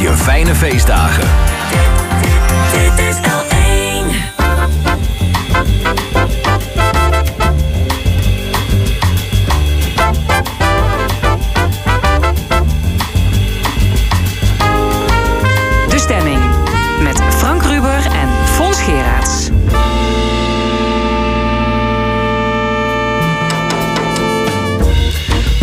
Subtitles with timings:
[0.00, 1.28] je fijne feestdagen.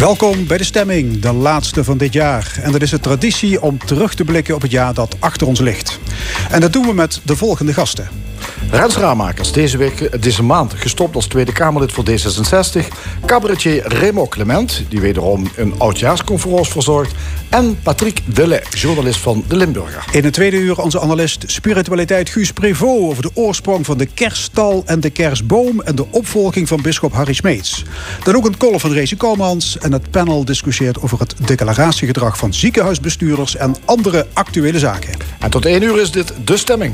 [0.08, 2.60] Welkom bij de stemming, de laatste van dit jaar.
[2.62, 5.60] En dat is een traditie om terug te blikken op het jaar dat achter ons
[5.60, 6.00] ligt.
[6.52, 8.08] En dat doen we met de volgende gasten.
[8.72, 12.88] Rens Raamakers, deze, week, deze maand gestopt als Tweede Kamerlid voor D66.
[13.26, 17.14] Cabaretier Remo Clement, die wederom een oudjaarsconferentie verzorgt.
[17.50, 20.06] En Patrick Delay, journalist van De Limburger.
[20.12, 23.02] In het tweede uur onze analist spiritualiteit Guus Prevot...
[23.02, 25.82] over de oorsprong van de kerststal en de kerstboom...
[25.82, 27.84] en de opvolging van bisschop Harry Smeets.
[28.24, 29.78] Dan ook een column van Rezi Komans...
[29.78, 33.56] en het panel discussieert over het declaratiegedrag van ziekenhuisbestuurders...
[33.56, 35.14] en andere actuele zaken.
[35.40, 36.94] En tot één uur is dit De Stemming.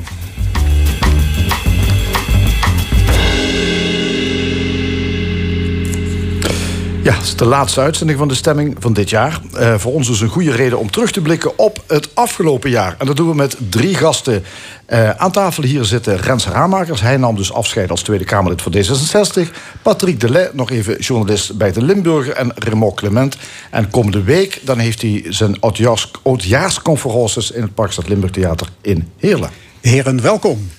[7.04, 9.40] Ja, het is de laatste uitzending van de stemming van dit jaar.
[9.54, 12.96] Eh, voor ons dus een goede reden om terug te blikken op het afgelopen jaar.
[12.98, 14.44] En dat doen we met drie gasten.
[14.86, 17.02] Eh, aan tafel hier zitten Rens Raamakers.
[17.02, 19.52] Hij nam dus afscheid als Tweede Kamerlid voor D66.
[19.82, 22.34] Patrick Delay, nog even journalist bij de Limburger.
[22.34, 23.38] En Remo Clement.
[23.72, 27.52] En komende week dan heeft hij zijn oudjaars, oudjaarsconferences...
[27.52, 29.50] in het Parkstad Limburg Theater in Heerlen.
[29.82, 30.70] Heren, welkom.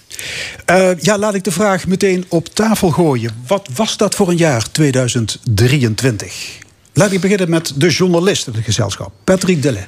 [0.70, 3.30] Uh, ja, laat ik de vraag meteen op tafel gooien.
[3.46, 6.58] Wat was dat voor een jaar 2023?
[6.92, 9.86] Laat ik beginnen met de journalist in het gezelschap, Patrick Delay.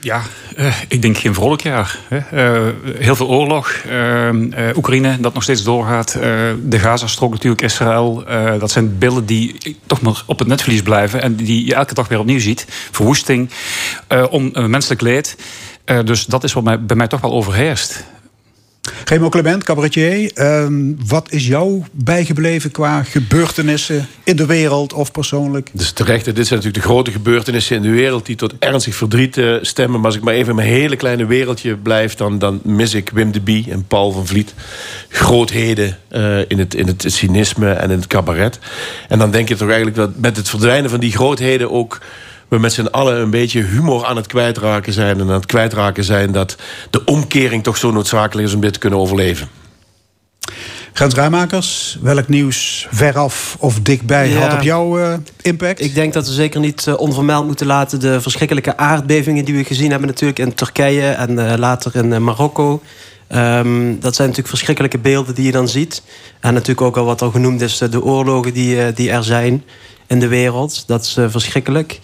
[0.00, 0.22] Ja,
[0.56, 1.98] uh, ik denk geen vrolijk jaar.
[2.08, 2.18] Hè.
[2.18, 3.74] Uh, heel veel oorlog.
[4.76, 6.12] Oekraïne dat nog steeds doorgaat.
[6.62, 8.24] de Gazastrook natuurlijk, Israël.
[8.58, 11.22] dat zijn beelden die toch maar op het netvlies blijven.
[11.22, 12.66] En die je elke dag weer opnieuw ziet.
[12.90, 13.50] Verwoesting,
[14.30, 15.36] om menselijk leed.
[16.04, 18.04] dus dat is wat mij, bij mij toch wel overheerst.
[19.04, 20.30] Remo Clement, cabaretier.
[20.34, 20.66] Uh,
[21.06, 25.70] wat is jou bijgebleven qua gebeurtenissen in de wereld of persoonlijk?
[25.72, 28.26] Dus terecht, dit zijn natuurlijk de grote gebeurtenissen in de wereld...
[28.26, 29.96] die tot ernstig verdriet uh, stemmen.
[29.96, 32.14] Maar als ik maar even in mijn hele kleine wereldje blijf...
[32.14, 34.54] dan, dan mis ik Wim de Bie en Paul van Vliet.
[35.08, 38.58] Grootheden uh, in, het, in het cynisme en in het cabaret.
[39.08, 41.70] En dan denk je toch eigenlijk dat met het verdwijnen van die grootheden...
[41.70, 42.00] ook
[42.52, 45.20] we met z'n allen een beetje humor aan het kwijtraken zijn...
[45.20, 46.56] en aan het kwijtraken zijn dat
[46.90, 48.54] de omkering toch zo noodzakelijk is...
[48.54, 49.48] om dit te kunnen overleven.
[50.92, 55.80] Gens Rijmakers, welk nieuws veraf of dichtbij ja, had op jou uh, impact?
[55.80, 58.00] Ik denk dat we zeker niet uh, onvermeld moeten laten...
[58.00, 60.08] de verschrikkelijke aardbevingen die we gezien hebben...
[60.08, 62.82] natuurlijk in Turkije en uh, later in Marokko.
[63.34, 66.02] Um, dat zijn natuurlijk verschrikkelijke beelden die je dan ziet.
[66.40, 67.78] En natuurlijk ook al wat al genoemd is...
[67.78, 69.64] de oorlogen die, die er zijn
[70.06, 70.84] in de wereld.
[70.86, 72.00] Dat is verschrikkelijk.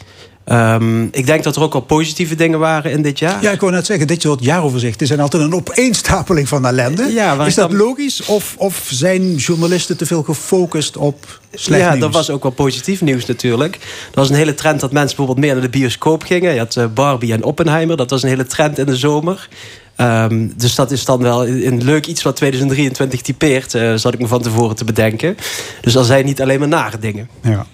[0.53, 3.42] Um, ik denk dat er ook al positieve dingen waren in dit jaar.
[3.42, 7.12] Ja, ik wou net zeggen, dit soort jaaroverzichten zijn altijd een opeenstapeling van ellende.
[7.12, 7.78] Ja, is dat dan...
[7.78, 8.25] logisch?
[8.25, 12.00] Of, of zijn journalisten te veel gefocust op slecht ja, nieuws?
[12.00, 13.75] dat was ook wel positief nieuws natuurlijk.
[13.75, 13.81] Er
[14.14, 16.53] was een hele trend dat mensen bijvoorbeeld meer naar de bioscoop gingen.
[16.53, 19.48] Je had uh, Barbie en Oppenheimer, dat was een hele trend in de zomer.
[19.97, 24.20] Um, dus dat is dan wel een leuk iets wat 2023 typeert, uh, zat ik
[24.20, 25.36] me van tevoren te bedenken.
[25.80, 27.28] Dus er zijn niet alleen maar nare dingen.
[27.42, 27.66] Ja.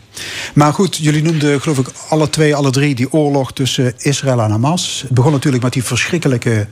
[0.54, 2.94] Maar goed, jullie noemden geloof ik alle twee, alle drie...
[2.94, 5.00] die oorlog tussen Israël en Hamas.
[5.06, 6.66] Het begon natuurlijk met die verschrikkelijke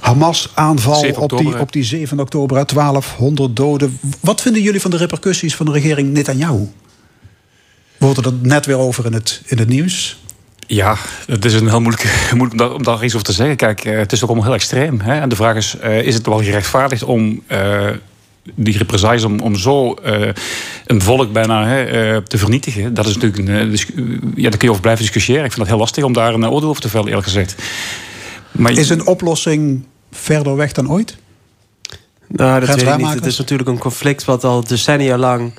[0.00, 1.10] Hamas-aanval...
[1.16, 3.98] Op die, op die 7 oktober, 1200 doden.
[4.20, 6.68] Wat vinden jullie van de repercussies van de regering Netanyahu?
[7.96, 10.18] We hoorden er net weer over in het, in het nieuws.
[10.66, 10.96] Ja,
[11.26, 12.04] het is een heel moeilijk,
[12.36, 13.56] moeilijk om, daar, om daar iets over te zeggen.
[13.56, 15.00] Kijk, het is ook allemaal heel extreem.
[15.00, 15.20] Hè?
[15.20, 17.42] En de vraag is, uh, is het wel gerechtvaardigd om...
[17.48, 17.88] Uh,
[18.54, 20.28] die represailles om, om zo uh,
[20.86, 22.94] een volk bijna hè, uh, te vernietigen.
[22.94, 25.44] Dat is natuurlijk een, uh, ja, daar kun je over blijven discussiëren.
[25.44, 27.54] Ik vind het heel lastig om daar een oordeel over te vellen, eerlijk gezegd.
[28.52, 31.16] Maar is een oplossing verder weg dan ooit?
[32.26, 33.14] Nou, dat weet ik niet.
[33.14, 35.52] Het is natuurlijk een conflict wat al decennia lang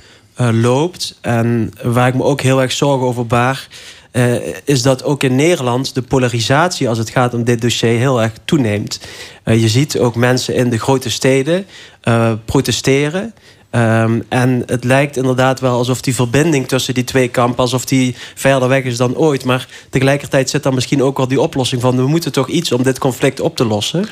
[0.51, 1.17] loopt.
[1.21, 3.67] En waar ik me ook heel erg zorgen over baar...
[4.12, 8.22] Uh, is dat ook in Nederland de polarisatie als het gaat om dit dossier heel
[8.22, 9.00] erg toeneemt.
[9.45, 11.66] Uh, je ziet ook mensen in de grote steden
[12.04, 13.33] uh, protesteren.
[13.72, 17.60] Um, en het lijkt inderdaad wel alsof die verbinding tussen die twee kampen...
[17.60, 19.45] alsof die verder weg is dan ooit.
[19.45, 21.95] Maar tegelijkertijd zit dan misschien ook wel die oplossing van...
[21.95, 24.06] we moeten toch iets om dit conflict op te lossen.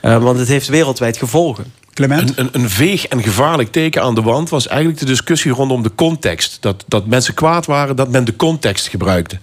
[0.00, 1.72] want het heeft wereldwijd gevolgen.
[1.94, 5.82] Een, een, een, veeg en gevaarlijk teken aan de wand was eigenlijk de discussie rondom
[5.82, 6.56] de context.
[6.60, 9.38] Dat, dat mensen kwaad waren dat men de context gebruikte.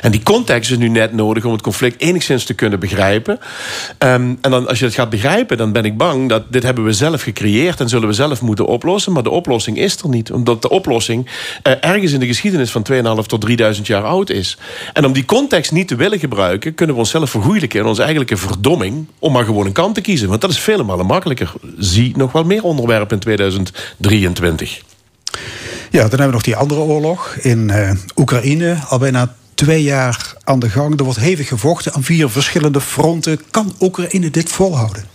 [0.00, 3.38] En die context is nu net nodig om het conflict enigszins te kunnen begrijpen.
[3.98, 6.84] Um, en dan, als je het gaat begrijpen, dan ben ik bang dat dit hebben
[6.84, 9.12] we zelf gecreëerd en zullen we zelf moeten oplossen.
[9.12, 10.32] Maar de oplossing is er niet.
[10.32, 14.58] Omdat de oplossing uh, ergens in de geschiedenis van 2.500 tot 3000 jaar oud is.
[14.92, 18.36] En om die context niet te willen gebruiken, kunnen we onszelf vergoeilijken in onze eigenlijke
[18.36, 20.28] verdomming om maar gewoon een kant te kiezen.
[20.28, 21.52] Want dat is vele malen makkelijker
[21.94, 24.82] zie nog wel meer onderwerpen in 2023.
[25.90, 28.76] Ja, dan hebben we nog die andere oorlog in uh, Oekraïne.
[28.88, 30.98] Al bijna twee jaar aan de gang.
[30.98, 33.40] Er wordt hevig gevochten aan vier verschillende fronten.
[33.50, 35.13] Kan Oekraïne dit volhouden?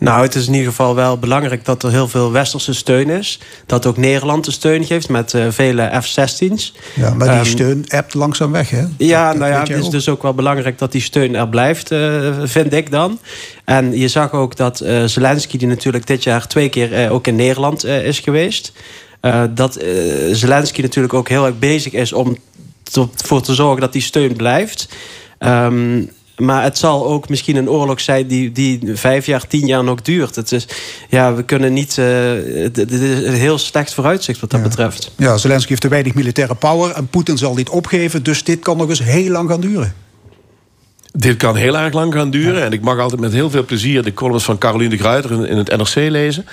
[0.00, 3.38] Nou, het is in ieder geval wel belangrijk dat er heel veel westerse steun is.
[3.66, 6.74] Dat ook Nederland de steun geeft met uh, vele F-16's.
[6.94, 8.84] Ja, maar die um, steun appt langzaam weg, hè?
[8.96, 9.90] Ja, dat, nou ja, het is ook.
[9.90, 13.18] dus ook wel belangrijk dat die steun er blijft, uh, vind ik dan.
[13.64, 17.36] En je zag ook dat uh, Zelensky, die natuurlijk dit jaar twee keer ook in
[17.36, 18.72] Nederland is geweest...
[19.54, 19.78] dat
[20.32, 22.36] Zelensky natuurlijk ook heel erg bezig is om
[22.92, 24.88] ervoor te zorgen dat die steun blijft...
[25.38, 29.84] Um, maar het zal ook misschien een oorlog zijn die, die vijf jaar, tien jaar
[29.84, 30.36] nog duurt.
[30.36, 30.68] Het is,
[31.08, 31.94] ja, we kunnen niet.
[31.94, 34.68] Dit uh, is een heel slecht vooruitzicht wat dat ja.
[34.68, 35.12] betreft.
[35.16, 38.22] Ja, Zelensky heeft te weinig militaire power en Poetin zal dit opgeven.
[38.22, 39.94] Dus dit kan nog eens heel lang gaan duren.
[41.12, 42.58] Dit kan heel erg lang gaan duren.
[42.58, 42.64] Ja.
[42.64, 45.56] En ik mag altijd met heel veel plezier de columns van Caroline de Gruyter in
[45.56, 46.46] het NRC lezen.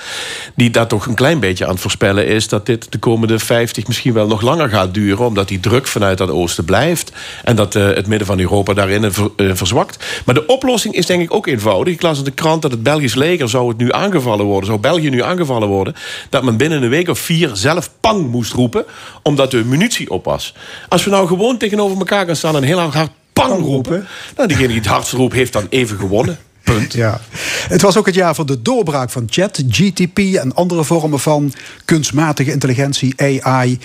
[0.56, 3.88] Die daar toch een klein beetje aan het voorspellen is dat dit de komende 50
[3.88, 5.25] misschien wel nog langer gaat duren.
[5.25, 7.12] Omdat die druk vanuit dat oosten blijft.
[7.44, 10.06] En dat uh, het midden van Europa daarin ver, uh, verzwakt.
[10.25, 11.94] Maar de oplossing is denk ik ook eenvoudig.
[11.94, 14.66] Ik las in de krant dat het Belgisch leger zou het nu aangevallen worden.
[14.66, 15.96] Zou België nu aangevallen worden.
[16.30, 18.86] Dat men binnen een week of vier zelf pang moest roepen.
[19.22, 20.54] Omdat de munitie op was.
[20.90, 23.10] Als we nou gewoon tegenover elkaar gaan staan en heel hard
[23.41, 24.07] pang roepen.
[24.35, 26.37] Nou, diegene die het hardst roept, heeft dan even gewonnen.
[26.63, 26.93] Punt.
[26.93, 27.21] Ja.
[27.67, 31.53] Het was ook het jaar van de doorbraak van chat, GTP en andere vormen van
[31.85, 33.79] kunstmatige intelligentie, AI.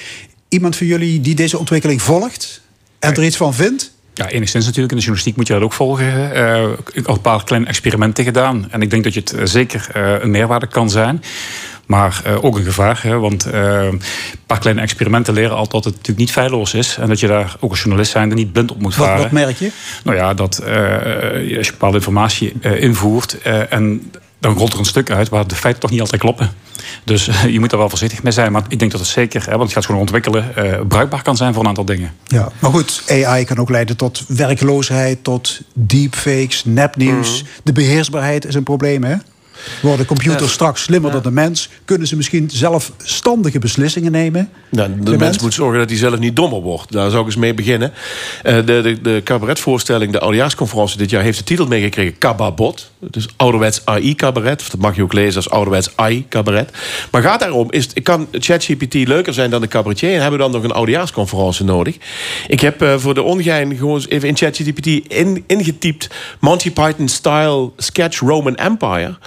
[0.48, 2.60] Iemand van jullie die deze ontwikkeling volgt
[2.98, 3.92] en er iets van vindt?
[4.14, 4.92] Ja, enigszins natuurlijk.
[4.92, 6.06] In de journalistiek moet je dat ook volgen.
[6.36, 8.70] Uh, ik heb een paar kleine experimenten gedaan.
[8.70, 11.22] En ik denk dat je het zeker uh, een meerwaarde kan zijn.
[11.90, 13.00] Maar uh, ook een gevaar.
[13.02, 14.02] Hè, want uh, een
[14.46, 16.96] paar kleine experimenten leren altijd dat het natuurlijk niet feilloos is.
[17.00, 19.12] En dat je daar ook als journalist zijnde niet blind op moet varen.
[19.12, 19.70] Wat, wat merk je?
[20.04, 25.10] Nou ja, dat uh, als je bepaalde informatie invoert en dan rolt er een stuk
[25.10, 26.50] uit waar de feiten toch niet altijd kloppen.
[27.04, 28.52] Dus je moet er wel voorzichtig mee zijn.
[28.52, 30.52] Maar ik denk dat het zeker, hè, want het gaat gewoon ontwikkelen,
[30.88, 32.12] bruikbaar kan zijn voor een aantal dingen.
[32.24, 37.42] Ja, maar goed, AI kan ook leiden tot werkloosheid, tot deepfakes, nepnieuws.
[37.42, 37.48] Mm.
[37.62, 39.16] De beheersbaarheid is een probleem, hè?
[39.82, 40.48] Worden computers ja.
[40.48, 41.14] straks slimmer ja.
[41.20, 41.68] dan de mens?
[41.84, 44.50] Kunnen ze misschien zelfstandige beslissingen nemen?
[44.68, 46.92] De, de mens moet zorgen dat hij zelf niet dommer wordt.
[46.92, 47.92] Daar zou ik eens mee beginnen.
[48.44, 51.22] Uh, de, de, de cabaretvoorstelling, de oudejaarsconferentie dit jaar...
[51.22, 52.90] heeft de titel meegekregen Cababot.
[52.98, 54.60] Dus ouderwets AI-cabaret.
[54.60, 56.70] Of dat mag je ook lezen als ouderwets AI-cabaret.
[57.10, 60.14] Maar gaat daarom, is, kan ChatGPT leuker zijn dan de cabaretier...
[60.14, 61.96] en hebben we dan nog een oudejaarsconferentie nodig?
[62.48, 66.08] Ik heb uh, voor de ongein gewoon even in ChatGPT in, ingetypt...
[66.40, 69.18] Monty Python-style sketch Roman Empire...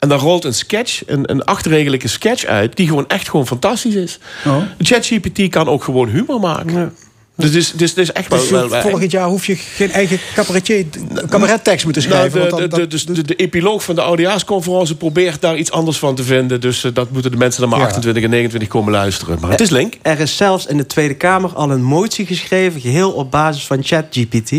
[0.00, 2.76] En dan rolt een sketch, een, een achtregelige sketch uit...
[2.76, 4.18] die gewoon echt gewoon fantastisch is.
[4.46, 4.56] Oh.
[4.78, 6.72] ChatGPT kan ook gewoon humor maken.
[6.72, 6.90] Ja.
[7.40, 10.86] Dus, dus, dus, dus echt dus wel, wel, volgend jaar hoef je geen eigen cabaretier,
[11.28, 12.48] cabarettekst moeten schrijven.
[12.48, 16.14] Nou, de, de, de, de, de, epiloog van de oudejaarsconferentie probeert daar iets anders van
[16.14, 16.60] te vinden.
[16.60, 17.84] Dus uh, dat moeten de mensen dan maar ja.
[17.84, 19.38] 28 en 29 komen luisteren.
[19.40, 19.94] Maar het is link.
[20.02, 23.78] Er is zelfs in de Tweede Kamer al een motie geschreven, geheel op basis van
[23.82, 24.50] ChatGPT.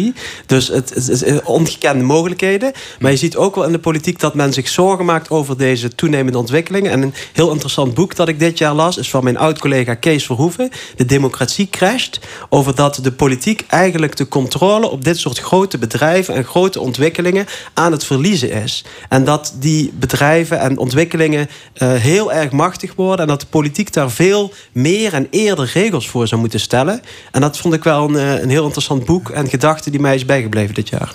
[0.45, 2.71] Dus het, het is ongekende mogelijkheden.
[2.99, 5.95] Maar je ziet ook wel in de politiek dat men zich zorgen maakt over deze
[5.95, 6.91] toenemende ontwikkelingen.
[6.91, 10.25] En een heel interessant boek dat ik dit jaar las, is van mijn oud-collega Kees
[10.25, 10.69] Verhoeven.
[10.95, 12.19] De Democratie crasht.
[12.49, 17.45] Over dat de politiek eigenlijk de controle op dit soort grote bedrijven en grote ontwikkelingen
[17.73, 18.83] aan het verliezen is.
[19.09, 23.93] En dat die bedrijven en ontwikkelingen uh, heel erg machtig worden en dat de politiek
[23.93, 27.01] daar veel meer en eerder regels voor zou moeten stellen.
[27.31, 30.25] En dat vond ik wel een, een heel interessant boek en gedachte die mij is
[30.25, 31.11] bijgebleven dit jaar.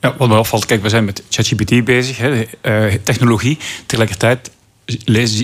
[0.00, 3.58] Ja, wat me opvalt, kijk, we zijn met ChatGPT bezig, hè, uh, technologie.
[3.86, 4.50] Tegelijkertijd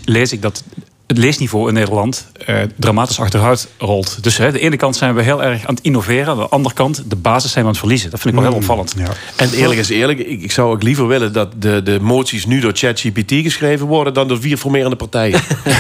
[0.05, 0.65] lees ik dat
[1.09, 4.19] het leesniveau in Nederland uh, dramatisch achteruit rolt.
[4.21, 6.29] Dus hè, de ene kant zijn we heel erg aan het innoveren.
[6.29, 8.11] Aan de andere kant, de basis zijn we aan het verliezen.
[8.11, 8.95] Dat vind ik wel heel opvallend.
[8.97, 9.09] Ja.
[9.37, 11.33] En eerlijk is eerlijk, ik, ik, zou ook liever willen...
[11.33, 14.15] dat de, de moties nu door ChatGPT geschreven worden...
[14.15, 15.41] dan door vier formerende partijen.
[15.65, 15.73] ja,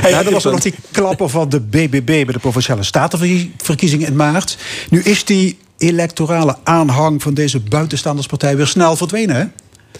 [0.00, 2.04] hey, ja, dat was nog die klapper van de BBB...
[2.04, 4.56] bij de Provinciale Statenverkiezingen in maart.
[4.90, 8.56] Nu is die electorale aanhang van deze buitenstanderspartij...
[8.56, 9.44] weer snel verdwenen, hè?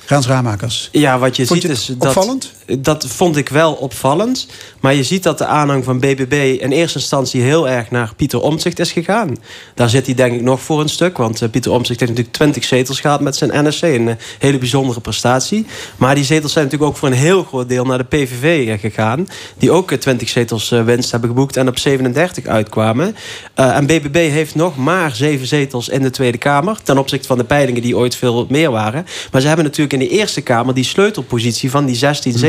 [0.07, 0.89] Raamakers.
[0.93, 2.09] Ja, wat je Vond ziet je is dat.
[2.09, 2.53] Opvallend?
[2.79, 4.47] Dat vond ik wel opvallend.
[4.81, 8.41] Maar je ziet dat de aanhang van BBB in eerste instantie heel erg naar Pieter
[8.41, 9.37] Omtzigt is gegaan.
[9.75, 11.17] Daar zit hij denk ik nog voor een stuk.
[11.17, 13.83] Want Pieter Omtzigt heeft natuurlijk 20 zetels gehad met zijn NSC.
[13.83, 15.67] Een hele bijzondere prestatie.
[15.97, 19.29] Maar die zetels zijn natuurlijk ook voor een heel groot deel naar de PVV gegaan.
[19.59, 23.17] Die ook 20 zetels winst hebben geboekt en op 37 uitkwamen.
[23.55, 26.83] en BBB heeft nog maar 7 zetels in de Tweede Kamer.
[26.83, 29.07] Ten opzichte van de peilingen die ooit veel meer waren.
[29.33, 32.41] Maar ze hebben natuurlijk in de Eerste Kamer die sleutelpositie van die 16 mhm.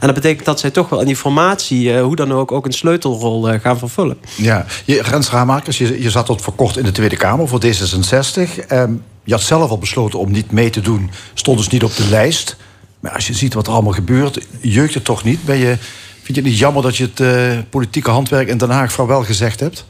[0.00, 2.66] En dat betekent dat zij toch wel in die formatie, uh, hoe dan ook, ook
[2.66, 4.16] een sleutelrol uh, gaan vervullen.
[4.36, 7.60] Ja, je, Rens Ramakers, je, je zat tot voor kort in de Tweede Kamer voor
[7.64, 8.70] D66.
[8.72, 11.96] Um, je had zelf al besloten om niet mee te doen, stond dus niet op
[11.96, 12.56] de lijst.
[13.00, 15.44] Maar als je ziet wat er allemaal gebeurt, jeukt het toch niet?
[15.44, 15.76] Ben je,
[16.22, 19.06] vind je het niet jammer dat je het uh, politieke handwerk in Den Haag voor
[19.06, 19.84] wel gezegd hebt?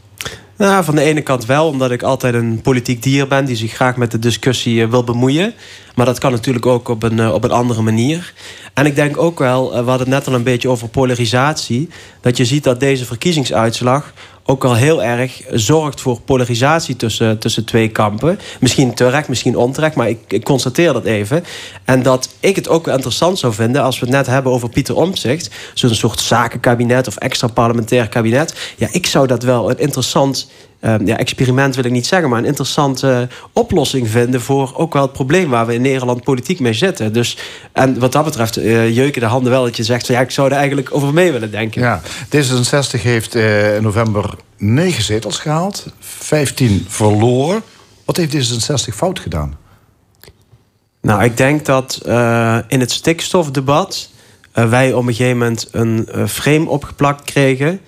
[0.59, 3.45] Nou, van de ene kant wel, omdat ik altijd een politiek dier ben...
[3.45, 5.55] die zich graag met de discussie eh, wil bemoeien.
[5.95, 8.33] Maar dat kan natuurlijk ook op een, eh, op een andere manier.
[8.75, 11.89] En ik denk ook wel, eh, we hadden het net al een beetje over polarisatie...
[12.21, 14.13] dat je ziet dat deze verkiezingsuitslag
[14.47, 18.39] ook al heel erg zorgt voor polarisatie tussen, tussen twee kampen.
[18.61, 21.45] Misschien terecht, misschien onterecht, maar ik, ik constateer dat even.
[21.85, 23.83] En dat ik het ook wel interessant zou vinden...
[23.83, 25.51] als we het net hebben over Pieter Omtzigt...
[25.75, 28.55] zo'n soort zakenkabinet of extra parlementair kabinet.
[28.77, 30.49] Ja, ik zou dat wel een interessant
[30.81, 35.03] Ehm, ja, experiment wil ik niet zeggen, maar een interessante oplossing vinden voor ook wel
[35.03, 37.13] het probleem waar we in Nederland politiek mee zitten.
[37.13, 37.39] Dus,
[37.73, 40.49] en wat dat betreft, uh, jeuken de handen wel dat je zegt, ja, ik zou
[40.49, 41.83] er eigenlijk over mee willen denken.
[41.83, 42.01] Ja,
[42.37, 47.63] D66 heeft uh, in november 9 zetels gehaald, 15 verloren.
[48.05, 49.57] Wat heeft D66 fout gedaan?
[51.01, 54.11] Nou, ik denk dat uh, in het stikstofdebat
[54.53, 57.81] wij op een gegeven moment een frame opgeplakt kregen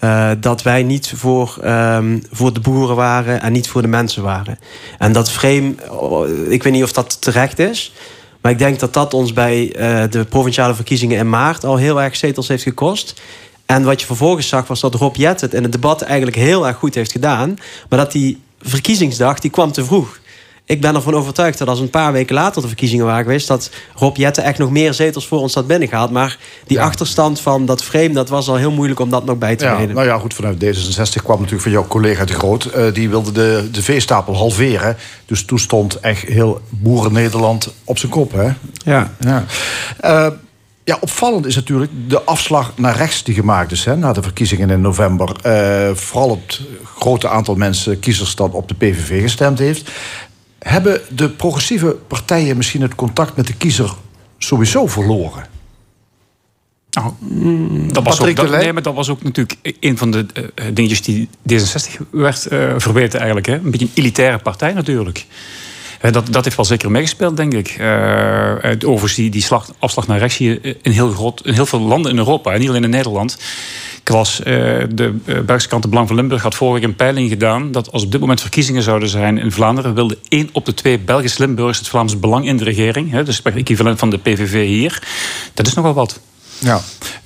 [0.00, 4.22] uh, dat wij niet voor, um, voor de boeren waren en niet voor de mensen
[4.22, 4.58] waren.
[4.98, 7.92] En dat frame, oh, ik weet niet of dat terecht is.
[8.40, 12.02] Maar ik denk dat dat ons bij uh, de provinciale verkiezingen in maart al heel
[12.02, 13.20] erg zetels heeft gekost.
[13.66, 16.66] En wat je vervolgens zag was dat Rob Jett het in het debat eigenlijk heel
[16.66, 17.56] erg goed heeft gedaan.
[17.88, 20.19] Maar dat die verkiezingsdag die kwam te vroeg
[20.70, 23.48] ik ben ervan overtuigd dat als een paar weken later de verkiezingen waren geweest...
[23.48, 26.10] dat Rob Jetten echt nog meer zetels voor ons had binnengehaald.
[26.10, 29.56] Maar die achterstand van dat frame, dat was al heel moeilijk om dat nog bij
[29.56, 32.70] te ja, Nou ja, goed, vanuit D66 kwam natuurlijk van jouw collega De Groot.
[32.76, 34.96] Uh, die wilde de, de veestapel halveren.
[35.26, 38.48] Dus toen stond echt heel Boeren-Nederland op zijn kop, hè?
[38.84, 39.14] Ja.
[39.18, 39.44] ja.
[40.04, 40.26] Uh,
[40.84, 44.70] ja, opvallend is natuurlijk de afslag naar rechts die gemaakt is hè, na de verkiezingen
[44.70, 45.36] in november.
[45.46, 49.90] Uh, vooral het grote aantal mensen, kiezers, dat op de PVV gestemd heeft.
[50.60, 53.94] Hebben de progressieve partijen misschien het contact met de kiezer
[54.38, 55.46] sowieso verloren?
[56.90, 57.12] Nou,
[57.92, 61.02] dat, was ook, dat, nee, maar dat was ook natuurlijk een van de uh, dingetjes
[61.02, 63.46] die D66 werd uh, verbeterd eigenlijk.
[63.46, 63.54] Hè?
[63.54, 65.26] Een beetje een elitaire partij natuurlijk.
[66.04, 67.76] Uh, dat, dat heeft wel zeker meegespeeld, denk ik.
[68.86, 72.10] overigens, die, die slag, afslag naar rechts hier in heel, groot, in heel veel landen
[72.10, 73.38] in Europa, en niet alleen in Nederland
[74.08, 74.44] was, uh,
[74.94, 77.72] de uh, Belgische krant De Belang van Limburg had vorige een peiling gedaan...
[77.72, 79.94] dat als op dit moment verkiezingen zouden zijn in Vlaanderen...
[79.94, 83.10] wilde één op de twee Belgisch Limburgers het Vlaams Belang in de regering.
[83.10, 85.02] Hè, dus het equivalent van de PVV hier.
[85.54, 86.20] Dat is nogal wat.
[86.58, 86.80] Ja,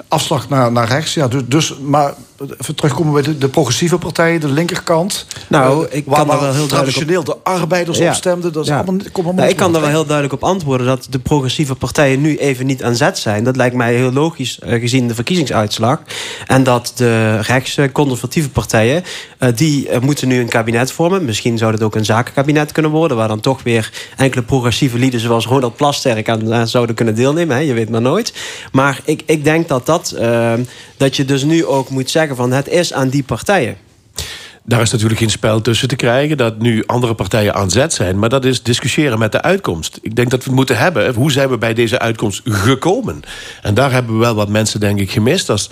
[0.09, 1.14] afslag naar, naar rechts.
[1.14, 2.14] Ja, dus, dus, maar
[2.61, 5.27] even terugkomen bij de, de progressieve partijen, de linkerkant.
[5.49, 7.27] Nou, ik kan waar, wel heel traditioneel op...
[7.27, 8.09] de arbeiders ja.
[8.09, 8.53] op stemden.
[8.53, 8.77] Dat is ja.
[8.77, 12.37] allemaal, nou, ik kan er wel heel duidelijk op antwoorden dat de progressieve partijen nu
[12.37, 13.45] even niet aan zet zijn.
[13.45, 16.01] Dat lijkt mij heel logisch uh, gezien de verkiezingsuitslag.
[16.47, 19.05] En dat de rechtse conservatieve partijen,
[19.39, 21.25] uh, die uh, moeten nu een kabinet vormen.
[21.25, 25.21] Misschien zou het ook een zakenkabinet kunnen worden, waar dan toch weer enkele progressieve lieden
[25.21, 27.57] zoals Ronald Plasterk aan zouden kunnen deelnemen.
[27.57, 27.63] Hè?
[27.63, 28.33] Je weet maar nooit.
[28.73, 30.17] Maar ik, ik denk dat dat,
[30.97, 33.84] dat je dus nu ook moet zeggen van het is aan die partijen.
[34.66, 38.18] Daar is natuurlijk geen spel tussen te krijgen dat nu andere partijen aan zet zijn.
[38.18, 39.99] Maar dat is discussiëren met de uitkomst.
[40.02, 41.14] Ik denk dat we het moeten hebben.
[41.14, 43.21] Hoe zijn we bij deze uitkomst gekomen?
[43.62, 45.50] En daar hebben we wel wat mensen, denk ik, gemist.
[45.50, 45.71] Als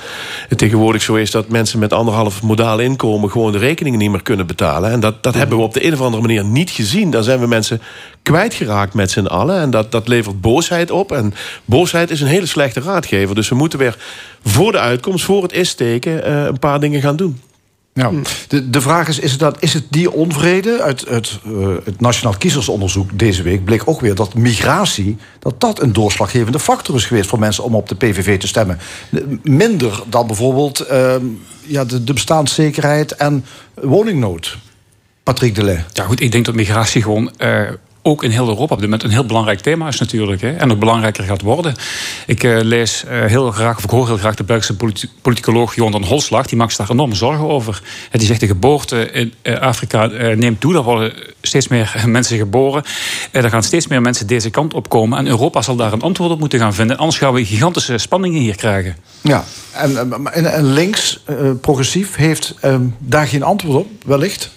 [0.49, 4.22] het tegenwoordig zo is dat mensen met anderhalf modaal inkomen gewoon de rekeningen niet meer
[4.22, 4.90] kunnen betalen.
[4.90, 7.11] En dat, dat hebben we op de een of andere manier niet gezien.
[7.11, 7.82] Dan zijn we mensen
[8.22, 9.61] kwijtgeraakt met z'n allen.
[9.61, 11.12] En dat, dat levert boosheid op.
[11.12, 11.34] En
[11.64, 13.34] boosheid is een hele slechte raadgever.
[13.34, 13.96] Dus we moeten weer
[14.44, 17.40] voor de uitkomst, voor het is-teken, uh, een paar dingen gaan doen.
[17.94, 18.11] Ja.
[18.49, 20.82] De, de vraag is, is het, dat, is het die onvrede?
[20.82, 25.16] Uit, uit uh, het Nationaal Kiezersonderzoek deze week bleek ook weer dat migratie...
[25.38, 28.78] dat dat een doorslaggevende factor is geweest voor mensen om op de PVV te stemmen.
[29.42, 31.14] Minder dan bijvoorbeeld uh,
[31.66, 33.44] ja, de, de bestaanszekerheid en
[33.75, 34.58] woningnood.
[35.22, 35.84] Patrick Delay.
[35.92, 37.32] Ja goed, ik denk dat migratie gewoon...
[37.38, 37.68] Uh
[38.02, 40.40] ook in heel Europa op dit moment een heel belangrijk thema is natuurlijk.
[40.40, 41.75] Hè, en ook belangrijker gaat worden.
[42.26, 45.75] Ik uh, lees uh, heel graag, of ik hoor heel graag de Belgische politi politicoloog
[45.75, 46.47] Johan van Holslag.
[46.47, 47.82] Die maakt zich daar enorme zorgen over.
[48.11, 50.75] En die zegt de geboorte in uh, Afrika neemt toe.
[50.75, 52.82] Er worden steeds meer mensen geboren.
[53.30, 55.18] er gaan steeds meer mensen deze kant op komen.
[55.18, 56.97] En Europa zal daar een antwoord op moeten gaan vinden.
[56.97, 58.97] Anders gaan we gigantische spanningen hier krijgen.
[59.21, 61.23] Ja, en, en, en links,
[61.61, 64.50] progressief, heeft ehm, daar geen antwoord op, wellicht?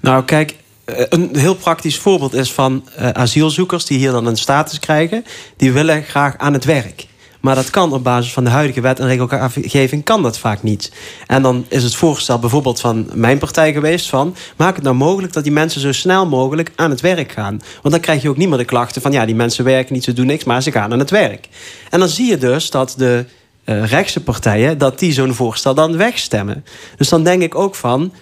[0.00, 0.56] Nou, kijk, eh,
[0.86, 5.24] een heel praktisch voorbeeld is van uh, asielzoekers die hier dan een status krijgen.
[5.56, 7.06] Die willen graag aan het werk.
[7.40, 10.92] Maar dat kan op basis van de huidige wet en regelgeving kan dat vaak niet.
[11.26, 14.34] En dan is het voorstel bijvoorbeeld van mijn partij geweest van...
[14.56, 17.60] maak het nou mogelijk dat die mensen zo snel mogelijk aan het werk gaan.
[17.82, 19.12] Want dan krijg je ook niet meer de klachten van...
[19.12, 21.48] ja, die mensen werken niet, ze doen niks, maar ze gaan aan het werk.
[21.90, 23.24] En dan zie je dus dat de
[23.64, 24.78] uh, rechtse partijen...
[24.78, 26.64] dat die zo'n voorstel dan wegstemmen.
[26.96, 28.12] Dus dan denk ik ook van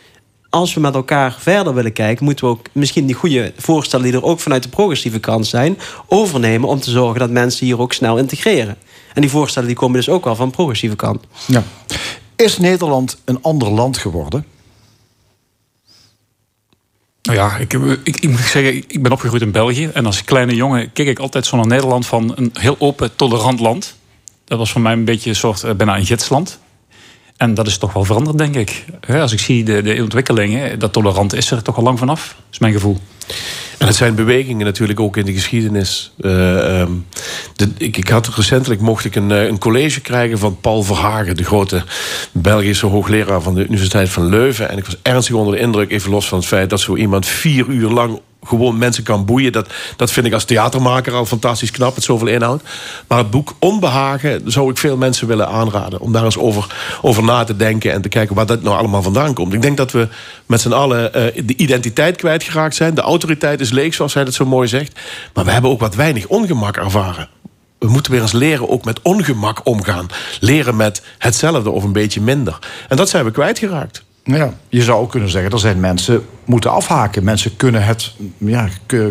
[0.55, 4.15] als we met elkaar verder willen kijken, moeten we ook misschien die goede voorstellen die
[4.15, 7.93] er ook vanuit de progressieve kant zijn, overnemen om te zorgen dat mensen hier ook
[7.93, 8.77] snel integreren.
[9.15, 11.25] En die voorstellen die komen dus ook wel van de progressieve kant.
[11.47, 11.63] Ja.
[12.37, 14.45] Is Nederland een ander land geworden?
[17.23, 17.73] Nou ja, ik,
[18.05, 19.91] ik, ik, moet zeggen, ik ben opgegroeid in België.
[19.93, 23.61] En als kleine jongen keek ik altijd zo naar Nederland van een heel open, tolerant
[23.61, 23.97] land.
[24.45, 26.59] Dat was voor mij een beetje een soort uh, bijna een gidsland.
[27.37, 28.85] En dat is toch wel veranderd, denk ik.
[29.09, 32.59] Als ik zie de, de ontwikkelingen, dat tolerant is er toch al lang vanaf, is
[32.59, 32.99] mijn gevoel.
[33.79, 36.13] En het zijn bewegingen natuurlijk ook in de geschiedenis.
[36.21, 37.07] Um,
[37.57, 41.37] de, ik, ik, had recentelijk mocht ik een, eh, een, college krijgen van Paul Verhagen,
[41.37, 41.85] de grote
[42.33, 44.69] Belgische hoogleraar van de Universiteit van Leuven.
[44.69, 47.27] En ik was ernstig onder de indruk, even los van het feit dat zo iemand
[47.27, 49.53] vier uur lang gewoon mensen kan boeien.
[49.53, 52.63] Dat, dat vind ik als theatermaker al fantastisch knap, het zoveel inhoud.
[53.09, 56.01] Maar het boek Onbehagen zou ik veel mensen willen aanraden.
[56.01, 56.67] Om daar eens over,
[57.03, 59.53] over na te denken en te kijken waar dat nou allemaal vandaan komt.
[59.53, 60.09] Ik denk dat we
[60.47, 62.95] met z'n allen uh, de identiteit kwijtgeraakt zijn.
[62.95, 65.01] De autoriteit is leeg, zoals hij het zo mooi zegt.
[65.35, 67.29] Maar we hebben ook wat weinig ongemak ervaren.
[67.79, 70.07] We moeten weer eens leren ook met ongemak omgaan.
[70.41, 72.59] Leren met hetzelfde of een beetje minder.
[72.89, 74.05] En dat zijn we kwijtgeraakt.
[74.25, 77.25] Ja, je zou ook kunnen zeggen, er zijn mensen moeten afhaken.
[77.25, 78.69] Mensen kunnen het, ja,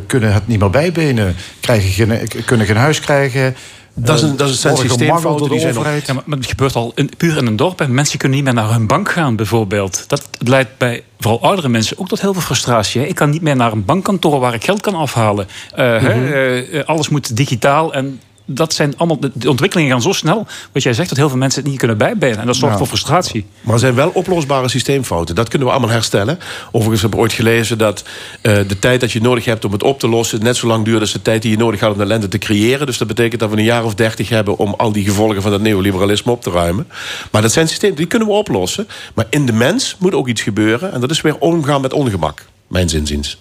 [0.08, 3.56] kunnen het niet meer bijbenen, krijgen geen, kunnen geen huis krijgen.
[3.96, 6.08] Dat is een, dat is een systeemfout die zijn overheid.
[6.08, 7.82] Ja, maar het gebeurt al in, puur in een dorp.
[7.82, 10.04] En mensen kunnen niet meer naar hun bank gaan, bijvoorbeeld.
[10.08, 13.08] Dat leidt bij vooral oudere mensen ook tot heel veel frustratie.
[13.08, 15.48] Ik kan niet meer naar een bankkantoor waar ik geld kan afhalen.
[15.78, 20.84] Uh, uh, alles moet digitaal en dat zijn allemaal, de ontwikkelingen gaan zo snel, wat
[20.84, 22.40] jij zegt, dat heel veel mensen het niet kunnen bijbenen.
[22.40, 23.46] En dat zorgt voor frustratie.
[23.62, 25.36] Maar er zijn wel oplosbare systeemfouten.
[25.36, 26.40] Dat kunnen we allemaal herstellen.
[26.72, 28.04] Overigens heb ik ooit gelezen dat
[28.42, 30.86] uh, de tijd dat je nodig hebt om het op te lossen, net zo lang
[30.86, 32.86] duurt als de tijd die je nodig had om de ellende te creëren.
[32.86, 35.54] Dus dat betekent dat we een jaar of dertig hebben om al die gevolgen van
[35.54, 36.88] het neoliberalisme op te ruimen.
[37.32, 38.88] Maar dat zijn systemen, die kunnen we oplossen.
[39.14, 40.94] Maar in de mens moet ook iets gebeuren.
[40.94, 43.38] En dat is weer omgaan met ongemak, mijn zinziens.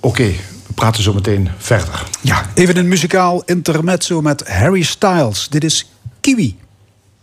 [0.00, 2.02] Oké, okay, we praten zo meteen verder.
[2.20, 5.48] Ja, even een muzikaal intermezzo met Harry Styles.
[5.48, 5.90] Dit is
[6.20, 6.58] Kiwi.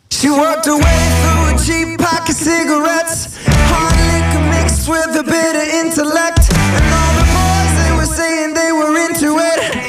[0.08, 5.56] She walked away through a cheap pack of cigarettes Hard liquor mixed with a bit
[5.56, 9.87] of intellect And all the boys, they were saying they were into it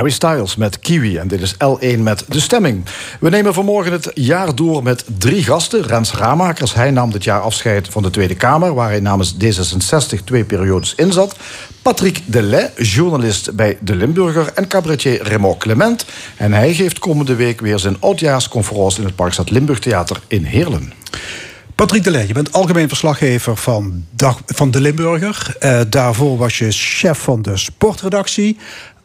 [0.00, 2.84] Harry Styles met Kiwi en dit is L1 met De Stemming.
[3.20, 5.82] We nemen vanmorgen het jaar door met drie gasten.
[5.82, 8.74] Rens Ramakers, hij nam dit jaar afscheid van de Tweede Kamer...
[8.74, 11.36] waar hij namens D66 twee periodes inzat.
[11.82, 14.52] Patrick Delay, journalist bij De Limburger...
[14.54, 16.04] en cabaretier Raymond Clement.
[16.36, 18.98] En hij geeft komende week weer zijn oudjaarsconferentie...
[18.98, 20.92] in het Parkstad Limburg Theater in Heerlen.
[21.74, 24.06] Patrick Delay, je bent algemeen verslaggever van,
[24.46, 25.56] van De Limburger.
[25.60, 28.58] Uh, daarvoor was je chef van de sportredactie.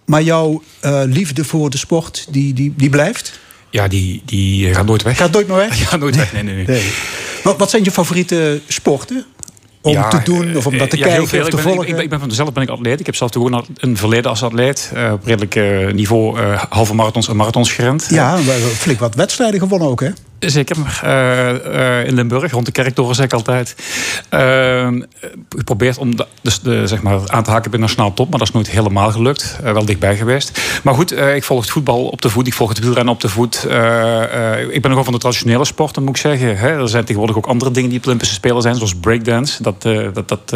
[0.05, 3.39] Maar jouw uh, liefde voor de sport, die, die, die blijft?
[3.69, 5.17] Ja, die, die gaat nooit weg.
[5.17, 5.79] Gaat nooit meer weg?
[5.89, 6.65] Gaat nooit weg, nee, nee.
[6.67, 6.91] nee.
[7.43, 9.25] Wat, wat zijn je favoriete sporten?
[9.85, 11.87] om ja, te doen of om dat te ja, kijken of te ik ben, volgen?
[11.87, 12.99] Ik, ik, ben van mezelf ben ik atleet.
[12.99, 14.91] Ik heb zelf ook een verleden als atleet.
[14.95, 18.07] Uh, op redelijk uh, niveau uh, halve marathons en marathons gerend.
[18.09, 18.37] Ja,
[18.77, 20.09] flink wat wedstrijden gewonnen ook hè?
[20.45, 20.77] Zeker.
[21.03, 23.75] Uh, uh, in Limburg, rond de kerktoren zeg ik altijd.
[25.49, 28.29] Geprobeerd om de, dus de, zeg maar, aan te haken bij nationaal top.
[28.29, 29.58] Maar dat is nooit helemaal gelukt.
[29.63, 30.62] wel dichtbij geweest.
[30.84, 32.47] Maar goed, ik volg het voetbal op de voet.
[32.47, 33.63] Ik volg het wielrennen op de voet.
[34.71, 36.58] ik ben nogal van de traditionele sporten, moet ik zeggen.
[36.58, 36.81] Hè.
[36.81, 38.75] Er zijn tegenwoordig ook andere dingen die op Olympische Spelen zijn.
[38.75, 39.63] Zoals breakdance.
[39.63, 40.49] Dat, dat, dat,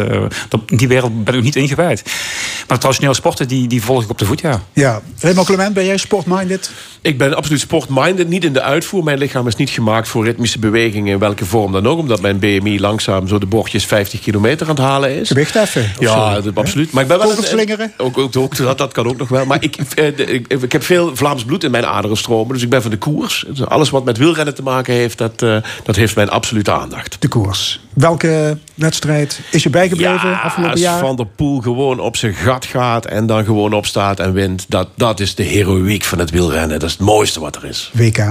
[0.48, 2.02] dat, die wereld ben ik niet ingewijd.
[2.04, 4.60] Maar de traditionele sporten, die, die volg ik op de voet, ja.
[4.72, 5.00] Ja.
[5.20, 6.70] Raymond Clement, ben jij sportminded?
[7.02, 8.28] Ik ben absoluut sportminded.
[8.28, 9.04] Niet in de uitvoer.
[9.04, 11.98] Mijn lichaam is niet gemaakt voor ritmische bewegingen in welke vorm dan ook.
[11.98, 15.28] Omdat mijn BMI langzaam zo de bochtjes 50 kilometer aan het halen is.
[15.28, 15.92] Gewicht even?
[15.98, 16.92] Ja, dat, absoluut.
[16.92, 17.92] Maar ik ben wel een, slingeren?
[17.96, 19.46] Ook, ook, ook, dat, dat kan ook nog wel.
[19.46, 22.52] Maar ik, eh, ik, ik, heb veel Vlaams bloed in mijn aderen stromen.
[22.54, 23.44] Dus ik ben van de koers.
[23.48, 27.16] Dus alles wat met wielrennen te maken heeft, dat, uh, dat heeft mijn absolute aandacht.
[27.18, 27.80] De koers.
[27.94, 30.98] Welke wedstrijd is je bijgebleven ja, afgelopen jaar?
[30.98, 34.64] Van der Poel gewoon op zijn gat gaat en dan gewoon opstaat en wint.
[34.68, 36.78] Dat, dat is de heroïek van het wielrennen.
[36.78, 37.90] Dat is het mooiste wat er is.
[37.94, 38.26] WK.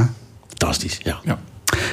[0.47, 1.19] Fantastisch, ja.
[1.23, 1.39] ja.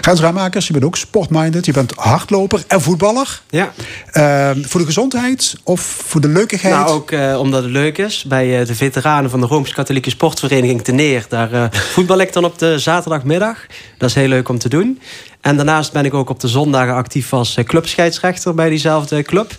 [0.00, 1.66] Ramakers, je bent ook sportminded.
[1.66, 3.42] Je bent hardloper en voetballer.
[3.50, 3.72] Ja.
[4.12, 6.74] Uh, voor de gezondheid of voor de leukigheid?
[6.74, 8.24] Nou, ook uh, omdat het leuk is.
[8.28, 11.26] Bij uh, de veteranen van de Rooms-Katholieke Sportvereniging Ten Neer...
[11.28, 13.66] daar uh, voetbal ik dan op de zaterdagmiddag.
[13.98, 15.00] Dat is heel leuk om te doen.
[15.40, 18.54] En daarnaast ben ik ook op de zondagen actief als clubscheidsrechter...
[18.54, 19.56] bij diezelfde club.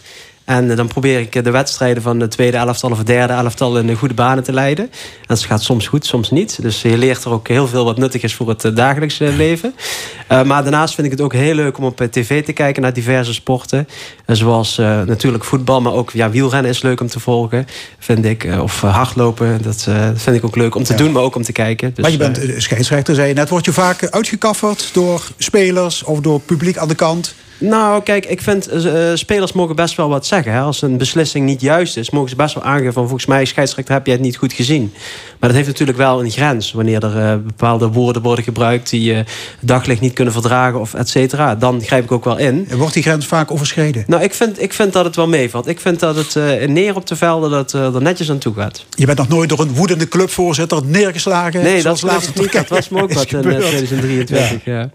[0.47, 3.95] En dan probeer ik de wedstrijden van de tweede elftal of derde elftal in de
[3.95, 4.85] goede banen te leiden.
[4.85, 6.61] En dat gaat soms goed, soms niet.
[6.61, 9.75] Dus je leert er ook heel veel wat nuttig is voor het eh, dagelijkse leven.
[10.31, 12.81] Uh, maar daarnaast vind ik het ook heel leuk om op eh, tv te kijken
[12.81, 13.87] naar diverse sporten.
[14.25, 17.67] zoals uh, natuurlijk voetbal, maar ook ja, wielrennen is leuk om te volgen,
[17.99, 18.47] vind ik.
[18.61, 21.91] of hardlopen, dat vind ik ook leuk om te doen, maar ook om te kijken.
[21.93, 23.49] Dus, maar je bent scheidsrechter, zei je net.
[23.49, 27.35] Word je vaak uitgekafferd door spelers of door publiek aan de kant?
[27.57, 30.51] Nou, kijk, ik vind uh, spelers mogen best wel wat zeggen.
[30.51, 30.59] Hè.
[30.59, 33.93] Als een beslissing niet juist is, mogen ze best wel aangeven van volgens mij, scheidsrechter,
[33.93, 34.93] heb jij het niet goed gezien.
[35.39, 36.71] Maar dat heeft natuurlijk wel een grens.
[36.71, 39.19] Wanneer er uh, bepaalde woorden worden gebruikt die uh,
[39.59, 41.55] daglicht niet kunnen verdragen of et cetera.
[41.55, 42.65] Dan grijp ik ook wel in.
[42.69, 44.03] En wordt die grens vaak overschreden?
[44.07, 45.67] Nou, ik vind, ik vind dat het wel meevalt.
[45.67, 46.35] Ik vind dat het
[46.69, 48.85] neer op de velden dat er netjes aan toe gaat.
[48.95, 51.63] Je bent nog nooit door een woedende clubvoorzitter neergeslagen?
[51.63, 54.65] Nee, dat, laatste niet, dat was me ook wat in 2023.
[54.65, 54.73] Ja.
[54.73, 54.89] Ja.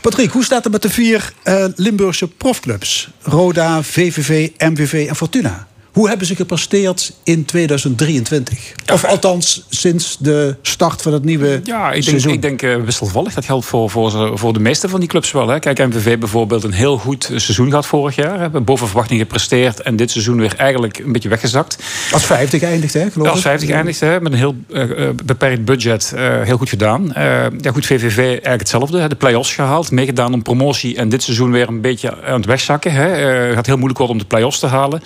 [0.00, 3.08] Patrick, hoe staat het met de vier Limburg Limburgse profclubs.
[3.22, 5.68] Roda, VVV, MVV en Fortuna.
[5.92, 8.72] Hoe hebben ze gepresteerd in 2023?
[8.92, 12.40] Of althans sinds de start van het nieuwe ja, ik seizoen?
[12.40, 13.34] Denk, ik denk uh, wisselvallig.
[13.34, 15.48] Dat geldt voor, voor, voor de meeste van die clubs wel.
[15.48, 15.58] Hè.
[15.58, 18.40] Kijk, MVV bijvoorbeeld een heel goed seizoen gehad vorig jaar.
[18.40, 19.80] Hebben boven verwachting gepresteerd.
[19.80, 21.78] En dit seizoen weer eigenlijk een beetje weggezakt.
[22.12, 23.10] Als 50 eindigt, hè?
[23.10, 26.12] Geloof Als 50 eindigt, hè, met een heel uh, beperkt budget.
[26.14, 27.12] Uh, heel goed gedaan.
[27.60, 28.98] ja, goed, VVV eigenlijk hetzelfde.
[28.98, 29.08] Hè.
[29.08, 29.90] De play-offs gehaald.
[29.90, 30.96] Meegedaan om promotie.
[30.96, 32.92] En dit seizoen weer een beetje aan het wegzakken.
[32.92, 33.52] Hè.
[33.54, 35.02] gaat heel moeilijk worden om de play-offs te halen.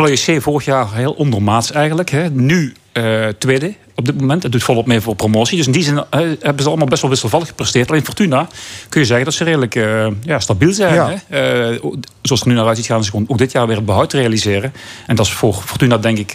[0.00, 2.10] Roller JC vorig jaar heel ondermaats eigenlijk.
[2.10, 2.30] Hè.
[2.30, 4.42] Nu uh, tweede op dit moment.
[4.42, 5.56] Het doet volop mee voor promotie.
[5.56, 6.02] Dus in die zin uh,
[6.40, 7.90] hebben ze allemaal best wel wisselvallig gepresteerd.
[7.90, 8.48] Alleen Fortuna
[8.88, 10.94] kun je zeggen dat ze redelijk uh, ja, stabiel zijn.
[10.94, 11.08] Ja.
[11.28, 11.78] Hè?
[12.22, 13.84] zoals het er nu naar uit ziet gaan ze gewoon ook dit jaar weer het
[13.84, 14.72] behoud realiseren.
[15.06, 16.32] En dat is voor Fortuna denk ik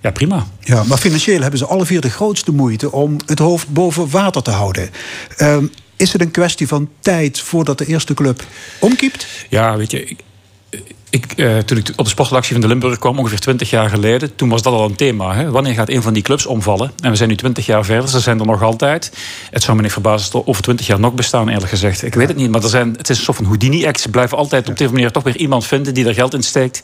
[0.00, 0.46] ja, prima.
[0.60, 4.42] Ja, maar financieel hebben ze alle vier de grootste moeite om het hoofd boven water
[4.42, 4.90] te houden.
[5.36, 8.42] Ehm, is het een kwestie van tijd voordat de eerste club
[8.80, 9.26] omkiept?
[9.48, 10.16] Ja, weet je
[11.10, 14.36] ik, uh, toen ik op de sportredactie van de Limburg kwam, ongeveer 20 jaar geleden,
[14.36, 15.34] toen was dat al een thema.
[15.34, 15.50] Hè?
[15.50, 16.92] Wanneer gaat een van die clubs omvallen?
[17.00, 19.12] En we zijn nu 20 jaar verder, ze zijn er nog altijd.
[19.50, 22.02] Het zou me niet verbazen er over 20 jaar nog bestaan, eerlijk gezegd.
[22.02, 24.00] Ik weet het niet, maar er zijn, het is een soort van Houdini-act.
[24.00, 26.82] Ze blijven altijd op deze manier toch weer iemand vinden die er geld in steekt.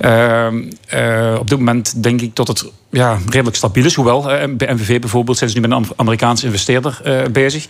[0.00, 0.46] Uh,
[0.94, 3.94] uh, op dit moment denk ik dat het ja, redelijk stabiel is.
[3.94, 4.22] Hoewel,
[4.56, 7.00] bij NVV bijvoorbeeld zijn ze nu met een Amerikaanse investeerder
[7.32, 7.66] bezig.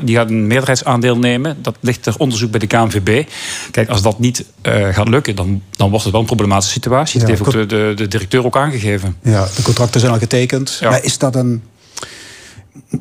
[0.00, 1.56] die gaat een meerderheidsaandeel nemen.
[1.62, 3.28] Dat ligt ter onderzoek bij de KNVB.
[3.70, 7.20] Kijk, als dat niet gaat lukken dan, dan wordt het wel een problematische situatie.
[7.20, 9.16] dat heeft ook de, de, de, directeur ook aangegeven.
[9.22, 10.80] Ja, de contracten zijn al getekend.
[10.82, 11.62] Maar is dat een.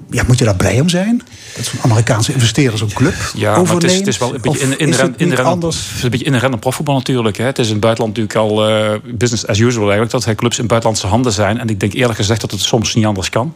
[0.09, 1.21] Ja, moet je daar blij om zijn?
[1.55, 4.59] Dat zo'n Amerikaanse investeerder zo'n club Ja, maar het is, het is wel een beetje
[4.59, 5.87] in, in, in, in anders?
[5.87, 7.37] Het is een beetje inherent profvoetbal natuurlijk.
[7.37, 7.45] Hè.
[7.45, 10.25] Het is in het buitenland natuurlijk al uh, business as usual eigenlijk...
[10.25, 11.59] dat clubs in buitenlandse handen zijn.
[11.59, 13.53] En ik denk eerlijk gezegd dat het soms niet anders kan.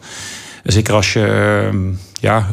[0.64, 1.26] Zeker als je.
[1.26, 1.88] Ehm,
[2.22, 2.52] ja,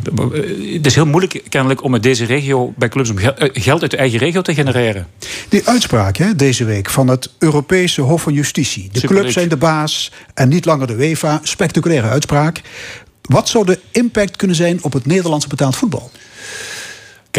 [0.73, 3.91] het is heel moeilijk kennelijk om met deze regio bij clubs om eh, geld uit
[3.91, 5.08] de eigen regio te genereren.
[5.49, 8.89] Die uitspraak hè, deze week van het Europese Hof van Justitie.
[8.91, 11.39] De clubs zijn de baas en niet langer de UEFA.
[11.43, 12.62] Spectaculaire uitspraak.
[13.21, 16.12] Wat zou de impact kunnen zijn op het Nederlandse betaald voetbal?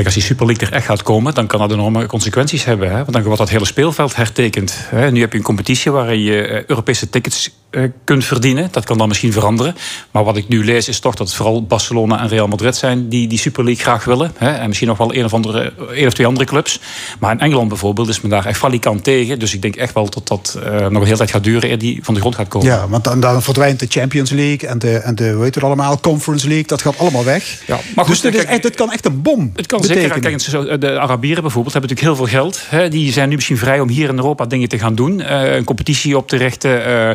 [0.01, 2.89] Kijk, als die Super League er echt gaat komen, dan kan dat enorme consequenties hebben.
[2.91, 2.97] Hè?
[2.97, 4.75] Want dan wordt dat hele speelveld hertekend.
[4.79, 5.11] Hè?
[5.11, 8.69] Nu heb je een competitie waarin je eh, Europese tickets eh, kunt verdienen.
[8.71, 9.75] Dat kan dan misschien veranderen.
[10.11, 13.09] Maar wat ik nu lees is toch dat het vooral Barcelona en Real Madrid zijn
[13.09, 14.33] die die Super League graag willen.
[14.37, 14.51] Hè?
[14.51, 16.81] En misschien nog wel een of, andere, een of twee andere clubs.
[17.19, 19.39] Maar in Engeland bijvoorbeeld is men daar echt valikant tegen.
[19.39, 21.79] Dus ik denk echt wel dat dat uh, nog een hele tijd gaat duren eer
[21.79, 22.69] die van de grond gaat komen.
[22.69, 26.01] Ja, want dan, dan verdwijnt de Champions League en de, en de weet het allemaal,
[26.01, 26.67] Conference League.
[26.67, 27.63] Dat gaat allemaal weg.
[27.67, 30.21] Ja, maar goed, dus dit, is echt, dit kan echt een bom Het kan zeker.
[30.21, 32.61] Kijk, de Arabieren bijvoorbeeld hebben natuurlijk heel veel geld.
[32.69, 32.89] Hè?
[32.89, 35.21] Die zijn nu misschien vrij om hier in Europa dingen te gaan doen.
[35.21, 36.71] Uh, een competitie op te richten.
[36.71, 37.11] Uh,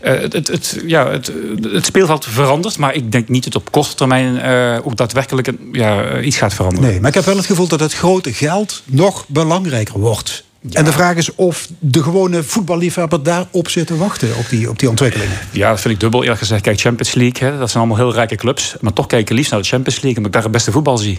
[0.00, 2.78] het, het, ja, het, het speelveld verandert.
[2.78, 6.90] Maar ik denk niet dat op korte termijn uh, ook daadwerkelijk ja, iets gaat veranderen.
[6.90, 10.44] Nee, maar ik heb wel het gevoel dat het grote geld nog belangrijker wordt.
[10.72, 14.78] En de vraag is of de gewone voetballiefhebber daarop zit te wachten, op die, op
[14.78, 15.38] die ontwikkelingen.
[15.50, 16.62] Ja, dat vind ik dubbel eerlijk gezegd.
[16.62, 18.76] Kijk, Champions League, hè, dat zijn allemaal heel rijke clubs.
[18.80, 21.18] Maar toch kijken liefst naar de Champions League, omdat ik daar het beste voetbal zie.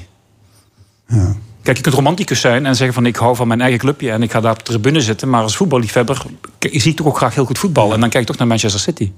[1.11, 1.35] Ja.
[1.63, 4.23] Kijk, je kunt romanticus zijn en zeggen van ik hou van mijn eigen clubje en
[4.23, 5.29] ik ga daar op de tribune zitten.
[5.29, 6.25] Maar als voetballiefhebber
[6.59, 7.93] zie ik toch ook graag heel goed voetbal.
[7.93, 9.11] En dan kijk ik toch naar Manchester City.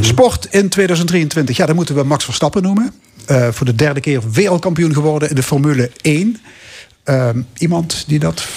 [0.00, 1.56] Sport in 2023.
[1.56, 2.92] Ja, dan moeten we Max Verstappen noemen.
[3.30, 6.40] Uh, voor de derde keer wereldkampioen geworden in de Formule 1.
[7.04, 8.48] Uh, ehm, iemand die dat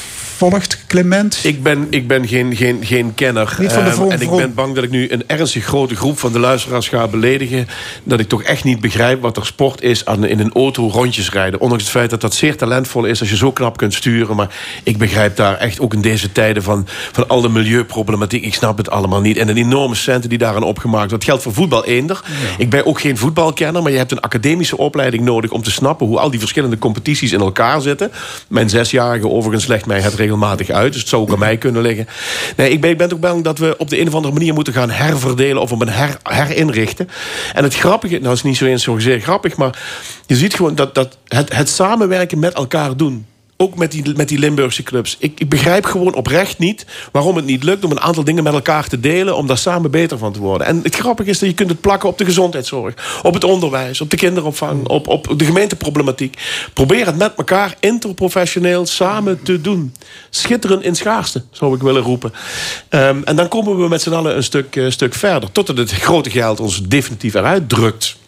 [0.49, 1.39] volgt, Clement?
[1.43, 3.55] Ik ben, ik ben geen, geen, geen kenner.
[3.59, 6.19] Niet van de um, en ik ben bang dat ik nu een ernstig grote groep
[6.19, 7.67] van de luisteraars ga beledigen.
[8.03, 11.31] Dat ik toch echt niet begrijp wat er sport is aan in een auto rondjes
[11.31, 11.59] rijden.
[11.59, 14.35] Ondanks het feit dat dat zeer talentvol is als je zo knap kunt sturen.
[14.35, 18.45] Maar ik begrijp daar echt ook in deze tijden van, van al de milieuproblematiek.
[18.45, 19.37] Ik snap het allemaal niet.
[19.37, 21.19] En de enorme centen die daaraan opgemaakt worden.
[21.19, 22.21] Dat geldt voor voetbal eender.
[22.57, 23.81] Ik ben ook geen voetbalkenner.
[23.81, 27.31] Maar je hebt een academische opleiding nodig om te snappen hoe al die verschillende competities
[27.31, 28.11] in elkaar zitten.
[28.47, 30.91] Mijn zesjarige overigens legt mij het regelmatig regelmatig uit.
[30.91, 32.07] Dus het zou ook aan mij kunnen liggen.
[32.55, 34.53] Nee, ik ben, ik ben ook bang dat we op de een of andere manier
[34.53, 37.09] moeten gaan herverdelen of op een her, herinrichten.
[37.53, 39.79] En het grappige, nou is niet zo eens zozeer grappig, maar
[40.25, 43.25] je ziet gewoon dat, dat het, het samenwerken met elkaar doen
[43.61, 45.15] ook met die, met die Limburgse clubs.
[45.19, 48.53] Ik, ik begrijp gewoon oprecht niet waarom het niet lukt om een aantal dingen met
[48.53, 49.37] elkaar te delen.
[49.37, 50.67] om daar samen beter van te worden.
[50.67, 54.01] En het grappige is dat je kunt het plakken op de gezondheidszorg, op het onderwijs,
[54.01, 56.37] op de kinderopvang, op, op de gemeenteproblematiek.
[56.73, 59.93] Probeer het met elkaar interprofessioneel samen te doen.
[60.29, 62.33] Schitteren in schaarste, zou ik willen roepen.
[62.89, 65.51] Um, en dan komen we met z'n allen een stuk, uh, stuk verder.
[65.51, 68.19] Totdat het grote geld ons definitief eruit drukt.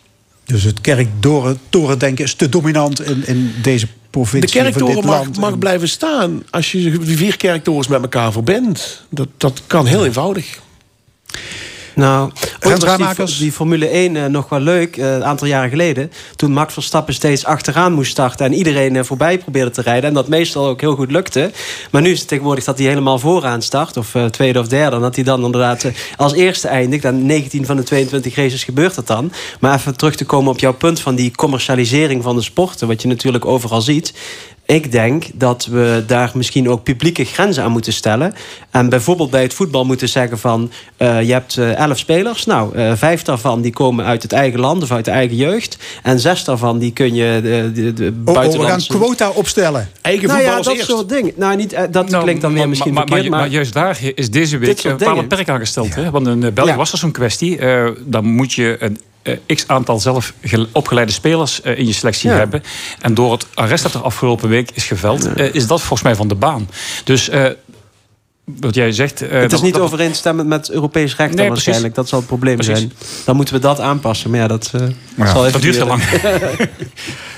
[0.46, 4.62] Dus het kerktorendenken is te dominant in, in deze provincie.
[4.62, 9.06] De kerktoren mag, mag, blijven staan als je vier kerktorens met elkaar verbindt.
[9.10, 10.62] Dat, dat kan heel eenvoudig.
[11.96, 15.48] Nou, ooit was die, die, Formule 1 uh, eh, nog wel leuk, uh, een aantal
[15.48, 16.12] jaren geleden.
[16.36, 18.46] Toen Max Verstappen steeds achteraan moest starten...
[18.46, 20.10] en iedereen uh, voorbij probeerde te rijden.
[20.10, 21.52] En dat meestal ook heel goed lukte.
[21.92, 23.98] Maar nu is het tegenwoordig dat hij helemaal vooraan start...
[23.98, 27.06] of tweede of derde, en dat hij dan inderdaad als eerste eindigt.
[27.06, 29.32] En 19 van de 22 races gebeurt dat dan.
[29.60, 32.88] Maar even terug te komen op jouw punt van die commercialisering van de sporten...
[32.88, 34.14] wat je natuurlijk overal ziet.
[34.66, 38.34] Ik denk dat we daar misschien ook publieke grenzen aan moeten stellen.
[38.72, 40.72] En bijvoorbeeld bij het voetbal moeten zeggen van...
[40.98, 42.46] Uh, je hebt uh, elf spelers.
[42.46, 45.78] Nou, uh, vijf daarvan die komen uit het eigen land of uit de eigen jeugd.
[46.04, 48.58] En zes daarvan die kun je de, de, de buitenlandse...
[48.58, 49.90] Oh, we gaan quota opstellen.
[50.02, 51.34] Eigen nou ja, dat soort dingen.
[51.36, 53.30] Nou, niet, dat nou, klinkt dan weer misschien maar, verkeerd.
[53.30, 55.96] Maar, maar, juist daar is deze week een bepaalde perk aangesteld.
[55.96, 56.12] Hè?
[56.12, 56.76] Want in België ja.
[56.76, 57.60] was er zo'n kwestie.
[58.06, 58.76] dan moet je...
[58.80, 58.98] een
[59.48, 60.34] x aantal zelf
[60.72, 62.36] opgeleide spelers uh, in je selectie ja.
[62.36, 62.64] hebben.
[63.02, 65.44] En door het arrest dat er afgelopen week is geveld, ja.
[65.44, 66.70] uh, is dat volgens mij van de baan.
[67.04, 67.30] Dus
[68.46, 69.24] wat jij zegt.
[69.24, 71.96] Uh, het is niet dat, overeenstemmend met Europees recht nee, waarschijnlijk.
[71.96, 72.78] Dat zal het probleem precies.
[72.78, 72.92] zijn.
[73.26, 74.30] Dan moeten we dat aanpassen.
[74.30, 74.82] Maar ja, dat, uh,
[75.18, 76.02] ja, zal even dat duurt heel lang.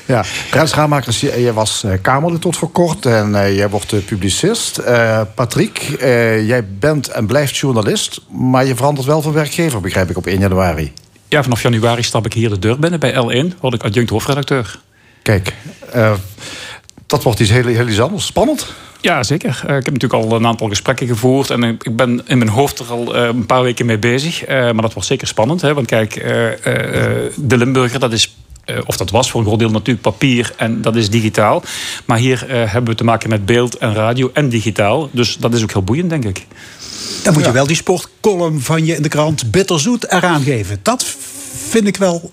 [0.08, 4.82] Ja, Rens Raamakers, jij was Kamerlid tot voor kort en uh, jij wordt uh, publicist.
[5.36, 5.78] Patrick,
[6.46, 10.40] jij bent en blijft journalist, maar je verandert wel van werkgever, begrijp ik, op 1
[10.40, 10.94] januari.
[11.36, 14.80] Ja, vanaf januari stap ik hier de deur binnen bij L1, word ik adjunct hoofdredacteur.
[15.22, 15.54] Kijk,
[17.06, 18.26] dat wordt iets heel, heel iets anders.
[18.26, 18.74] Spannend.
[19.02, 19.50] Ja, zeker.
[19.50, 21.50] ik heb natuurlijk al een aantal gesprekken gevoerd.
[21.50, 24.48] En ik ben in mijn hoofd er al een paar weken mee bezig.
[24.48, 25.62] maar dat wordt zeker spannend.
[25.62, 25.74] Hè?
[25.74, 26.14] Want kijk,
[27.36, 30.82] de Limburger, dat is uh, of dat was voor een groot deel natuurlijk papier en
[30.82, 31.64] dat is digitaal.
[32.06, 35.10] Maar hier uh, hebben we te maken met beeld en radio en digitaal.
[35.12, 36.46] Dus dat is ook heel boeiend, denk ik.
[37.24, 40.80] Dan moet je wel die sportcolumn van je in de krant bitterzoet eraan geven.
[40.82, 41.06] Dat
[41.68, 42.32] vind ik wel.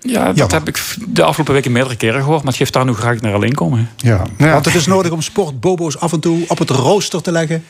[0.00, 2.38] Ja, dat heb ik de afgelopen weken meerdere keren gehoord.
[2.38, 3.90] Maar het geeft daar nu graag naar alleen komen.
[3.96, 4.22] Ja.
[4.38, 4.52] ja.
[4.52, 7.64] Want het is nodig om sportbobo's af en toe op het rooster te leggen.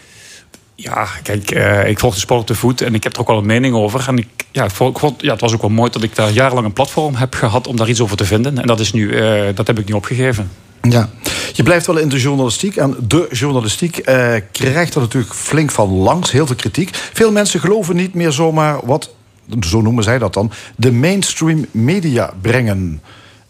[0.74, 3.26] Ja, kijk, uh, ik volg de sport op de voet en ik heb er ook
[3.26, 4.04] wel een mening over.
[4.08, 6.66] En ik, ja, ik vond, ja, het was ook wel mooi dat ik daar jarenlang
[6.66, 8.58] een platform heb gehad om daar iets over te vinden.
[8.58, 10.50] En dat, is nu, uh, dat heb ik nu opgegeven.
[10.82, 11.10] Ja,
[11.52, 12.76] je blijft wel in de journalistiek.
[12.76, 16.90] En de journalistiek uh, krijgt er natuurlijk flink van langs, heel veel kritiek.
[16.92, 19.14] Veel mensen geloven niet meer zomaar wat,
[19.60, 23.02] zo noemen zij dat dan, de mainstream media brengen.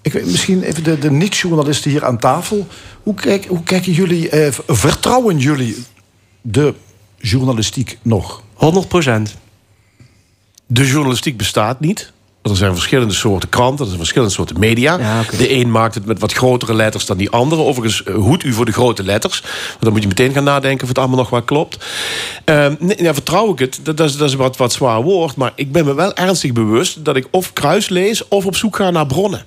[0.02, 2.66] Ik weet, misschien even de, de niet-journalisten hier aan tafel.
[3.02, 4.28] Hoe, kijk, hoe kijken jullie,
[4.66, 5.76] vertrouwen jullie
[6.40, 6.74] de
[7.16, 8.42] journalistiek nog?
[8.54, 9.36] 100 procent.
[10.66, 12.12] De journalistiek bestaat niet.
[12.42, 15.22] Er zijn verschillende soorten kranten, er zijn verschillende soorten media.
[15.38, 17.62] De een maakt het met wat grotere letters dan die andere.
[17.62, 19.40] Overigens, eh, hoed u voor de grote letters.
[19.40, 21.84] Want dan moet je meteen gaan nadenken of het allemaal nog wel klopt.
[22.44, 25.36] Uh, nee, ja, vertrouw ik het, dat, is, dat is wat, wat zwaar woord.
[25.36, 28.76] Maar ik ben me wel ernstig bewust dat ik of kruis lees of op zoek
[28.76, 29.44] ga naar bronnen.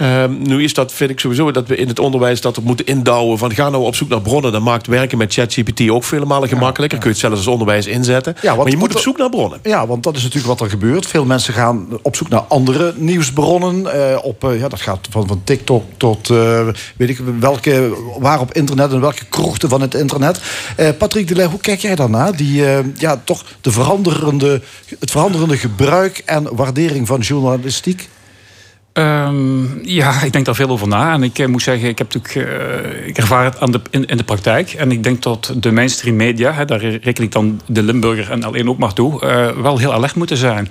[0.00, 2.86] Um, nu is dat, vind ik sowieso, dat we in het onderwijs dat we moeten
[2.86, 4.52] indouwen van ga nou op zoek naar bronnen.
[4.52, 6.98] Dat maakt werken met ChatGPT ook vele malen gemakkelijker.
[6.98, 8.34] Kun je het zelfs als onderwijs inzetten.
[8.42, 9.58] Ja, maar je moet op zoek naar bronnen.
[9.62, 11.06] Ja, want dat is natuurlijk wat er gebeurt.
[11.06, 13.80] Veel mensen gaan op zoek naar andere nieuwsbronnen.
[13.80, 18.40] Uh, op, uh, ja, dat gaat van, van TikTok tot uh, weet ik welke, waar
[18.40, 20.40] op internet en welke krochten van het internet.
[20.98, 22.36] Patrick Delay, hoe kijk jij daarnaar?
[22.36, 22.64] Die,
[22.98, 24.62] ja, toch de veranderende,
[24.98, 28.08] het veranderende gebruik en waardering van journalistiek?
[28.98, 31.12] Um, ja, ik denk daar veel over na.
[31.12, 34.16] En ik uh, moet zeggen, ik, heb natuurlijk, uh, ik ervaar het aan de, in,
[34.16, 34.72] de praktijk.
[34.72, 38.44] En ik denk dat de mainstream media, hè, daar reken ik dan de Limburger en
[38.44, 40.68] alleen ook maar toe, uh, wel heel alert moeten zijn.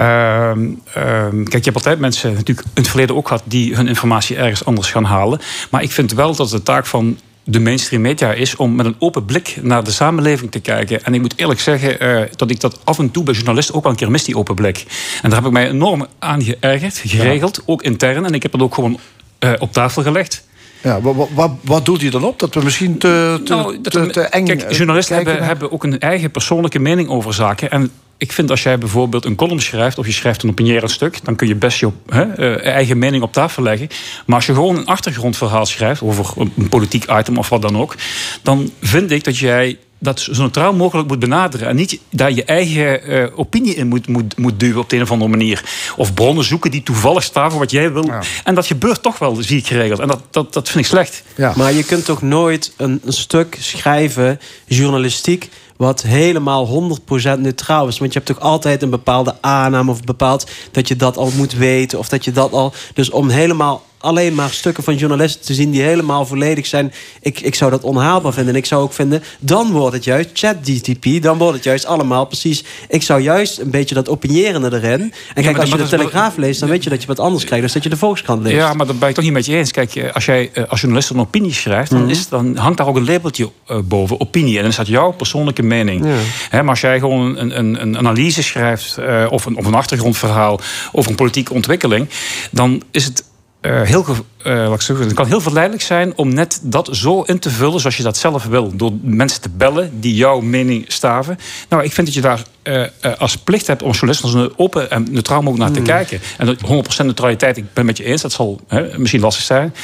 [0.00, 0.82] Um,
[1.22, 4.64] kijk, je hebt altijd mensen natuurlijk in het verleden ook gehad die hun informatie ergens
[4.64, 5.40] anders gaan halen.
[5.70, 8.96] Maar ik vind wel dat de taak van de mainstream media is om met een
[8.98, 11.04] open blik naar de samenleving te kijken.
[11.04, 13.82] En ik moet eerlijk zeggen uh, dat ik dat af en toe bij journalisten ook
[13.82, 14.84] wel een keer mis, die open blik.
[15.22, 18.24] En daar heb ik mij enorm aan geërgerd, geregeld, ook intern.
[18.24, 18.98] En ik heb het ook gewoon
[19.40, 20.44] uh, op tafel gelegd.
[20.82, 22.38] Ja, wat, wat, wat doet hij dan op?
[22.38, 25.98] Dat we misschien te, te, nou, te, te eng Kijk, journalisten hebben, hebben ook een
[25.98, 27.70] eigen persoonlijke mening over zaken.
[27.70, 27.90] En
[28.22, 31.36] ik vind als jij bijvoorbeeld een column schrijft of je schrijft een opinierend stuk, dan
[31.36, 33.88] kun je best je uh, eigen mening op tafel leggen.
[34.26, 37.94] Maar als je gewoon een achtergrondverhaal schrijft over een politiek item of wat dan ook,
[38.42, 41.68] dan vind ik dat jij dat zo neutraal mogelijk moet benaderen.
[41.68, 45.02] En niet daar je eigen uh, opinie in moet, moet, moet duwen op de een
[45.02, 45.64] of andere manier.
[45.96, 48.06] Of bronnen zoeken die toevallig staan voor wat jij wil.
[48.06, 48.22] Ja.
[48.44, 50.00] En dat gebeurt toch wel, zie ik geregeld.
[50.00, 51.22] En dat, dat, dat vind ik slecht.
[51.36, 51.52] Ja.
[51.56, 56.98] Maar je kunt toch nooit een, een stuk schrijven, journalistiek wat helemaal
[57.34, 57.98] 100% neutraal is.
[57.98, 61.52] Want je hebt toch altijd een bepaalde aanname of bepaald dat je dat al moet
[61.52, 62.72] weten of dat je dat al.
[62.94, 66.92] Dus om helemaal alleen maar stukken van journalisten te zien die helemaal volledig zijn.
[67.20, 68.52] Ik, ik zou dat onhaalbaar vinden.
[68.54, 71.22] En ik zou ook vinden, dan wordt het juist ChatGTP.
[71.22, 72.64] Dan wordt het juist allemaal precies.
[72.88, 75.12] Ik zou juist een beetje dat opinierende erin.
[75.34, 77.64] En kijk, als je de Telegraaf leest, dan weet je dat je wat anders krijgt
[77.64, 78.56] dan dat je de Volkskrant leest.
[78.56, 79.70] Ja, maar dat ben ik toch niet met je eens.
[79.70, 82.10] Kijk, eh, als jij eh, als journalist een opinie schrijft, dan, mhm.
[82.10, 84.56] is, dan hangt daar ook een labeltje uh, boven, opinie.
[84.56, 86.04] En dan staat jouw persoonlijke mening.
[86.04, 86.16] Ja.
[86.48, 89.74] He, maar als jij gewoon een, een, een analyse schrijft uh, of, een, of een
[89.74, 90.60] achtergrondverhaal
[90.92, 92.08] over een politieke ontwikkeling,
[92.50, 93.24] dan is het
[93.62, 94.06] uh, heel,
[94.46, 97.80] uh, wat ik het kan heel verleidelijk zijn om net dat zo in te vullen
[97.80, 98.76] zoals je dat zelf wil.
[98.76, 101.38] Door mensen te bellen die jouw mening staven.
[101.68, 102.86] Nou, ik vind dat je daar uh,
[103.18, 105.86] als plicht hebt om journalisten als een open en neutraal mogelijk naar te mm.
[105.86, 106.20] kijken.
[106.38, 108.60] En 100% neutraliteit, ik ben het met je eens, dat zal
[108.96, 109.74] misschien lastig zijn.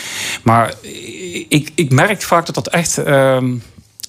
[0.43, 0.75] Maar
[1.49, 3.55] ik, ik merk vaak dat dat echt ehm,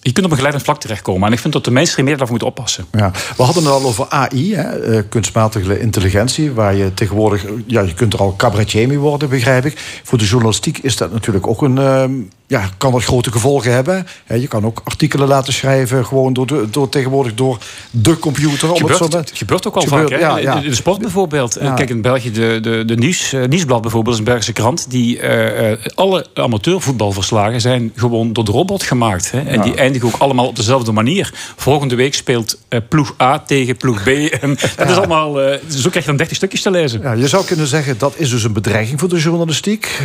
[0.01, 1.27] je kunt op een geleidend vlak terechtkomen.
[1.27, 2.85] En ik vind dat de mainstream meer daarvoor moeten oppassen.
[2.91, 3.11] Ja.
[3.37, 6.51] We hadden het al over AI, hè, eh, kunstmatige intelligentie.
[6.51, 10.01] Waar je tegenwoordig, ja, je kunt er al cabaretier mee worden, begrijp ik.
[10.03, 12.11] Voor de journalistiek is dat natuurlijk ook een, ehm,
[12.49, 14.07] ja, kan dat grote gevolgen hebben.
[14.27, 17.57] je kan ook artikelen laten schrijven, gewoon door, de, door tegenwoordig door
[17.91, 18.75] de computer.
[18.75, 20.09] Gebeurt, het, het gebeurt ook al vaak.
[20.09, 20.55] Ja, ja.
[20.55, 21.57] De, de, sport bijvoorbeeld.
[21.57, 24.89] Kijk, in België, de, de, de nieuws, uh, Nieuwsblad bijvoorbeeld, is een Belgische krant.
[24.89, 29.31] Die, uh, alle amateurvoetbalverslagen zijn gewoon door de robot gemaakt.
[29.31, 31.33] Hè, en die eindigen ook allemaal op dezelfde manier.
[31.55, 34.07] Volgende week speelt uh, ploeg A tegen ploeg B.
[34.07, 35.33] En dat is allemaal,
[35.67, 37.01] zo krijg je dan 30 stukjes te lezen.
[37.01, 40.01] Ja, je zou kunnen zeggen, dat is dus een bedreiging voor de journalistiek.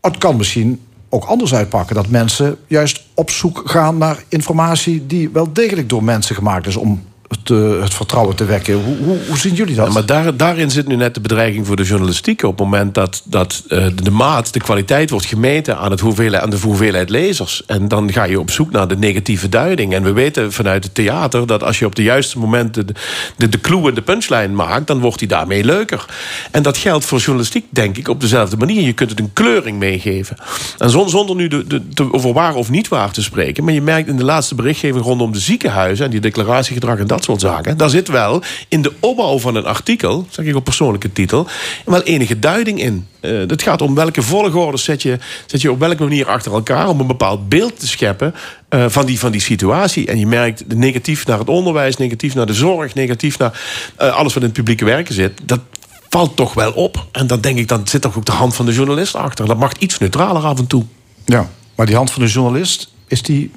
[0.00, 0.80] het kan misschien
[1.10, 1.94] ook anders uitpakken.
[1.94, 6.76] Dat mensen juist op zoek gaan naar informatie die wel degelijk door mensen gemaakt is
[6.76, 8.74] om het, vertrouwen te wekken.
[8.74, 9.92] Hoe, hoe, zien jullie dat?
[9.92, 12.42] maar daar, daarin zit nu net de bedreiging voor de journalistiek.
[12.42, 16.42] Op het moment dat, dat uh, de maat, de kwaliteit wordt gemeten aan, het hoeveelheid,
[16.42, 17.62] aan de hoeveelheid lezers.
[17.66, 19.94] En dan ga je op zoek naar de negatieve duiding.
[19.94, 22.94] En we weten vanuit het theater dat als je op de juiste momenten de,
[23.36, 26.04] de, de clue en de punchline maakt, dan wordt die daarmee leuker.
[26.50, 28.82] En dat geldt voor journalistiek, denk ik, op dezelfde manier.
[28.82, 30.36] Je kunt het een kleuring meegeven.
[30.78, 33.64] En zonder nu de, de, de, over waar of niet waar te spreken.
[33.64, 37.19] Maar je merkt in de laatste berichtgeving rondom de ziekenhuizen en die declaratiegedrag en dat
[37.26, 37.76] dat soort zaken.
[37.76, 41.46] Daar zit wel in de opbouw van een artikel, zeg ik op persoonlijke titel,
[41.84, 43.06] wel enige duiding in.
[43.20, 46.88] Uh, het gaat om welke volgorde zet je, zet je op welke manier achter elkaar
[46.88, 48.34] om een bepaald beeld te scheppen
[48.70, 50.06] uh, van, die, van die situatie.
[50.06, 53.60] En je merkt negatief naar het onderwijs, negatief naar de zorg, negatief naar
[54.00, 55.40] uh, alles wat in het publieke werken zit.
[55.42, 55.60] Dat
[56.08, 57.06] valt toch wel op.
[57.12, 59.46] En dan denk ik, dan zit toch ook de hand van de journalist achter.
[59.46, 60.84] Dat mag iets neutraler af en toe.
[61.24, 63.50] Ja, maar die hand van de journalist, is die,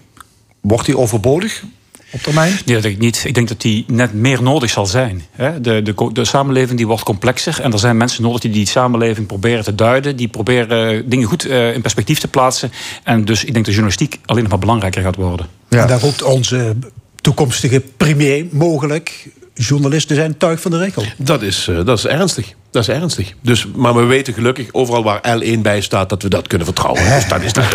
[0.61, 1.64] wordt die overbodig?
[2.14, 2.51] Op termijn?
[2.66, 3.24] Nee, dat denk ik niet.
[3.26, 5.24] Ik denk dat die net meer nodig zal zijn.
[5.61, 7.61] De, de, de samenleving die wordt complexer.
[7.61, 10.16] En er zijn mensen nodig die die samenleving proberen te duiden.
[10.16, 12.72] Die proberen dingen goed eh, in perspectief te plaatsen.
[13.03, 15.47] En dus ik denk dat journalistiek alleen nog maar belangrijker gaat worden.
[15.70, 15.82] Ja.
[15.82, 16.76] En daar roept onze
[17.22, 21.04] toekomstige premier mogelijk journalisten zijn tuig van de regel.
[21.18, 22.54] Dat is, uh, dat is ernstig.
[22.72, 23.34] Dat is ernstig.
[23.41, 27.04] Dus, maar we weten gelukkig overal waar L1 bij staat dat we dat kunnen vertrouwen.
[27.04, 27.66] Dus dat is dat.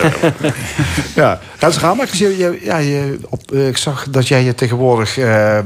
[1.14, 5.18] ja, Rens Ramakers, je, ja, je, op, uh, ik zag dat jij je tegenwoordig.
[5.18, 5.59] Uh,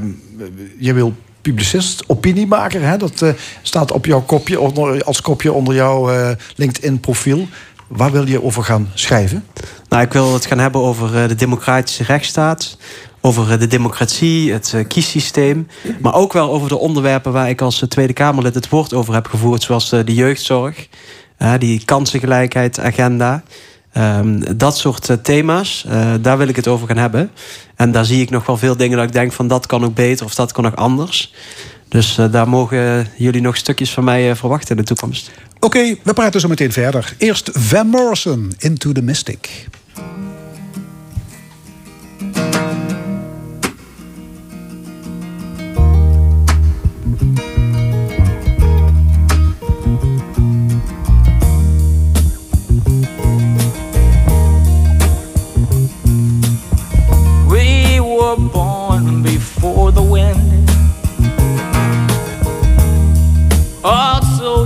[0.77, 2.81] je wil publicist, opiniemaker.
[2.81, 2.97] Hè?
[2.97, 3.29] Dat uh,
[3.61, 7.47] staat op jouw kopje, onder, als kopje onder jouw LinkedIn-profiel.
[7.87, 9.45] Waar wil je over gaan schrijven?
[9.89, 12.77] Nou, ik wil het gaan hebben over de democratische rechtsstaat
[13.25, 15.67] over eh, de democratie, het uh, kiessysteem.
[16.01, 19.13] Maar ook wel over de onderwerpen waar ik als eh, Tweede Kamerlid het woord over
[19.13, 19.63] heb gevoerd.
[19.63, 20.87] Zoals de jeugdzorg,
[21.57, 23.43] die kansengelijkheid-agenda.
[23.97, 25.85] Um, dat soort thema's,
[26.21, 27.31] daar wil ik het over gaan hebben.
[27.75, 29.93] En daar zie ik nog wel veel dingen dat ik denk van dat kan ook
[29.93, 31.33] beter of dat kan ook anders.
[31.87, 35.31] Dus daar mogen jullie nog stukjes van mij verwachten in de toekomst.
[35.59, 37.15] Oké, we praten zo meteen verder.
[37.17, 39.67] Eerst Van Morrison, Into the Mystic.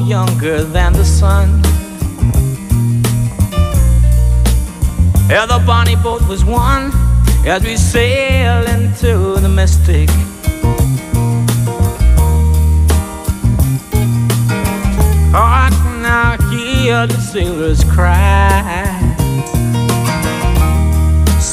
[0.07, 1.61] Younger than the sun.
[5.29, 6.91] Yeah, the bonnie boat was one
[7.45, 10.09] as we sail into the mystic.
[15.33, 18.96] I can now hear the sailors cry.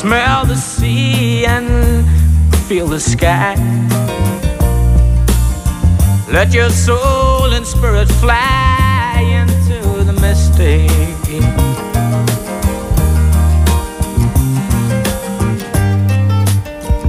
[0.05, 2.07] Smell the sea and
[2.69, 3.55] feel the sky.
[6.31, 10.91] Let your soul and spirit fly into the mystic.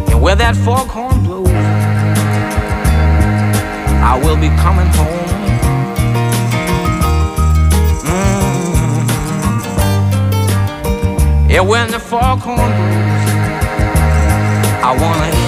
[0.09, 1.49] And where that foghorn blows,
[4.01, 5.33] I will be coming home.
[8.05, 8.55] Mm.
[11.49, 12.74] Yeah, when the foghorn
[14.87, 15.44] I wanna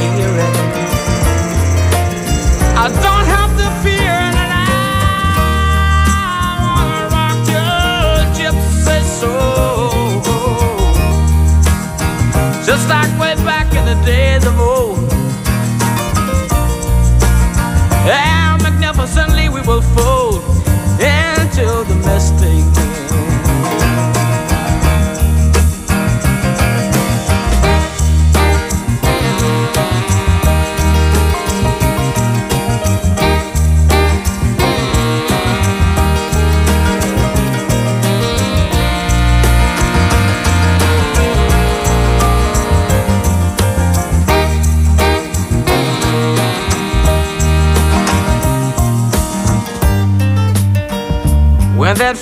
[52.07, 52.17] that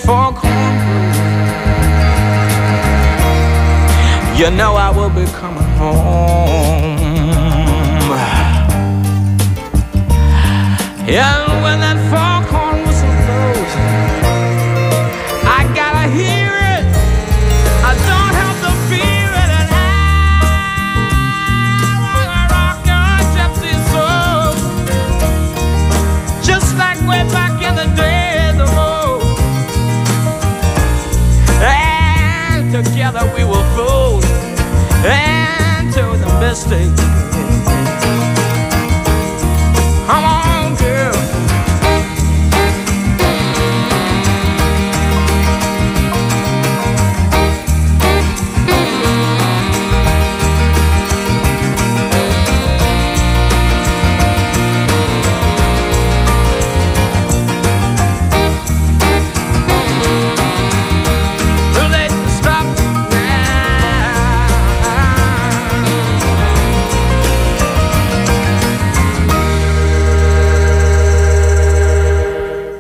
[4.36, 6.98] You know I will be coming home.
[11.08, 11.45] And
[36.76, 37.15] the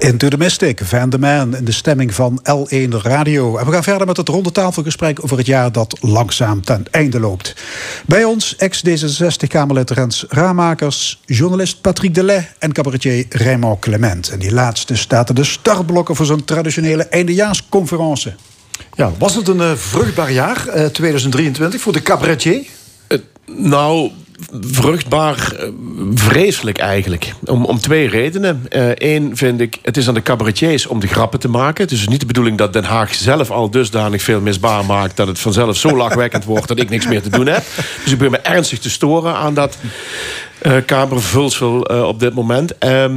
[0.05, 3.57] Into the Mystic, Van de Man in de stemming van L1 Radio.
[3.57, 7.55] En we gaan verder met het rondetafelgesprek over het jaar dat langzaam ten einde loopt.
[8.05, 14.29] Bij ons ex-D66-Kamerlid Rens Ramakers, journalist Patrick Delay en cabaretier Raymond Clement.
[14.29, 18.33] En die laatste staat er de startblokken voor zo'n traditionele eindejaarsconferentie.
[18.95, 22.65] Ja, was het een eh, vruchtbaar jaar, eh, 2023, voor de cabaretier?
[23.45, 24.11] Nou,
[24.61, 25.67] vruchtbaar, eh,
[26.13, 27.33] vreselijk eigenlijk.
[27.45, 28.65] Om, om twee redenen.
[28.93, 31.83] Eén vind ik, het is aan de cabaretiers om de grappen te maken.
[31.83, 35.17] Het is dus niet de bedoeling dat Den Haag zelf al dusdanig veel misbaar maakt...
[35.17, 37.63] dat het vanzelf zo lachwekkend wordt dat ik niks meer te doen heb.
[38.03, 39.77] Dus ik ben me ernstig te storen aan dat
[40.61, 42.77] eh kamervulsel eh, op dit moment.
[42.77, 43.13] Ehm,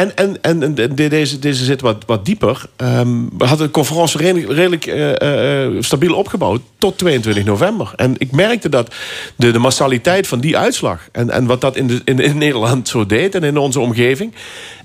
[0.00, 2.62] en, en, en, en de- deze, deze zit wat, wat dieper.
[2.76, 7.92] Ehm, we hadden de conferentie redelijk, redelijk eh, eh, stabiel opgebouwd tot 22 november.
[7.96, 8.94] En ik merkte dat
[9.36, 11.08] de, de massaliteit van die uitslag...
[11.12, 14.34] en, en wat dat in, in, Nederland zo deed en in onze omgeving...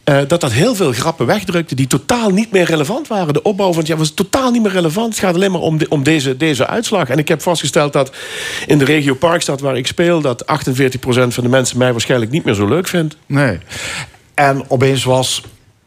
[0.04, 3.34] eh, dat dat heel veel grappen wegdrukte die totaal niet meer relevant waren.
[3.34, 5.10] De opbouw van het jaar was totaal niet meer relevant.
[5.10, 7.10] Het gaat alleen maar om, om deze, deze uitslag.
[7.10, 8.12] En ik heb vastgesteld dat
[8.68, 10.22] in de regio Parkstad waar ik speel...
[10.22, 10.48] dat 48%
[11.06, 13.18] van de mensen mij waarschijnlijk niet meer zo leuk vindt.
[13.26, 13.60] Nee.
[14.36, 15.42] En opeens was,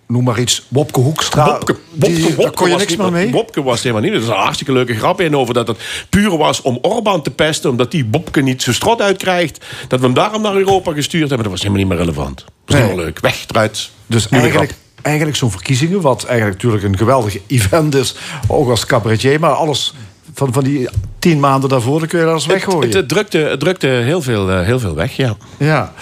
[0.06, 1.44] noem maar iets, Wopke Hoekstra.
[1.44, 3.30] Bobke, die- daar kon je niks meer mee.
[3.30, 4.12] Bobke was helemaal niet.
[4.12, 5.78] Er is een hartstikke leuke grap in over dat het
[6.10, 7.70] puur was om Orbán te pesten.
[7.70, 9.64] Omdat die Bobke niet zijn strot uitkrijgt.
[9.88, 11.42] Dat we hem daarom naar Europa gestuurd hebben.
[11.42, 12.36] Dat was helemaal niet meer relevant.
[12.36, 12.84] Dat was Nee.
[12.84, 13.20] helemaal leuk.
[13.20, 13.90] Weg eruit.
[14.06, 15.04] Dus Nieuwe eigenlijk, grap.
[15.04, 18.14] eigenlijk zo'n verkiezingen, wat eigenlijk natuurlijk een geweldig event is,
[18.46, 19.94] ook als cabaretier, maar alles
[20.34, 20.88] van, van die
[21.18, 22.82] tien maanden daarvoor, dan kun je Het, weggooien.
[22.82, 25.36] het, het drukte, het drukte heel, veel, eh, heel veel weg, ja.
[25.58, 25.92] Ja.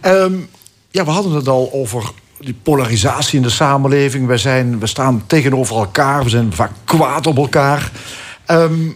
[0.00, 0.32] Ehm,
[0.94, 4.26] ja, we hadden het al over die polarisatie in de samenleving.
[4.26, 7.92] We, zijn, we staan tegenover elkaar, we zijn vaak kwaad op elkaar.
[8.46, 8.90] Ehm,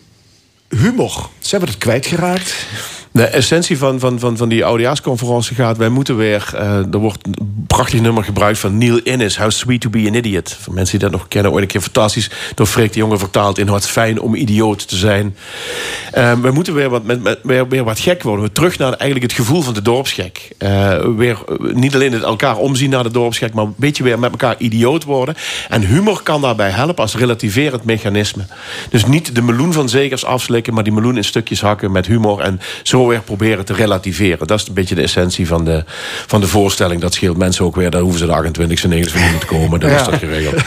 [0.68, 2.66] humor, ze hebben het kwijtgeraakt.
[3.10, 5.76] De essentie van, van, van, van die oudejaarsconferentie gaat...
[5.76, 6.50] wij moeten weer...
[6.54, 9.38] eh, er wordt een prachtig nummer gebruikt van Neil Innes...
[9.38, 10.56] How Sweet to be an Idiot.
[10.60, 12.30] Voor mensen die dat nog kennen, ooit een keer fantastisch...
[12.54, 15.36] door Freek de Jonge vertaald in Wat fijn om idioot te zijn.
[16.12, 18.44] Eh, we moeten weer wat, met, met, weer, weer wat gek worden.
[18.44, 20.48] We terug naar eigenlijk het gevoel van de dorpsgek.
[20.58, 23.54] Eh, weer, eh, niet alleen het elkaar omzien naar de dorpsgek...
[23.54, 25.34] maar een beetje weer met elkaar idioot worden.
[25.68, 28.46] En humor kan daarbij helpen als relativerend mechanisme.
[28.90, 30.74] Dus niet de meloen van zekers afslikken...
[30.74, 32.40] maar die meloen in stukjes hakken met humor...
[32.40, 34.46] en zo weer proberen te relativeren.
[34.46, 35.84] Dat is een beetje de essentie van de,
[36.26, 37.00] van de voorstelling.
[37.00, 37.90] Dat scheelt mensen ook weer.
[37.90, 39.80] Daar hoeven ze de 28e nergens voor niet te komen.
[39.80, 39.96] Dan Ja.
[40.00, 40.62] is dat geregeld.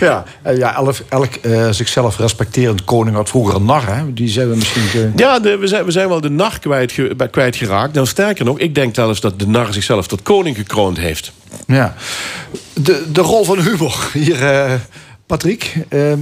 [0.00, 3.96] Ja, eh, ja elk, elk eh, zichzelf respecterend koning had vroeger een nar.
[3.96, 4.12] Hè?
[4.12, 5.12] Die zijn we misschien...
[5.16, 7.94] Ja, de- we, zijn, we zijn wel de nar kwijtge- kwijtgeraakt.
[7.94, 11.32] Nou, sterker nog, ik denk zelfs dat de nar zichzelf tot koning gekroond heeft.
[11.66, 11.94] Ja.
[12.72, 14.72] De, de rol van humor hier, eh,
[15.26, 15.74] Patrick.
[15.88, 16.18] ehm,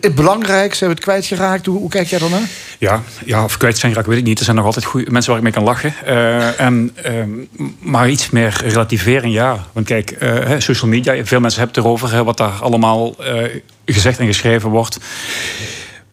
[0.00, 1.66] het belangrijk, zijn we het kwijtgeraakt?
[1.66, 2.48] Hoe, hoe kijk jij daarnaar?
[2.78, 4.38] Ja, ja, of kwijt zijn raak weet ik niet.
[4.38, 5.94] Er zijn nog altijd goede mensen waar ik mee kan lachen.
[6.04, 7.30] Eh, en, ehm,
[7.78, 9.66] maar iets meer relativering, ja.
[9.72, 12.24] Want kijk, eh, social media, veel mensen hebben het erover...
[12.24, 13.44] Wat daar allemaal eh,
[13.84, 14.98] gezegd en geschreven wordt.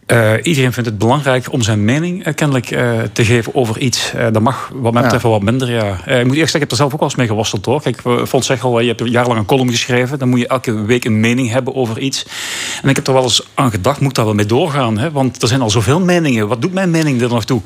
[0.06, 4.14] Eh, iedereen vindt het belangrijk om zijn mening eh, kennelijk eh, te geven over iets.
[4.32, 6.06] Dat mag wat mij betreft wat minder, ja.
[6.06, 7.82] Ik moet eerst zeggen, ik heb er zelf ook wel eens mee geworsteld, hoor.
[7.82, 10.20] Kijk, Fons zegt al, je hebt jarenlang een column geschreven.
[10.20, 12.26] Dan moet je elke week een mening hebben over iets.
[12.82, 14.98] En ik heb er wel eens aan gedacht, moet daar wel mee doorgaan?
[14.98, 15.12] Hè?
[15.12, 16.48] Want er zijn al zoveel meningen.
[16.48, 17.62] Wat doet mijn mening er nog toe?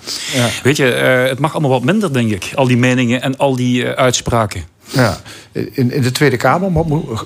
[0.63, 2.51] Weet je, het mag allemaal wat minder, denk ik.
[2.55, 4.63] Al die meningen en al die uitspraken.
[4.91, 5.17] Ja.
[5.51, 6.71] In, in de Tweede Kamer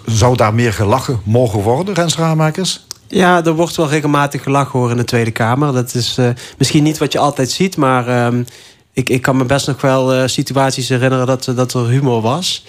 [0.06, 2.86] zou daar meer gelachen mogen worden, Rens Raamakers?
[3.08, 5.74] Ja, er wordt wel regelmatig gelachen hoor in de Tweede Kamer.
[5.74, 8.44] Dat is eh, misschien niet wat je altijd ziet, maar ehm,
[8.94, 12.66] ik, ik kan me best nog wel eh, situaties herinneren dat, dat er humor was.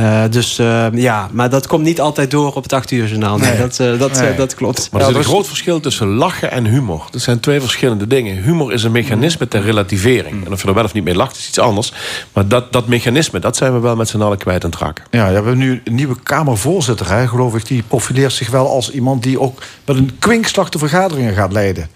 [0.00, 3.38] Uh, dus uh, ja, maar dat komt niet altijd door op het 8 uur journaal.
[3.38, 4.34] Nee, dat, uh, dat, nee.
[4.34, 4.88] dat klopt.
[4.92, 7.06] Maar er is een groot verschil tussen lachen en humor.
[7.10, 8.42] Dat zijn twee verschillende dingen.
[8.42, 10.46] Humor is een mechanisme ter relativering.
[10.46, 11.92] En of je er wel of niet mee lacht, is iets anders.
[12.32, 15.04] Maar dat, dat mechanisme, dat zijn we wel met z'n allen kwijt aan het raken.
[15.10, 17.66] Ja, we hebben nu een nieuwe Kamervoorzitter, hè, geloof ik.
[17.66, 21.88] Die profileert zich wel als iemand die ook met een kwinkslag de vergaderingen gaat leiden.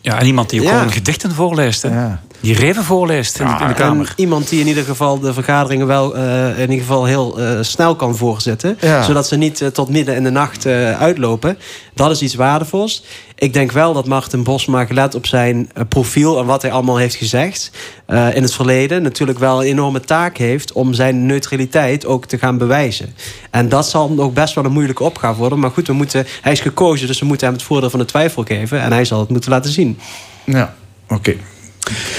[0.00, 0.76] Ja, en iemand die ook ja.
[0.76, 1.82] gewoon gedichten voorleest.
[1.82, 1.88] Hè?
[1.88, 2.22] Ja.
[2.44, 4.12] Die reven voorleest in, in, de Kamer.
[4.16, 7.96] iemand die in ieder geval de vergaderingen wel uh, in ieder geval heel uh, snel
[7.96, 8.78] kan voorzetten.
[8.80, 9.02] Ja.
[9.02, 11.58] Zodat ze niet uh, tot midden in de nacht uitlopen.
[11.94, 13.04] Dat is iets waardevols.
[13.34, 17.14] Ik denk wel dat Martin Bosma, gelet op zijn profiel en wat hij allemaal heeft
[17.14, 17.70] gezegd
[18.08, 22.58] in het verleden, natuurlijk wel een enorme taak heeft om zijn neutraliteit ook te gaan
[22.58, 23.14] bewijzen.
[23.50, 25.58] En dat zal nog best wel een moeilijke opgave worden.
[25.58, 28.04] Maar goed, we moeten, hij is gekozen, dus we moeten hem het voordeel van de
[28.04, 28.80] twijfel geven.
[28.80, 29.98] En hij zal het moeten laten zien.
[30.44, 30.74] Ja,
[31.04, 31.14] oké.
[31.14, 31.38] Okay.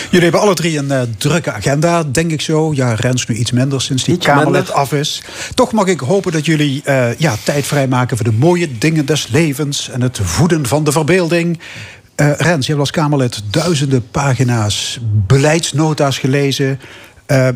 [0.09, 2.73] Jullie hebben alle drie een uh, drukke agenda, denk ik zo.
[2.73, 5.21] Ja, Rens nu iets minder sinds die Kamerlid af is.
[5.53, 9.27] Toch mag ik hopen dat jullie uh, ja, tijd vrijmaken voor de mooie dingen des
[9.27, 11.59] levens en het voeden van de verbeelding.
[12.15, 16.79] Uh, Rens, je hebt als Kamerlid duizenden pagina's beleidsnota's gelezen.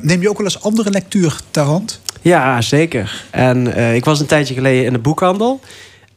[0.01, 2.01] neem je ook wel eens andere lectuur ter hand?
[2.21, 3.23] Ja, zeker.
[3.31, 5.59] En ik was een tijdje geleden in de boekhandel.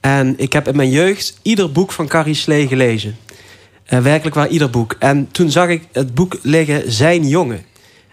[0.03, 3.17] En ik heb in mijn jeugd ieder boek van Carrie Slee gelezen.
[3.93, 4.97] Uh, werkelijk waar ieder boek.
[4.99, 7.65] En toen zag ik het boek liggen Zijn Jongen.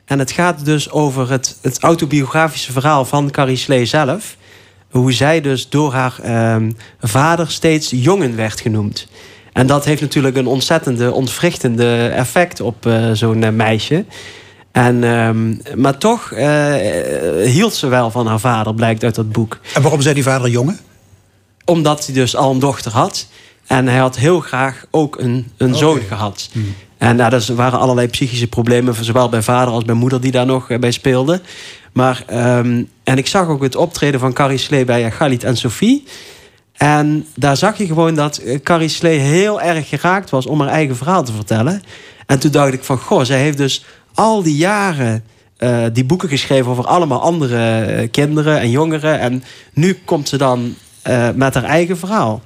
[0.06, 4.36] En het gaat dus over het, het autobiografische verhaal van Carrie Slee zelf.
[4.90, 6.56] Hoe zij dus door haar uh,
[7.02, 9.08] vader steeds jongen werd genoemd.
[9.54, 14.06] En dat heeft natuurlijk een ontzettende, ontwrichtende effect op uh, zo'n uh, meisje.
[14.72, 15.30] En, uh,
[15.76, 16.30] maar toch
[17.44, 19.60] hield ze wel van haar vader, blijkt uit dat boek.
[19.74, 20.80] En waarom zei die vader jongen?
[21.66, 23.28] Omdat hij dus al een dochter had.
[23.70, 26.50] En hij had heel graag ook een, een zoon gehad.
[26.52, 26.76] Hmm.
[26.98, 30.46] En nou, er waren allerlei psychische problemen, zowel bij vader als bij moeder, die daar
[30.46, 31.42] nog eh, bij speelden.
[31.92, 36.04] Maar, um, en ik zag ook het optreden van Carrie Slee bij Galit en Sophie.
[36.74, 40.70] En daar zag je gewoon dat eh, Carrie Slee heel erg geraakt was om haar
[40.70, 41.84] eigen verhaal te vertellen.
[42.26, 45.24] En toen dacht ik van, goh, zij heeft dus al die jaren
[45.60, 49.20] uh, die boeken geschreven over allemaal andere kinderen en jongeren.
[49.20, 49.44] En
[49.74, 50.76] nu komt ze dan
[51.08, 52.42] uh, met haar eigen verhaal.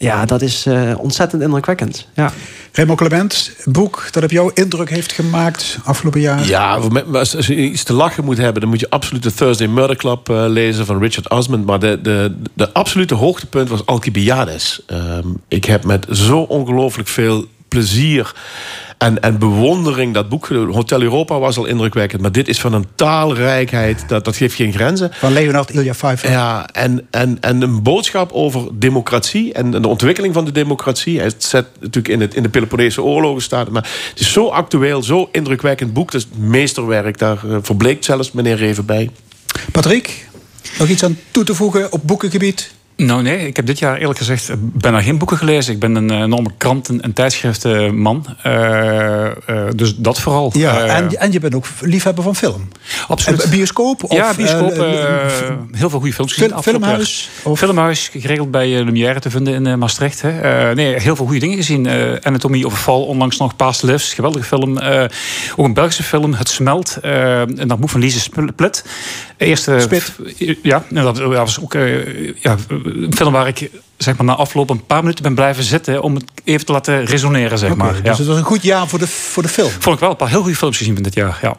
[0.00, 2.06] Ja, dat is uh, ontzettend indrukwekkend.
[2.14, 2.32] Ja.
[2.72, 6.46] Remo Clement, boek dat op jouw indruk heeft gemaakt afgelopen jaar.
[6.46, 6.80] Ja,
[7.12, 8.60] als je iets te lachen moet hebben...
[8.60, 11.66] dan moet je absoluut de Thursday Murder Club uh, lezen van Richard Osmond.
[11.66, 14.80] Maar de, de, de absolute hoogtepunt was Alcibiades.
[14.86, 18.32] Um, ik heb met zo ongelooflijk veel plezier
[18.98, 20.14] en, en bewondering.
[20.14, 22.22] Dat boek, Hotel Europa, was al indrukwekkend.
[22.22, 25.10] Maar dit is van een taalrijkheid, dat, dat geeft geen grenzen.
[25.12, 26.30] Van Leonard Ilja Pfeiffer.
[26.30, 31.18] Ja, en, en, en een boodschap over democratie en de ontwikkeling van de democratie.
[31.18, 33.70] Hij zet natuurlijk in, het, in de Peloponnese oorlogen staat.
[33.70, 36.12] Maar het is zo actueel, zo indrukwekkend boek.
[36.12, 39.10] Het is meesterwerk, daar uh, verbleekt zelfs meneer Reven bij.
[39.72, 40.28] Patrick,
[40.78, 42.76] nog iets aan toe te voegen op boekengebied?
[43.06, 45.72] Nou nee, ik heb dit jaar eerlijk gezegd bijna geen boeken gelezen.
[45.74, 48.26] Ik ben een eh, enorme kranten- en tijdschriftenman.
[48.46, 48.52] Uh,
[49.50, 50.50] uh, dus dat vooral.
[50.56, 52.68] Ja, en, en je bent ook liefhebber van film.
[53.08, 53.42] Absoluut.
[53.42, 54.04] En bioscoop?
[54.04, 54.76] Of, ja, bioscoop.
[55.72, 56.62] heel veel goede films gezien.
[56.62, 57.30] filmhuis?
[57.42, 57.58] Of?
[57.58, 60.22] Filmhuis, geregeld bij Lumière te vinden in Maastricht.
[60.22, 60.74] Hè.
[60.74, 61.88] nee, heel veel goede dingen gezien.
[62.22, 64.78] Anatomie of Val, onlangs nog Past Lives, geweldige film.
[65.56, 66.98] ook een Belgische film, Het Smelt.
[67.02, 68.84] en dat boek van Lise Split.
[69.36, 70.12] Eerste, Spit.
[70.62, 71.76] Ja, dat was ook...
[72.40, 72.56] ja,
[72.94, 76.02] een film waar ik zeg maar, na afloop een paar minuten ben blijven zitten...
[76.02, 78.02] om het even te laten resoneren, zeg maar.
[78.02, 79.70] Dus het was een goed jaar voor de, voor de film?
[79.70, 81.56] Vond ik wel een paar heel goede films gezien van dit jaar, ja.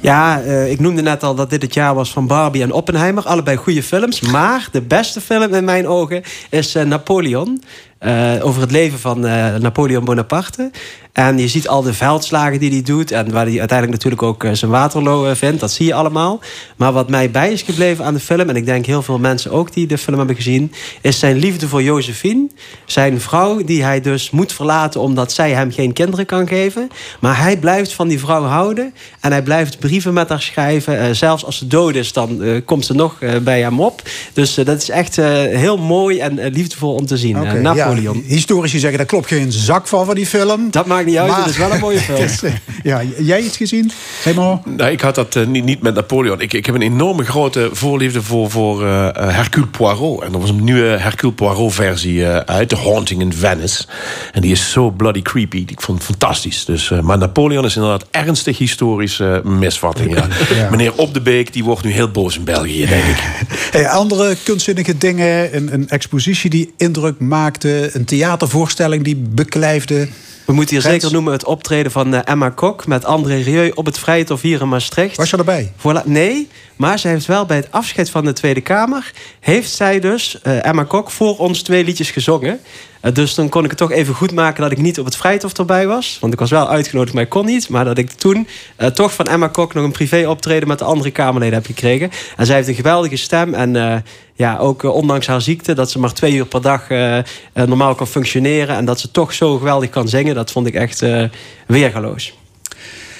[0.00, 3.24] Ja, uh, ik noemde net al dat dit het jaar was van Barbie en Oppenheimer.
[3.24, 4.20] Allebei goede films.
[4.20, 7.62] Maar de beste film in mijn ogen is uh, Napoleon.
[8.06, 9.20] Uh, over het leven van
[9.60, 10.70] Napoleon Bonaparte.
[11.18, 13.10] En je ziet al de veldslagen die hij doet.
[13.10, 15.60] En waar hij uiteindelijk natuurlijk ook eh, zijn Waterloo eh, vindt.
[15.60, 16.40] Dat zie je allemaal.
[16.76, 18.48] Maar wat mij bij is gebleven aan de film.
[18.48, 20.72] En ik denk heel veel mensen ook die de film hebben gezien.
[21.00, 22.48] Is zijn liefde voor Josephine.
[22.84, 25.00] Zijn vrouw die hij dus moet verlaten.
[25.00, 26.88] Omdat zij hem geen kinderen kan geven.
[27.20, 28.94] Maar hij blijft van die vrouw houden.
[29.20, 31.16] En hij blijft brieven met haar schrijven.
[31.16, 34.02] Zelfs als ze dood is dan komt ze nog bij hem op.
[34.32, 37.40] Dus dat is echt heel mooi en liefdevol om te zien.
[37.40, 38.22] Okay, Napoleon.
[38.24, 40.70] Ja, historici zeggen daar klopt geen zak van van die film.
[40.70, 41.28] Dat maakt niet uit.
[41.28, 42.52] Maar, het is wel een mooie film.
[42.82, 43.90] ja, jij iets gezien?
[44.22, 44.62] Helemaal?
[44.64, 46.40] Nou, ik had dat uh, niet, niet met Napoleon.
[46.40, 50.22] Ik, ik heb een enorme grote voorliefde voor, voor uh, Hercule Poirot.
[50.22, 52.68] En er was een nieuwe Hercule Poirot versie uh, uit.
[52.68, 53.84] The Haunting in Venice.
[54.32, 55.64] En die is zo bloody creepy.
[55.66, 56.64] Ik vond het fantastisch.
[56.64, 60.14] Dus, maar Napoleon is inderdaad ernstig historische misvatting.
[60.14, 60.26] Ja.
[60.56, 60.70] ja.
[60.70, 63.22] Meneer Op de Beek die wordt nu heel boos in België, denk ik.
[63.70, 65.56] Hey, andere kunstzinnige dingen.
[65.56, 67.77] Een, een expositie die indruk maakte.
[67.92, 70.08] Een theatervoorstelling die beklijfde.
[70.44, 73.86] We moeten hier zeker noemen het optreden van uh, Emma Kok met André Rieu op
[73.86, 75.16] het Vrijthof hier in Maastricht.
[75.16, 75.72] Was je erbij?
[76.04, 79.12] Nee, maar zij heeft wel bij het afscheid van de Tweede Kamer...
[79.40, 82.60] heeft zij dus, uh, Emma Kok, voor ons twee liedjes gezongen.
[83.02, 85.16] Uh, dus dan kon ik het toch even goed maken dat ik niet op het
[85.16, 86.18] Vrijthof erbij was.
[86.20, 87.68] Want ik was wel uitgenodigd, maar ik kon niet.
[87.68, 88.46] Maar dat ik toen
[88.94, 90.68] toch van Emma Kok nog een privé optreden...
[90.68, 92.10] met de andere Kamerleden heb gekregen.
[92.36, 94.02] En zij heeft een geweldige stem en
[94.34, 97.18] ja, ook ondanks haar ziekte, dat ze maar twee uur per dag uh,
[97.52, 98.76] normaal kan functioneren.
[98.76, 101.24] En dat ze toch zo geweldig kan zingen, dat vond ik echt uh,
[101.66, 102.34] weergaloos.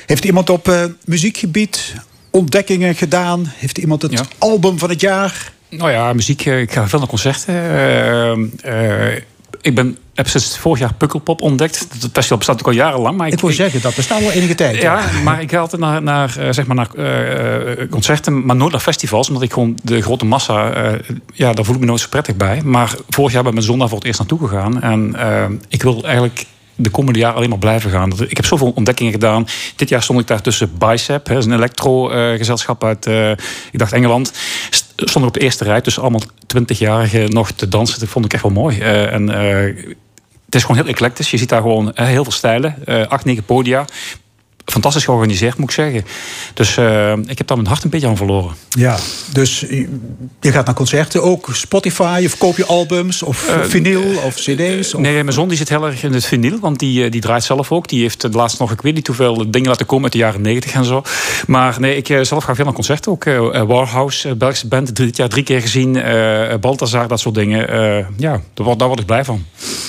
[0.06, 1.94] Heeft iemand op uh, muziekgebied
[2.30, 3.52] ontdekkingen gedaan?
[3.56, 4.24] Heeft iemand het ja.
[4.38, 5.52] album van het jaar?
[5.68, 6.44] Nou ja, muziek.
[6.44, 7.54] Ik ga veel naar concerten
[9.68, 11.78] ik ben, heb sinds vorig jaar Pukkelpop ontdekt.
[11.78, 13.16] Dat festival bestaat natuurlijk al jarenlang.
[13.16, 14.76] Maar ik, ik wil zeggen, dat bestaat wel enige tijd.
[14.76, 18.72] Ja, maar ik ga altijd naar, naar, uh, zeg maar naar uh, concerten, maar nooit
[18.72, 19.28] naar festivals.
[19.28, 20.98] Omdat ik gewoon de grote massa, uh,
[21.32, 22.62] ja, daar voel ik me nooit zo prettig bij.
[22.64, 24.82] Maar vorig jaar ben ik met zondag voor het eerst naartoe gegaan.
[24.82, 25.16] En
[25.68, 28.12] ik wil eigenlijk de komende jaren alleen maar blijven gaan.
[28.28, 29.46] Ik heb zoveel ontdekkingen gedaan.
[29.76, 33.06] Dit jaar stond ik daar tussen Bicep, hè, een elektro-gezelschap uit,
[33.72, 34.32] ik dacht Engeland
[35.04, 38.00] stond op de eerste rij tussen allemaal twintigjarigen nog te dansen.
[38.00, 38.78] Dat vond ik echt wel mooi.
[38.78, 39.84] Uh, en uh,
[40.44, 41.30] het is gewoon heel eclectisch.
[41.30, 42.76] Je ziet daar gewoon uh, heel veel stijlen.
[43.08, 43.84] acht, negen podia
[44.70, 46.04] fantastisch georganiseerd, moet ik zeggen.
[46.54, 48.54] Dus uh, ik heb daar mijn hart een beetje aan verloren.
[48.68, 48.96] Ja,
[49.32, 49.60] dus
[50.40, 54.94] je gaat naar concerten ook, Spotify, of koop je albums, of uh, vinyl, of cd's?
[54.94, 55.00] Of...
[55.00, 57.44] Nee, mijn zon die zit heel erg in het vinyl, want die, eh, die draait
[57.44, 57.88] zelf ook.
[57.88, 60.40] Die heeft de laatst nog, ik weet niet hoeveel dingen laten komen uit de jaren
[60.40, 61.02] negentig en zo.
[61.46, 63.24] Maar nee, ik zelf ga veel naar concerten ook.
[63.66, 66.02] Warhouse, Belgische band, dit jaar drie keer gezien.
[66.60, 67.58] Balthazar, dat soort dingen.
[68.16, 69.44] ja, daar word, daar word ik blij van.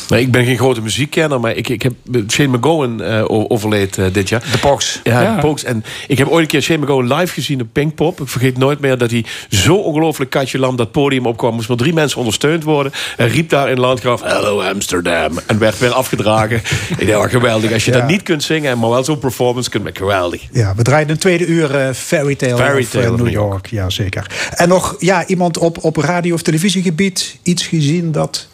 [0.10, 1.94] Nee, ik ben geen grote muziekkenner, maar ik, ik heb
[2.28, 4.44] Shane McGowan overleed dit jaar.
[4.52, 4.58] De
[5.04, 5.54] Ja, ja.
[5.66, 8.22] En ik heb ooit een keer Shane McGowan live gezien op Pinkpop.
[8.22, 11.54] Ik vergeet nooit meer dat hij zo ongelooflijk katje lam dat podium opkwam.
[11.54, 12.92] Moest maar drie mensen ondersteund worden.
[13.18, 15.40] En riep daar in Landgraf, hello Amsterdam.
[15.46, 16.62] En werd weer afgedragen.
[16.98, 17.72] ik dacht, oh, geweldig.
[17.72, 20.48] Als je dat niet kunt zingen, maar wel zo'n performance kunt, geweldig.
[20.52, 23.50] Ja, we draaien een tweede uur uh, Fairy Tale, Fairy Tale of, uh, New York.
[23.50, 23.68] York.
[23.68, 24.50] Ja, zeker.
[24.56, 28.48] En nog ja, iemand op, op radio- of televisiegebied iets gezien dat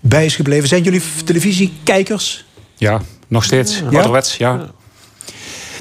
[0.00, 0.68] bij is gebleven.
[0.68, 2.44] Zijn jullie televisiekijkers?
[2.76, 3.78] Ja, nog steeds.
[3.78, 3.84] Ja?
[3.84, 4.70] Ouderwets, ja.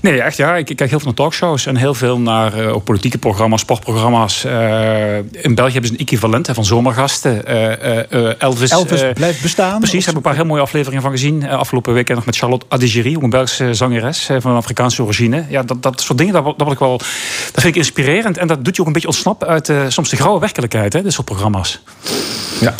[0.03, 0.55] Nee, echt ja.
[0.55, 4.45] Ik, kijk heel veel naar talkshows en heel veel naar uh, ook politieke programma's, sportprogramma's.
[4.45, 7.41] Uh, in België hebben ze een equivalent van zomergasten.
[7.47, 9.79] Uh, Elvis, Elvis blijft bestaan.
[9.79, 11.49] Precies, daar heb ik een paar heel mooie afleveringen van gezien.
[11.49, 15.45] afgelopen week nog met Charlotte Adigéry, een Belgische zangeres van Afrikaanse origine.
[15.49, 18.37] Ja, dat, dat soort dingen, dat, dat, ik wel, dat vind ik inspirerend.
[18.37, 21.13] En dat doet je ook een beetje ontsnappen uit soms de grauwe werkelijkheid, hè, dit
[21.13, 21.81] soort programma's.
[22.59, 22.75] Ja.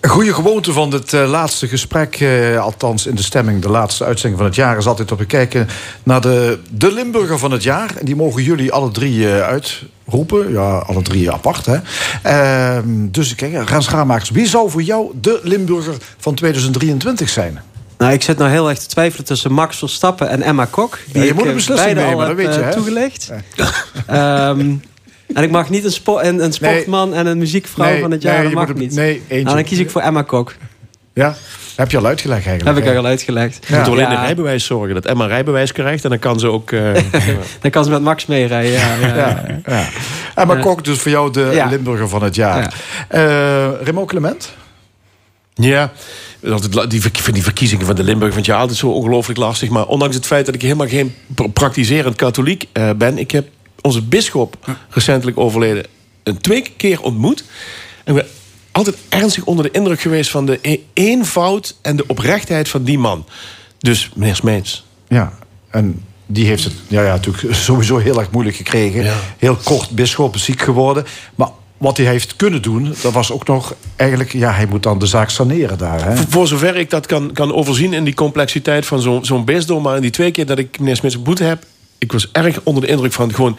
[0.00, 4.04] Een goede gewoonte van het uh, laatste gesprek, uh, althans in de stemming, de laatste
[4.04, 5.68] uitzending van het jaar, is altijd op te kijken
[6.02, 7.96] naar de, de Limburger van het jaar.
[7.96, 10.52] En die mogen jullie alle drie uh, uitroepen.
[10.52, 11.66] Ja, alle drie apart.
[11.66, 11.78] Hè?
[12.22, 17.60] Ehm, dus kijk, Rens Gramakers, wie zou voor jou de Limburger van 2023 zijn?
[17.98, 20.98] Nou, ik zit nou heel erg te twijfelen tussen Max Verstappen en Emma Kok.
[21.12, 23.30] Die ja, je moet een beslissing nemen, al heb, weet je, toegelegd.
[24.06, 24.48] Ja.
[24.48, 24.82] Um,
[25.34, 28.34] En ik mag niet een, spo een, een sportman en een muziekvrouw van het jaar.
[28.34, 28.94] Nee, dat mag niet.
[28.94, 29.44] Nee, eentje.
[29.44, 30.54] Nou, dan kies ik voor Emma Kok.
[31.12, 31.36] Ja,
[31.76, 32.78] heb je al uitgelegd eigenlijk?
[32.78, 33.66] Heb ik al uitgelegd.
[33.68, 34.18] Je moet alleen ja.
[34.18, 34.94] een rijbewijs zorgen.
[34.94, 36.04] Dat Emma rijbewijs krijgt.
[36.04, 36.70] En dan kan ze ook...
[36.70, 36.94] Uh,
[37.62, 38.72] dan kan ze met Max meerijden.
[38.72, 39.60] Ja, ja, ja.
[39.66, 39.88] ja.
[40.34, 42.74] Emma Kok dus voor jou de Limburger van het jaar.
[43.14, 44.52] Uh, Remo Clement?
[45.54, 45.92] Ja,
[46.88, 49.68] die, die verkiezingen van de Limburg vind je altijd zo ongelooflijk lastig.
[49.68, 51.14] Maar ondanks het feit dat ik helemaal geen
[51.52, 53.18] praktiserend katholiek uh, ben...
[53.18, 53.46] ik heb
[53.82, 54.56] onze bisschop,
[54.88, 55.86] recentelijk overleden,
[56.22, 57.44] een twee keer ontmoet.
[58.04, 58.24] En we
[58.72, 62.98] altijd ernstig onder de indruk geweest van de e- eenvoud en de oprechtheid van die
[62.98, 63.24] man.
[63.78, 64.84] Dus meneer Smeets.
[65.08, 65.32] Ja,
[65.70, 69.12] en die heeft het ja, ja, natuurlijk sowieso heel erg moeilijk gekregen.
[69.38, 71.04] Heel kort bisschop ziek geworden.
[71.34, 74.32] Maar wat hij heeft kunnen doen, dat was ook nog eigenlijk...
[74.32, 76.04] ja, hij moet dan de zaak saneren daar.
[76.04, 76.16] Hè?
[76.28, 79.82] Voor, zover ik dat kan, kan overzien in die complexiteit van zo'n zo'n bisdom...
[79.82, 81.64] maar in die twee keer dat ik meneer Smits ontmoet heb
[82.00, 83.58] ik was erg onder de indruk van gewoon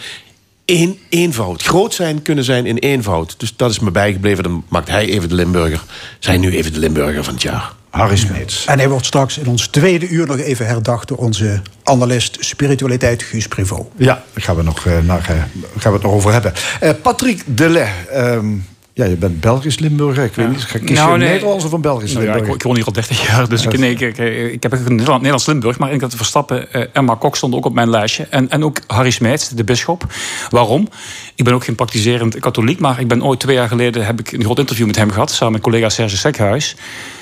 [0.66, 1.64] één eenvoud.
[1.64, 3.36] Groot zijn kunnen zijn in eenvoud.
[3.38, 4.44] Dus dat is me bijgebleven.
[4.44, 5.84] Dan maakt hij even de Limburger.
[6.20, 7.74] Zij nu even de Limburger van het jaar.
[7.90, 8.66] Harry Smeets.
[8.66, 11.08] En hij wordt straks in ons tweede uur nog even herdacht...
[11.08, 13.88] door onze analist spiritualiteit Guus Privot.
[13.96, 15.44] Ja, daar gaan we, nog, uh, naar, uh,
[15.78, 16.54] gaan we het nog over hebben.
[16.84, 20.24] Uh, Patrick Delay, um, ja, je bent Belgisch Limburger.
[20.24, 21.28] Ik weet niet, ga kies nou, je nee.
[21.28, 22.48] Nederlands of een Belgisch nou, Limburger?
[22.48, 24.18] Ja, ik, ik woon hier al 30 jaar, dus ik, nee, ik,
[24.52, 25.80] ik, heb een Nederlands Limburg.
[25.80, 28.28] Maar ik dat Verstappen, uh, Emma Kok stond ook op mijn lijstje.
[28.30, 30.06] En, en ook Harry Smeets, de bisschop.
[30.50, 30.88] Waarom?
[31.36, 34.06] Ik ben ook geen praktiserend katholiek, maar ik ben ooit twee jaar geleden...
[34.06, 36.76] heb ik een groot interview met hem gehad, samen met collega Serge Sekhuis.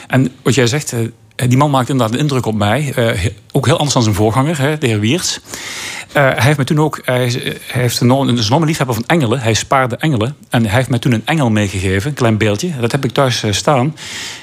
[0.08, 0.94] En wat jij zegt...
[0.94, 1.00] Uh,
[1.48, 2.94] die man maakt inderdaad een indruk op mij.
[3.52, 5.40] ook heel anders dan zijn voorganger, hè, de heer Wiertz.
[6.10, 9.40] Uh, hij heeft me toen ook, hij, heeft een, enorme liefhebber van engelen.
[9.40, 10.36] Hij spaarde engelen.
[10.50, 12.72] En hij heeft mij toen een engel meegegeven, een klein beeldje.
[12.80, 13.96] Dat heb ik thuis staan.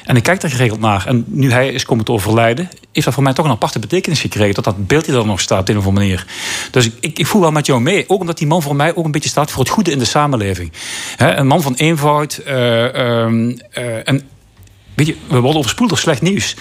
[0.04, 1.06] En ik kijk daar geregeld naar.
[1.06, 4.20] En nu hij is komen te overlijden, heeft dat voor mij toch een aparte betekenis
[4.20, 4.54] gekregen.
[4.54, 6.26] Dat dat beeldje er nog staat op een of andere manier.
[6.70, 8.04] Dus ik, ik, voel wel met jou mee.
[8.08, 10.04] Ook omdat die man voor mij ook een beetje staat voor het goede in de
[10.04, 10.72] samenleving.
[11.16, 12.40] een man van eenvoud.
[12.46, 14.28] Uh, en
[14.96, 16.56] Weet je, we worden overspoeld door slecht nieuws.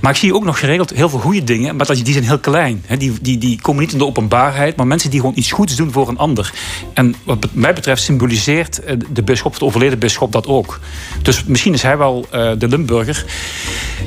[0.00, 2.84] Maar ik zie ook nog geregeld heel veel goede dingen, maar die zijn heel klein.
[2.98, 5.92] Die, die, die komen niet in de openbaarheid, maar mensen die gewoon iets goeds doen
[5.92, 6.52] voor een ander.
[6.92, 10.80] En wat mij betreft symboliseert eh, de bisschop, de overleden bisschop, dat ook.
[11.22, 13.24] Dus misschien is hij wel uh, de Limburger.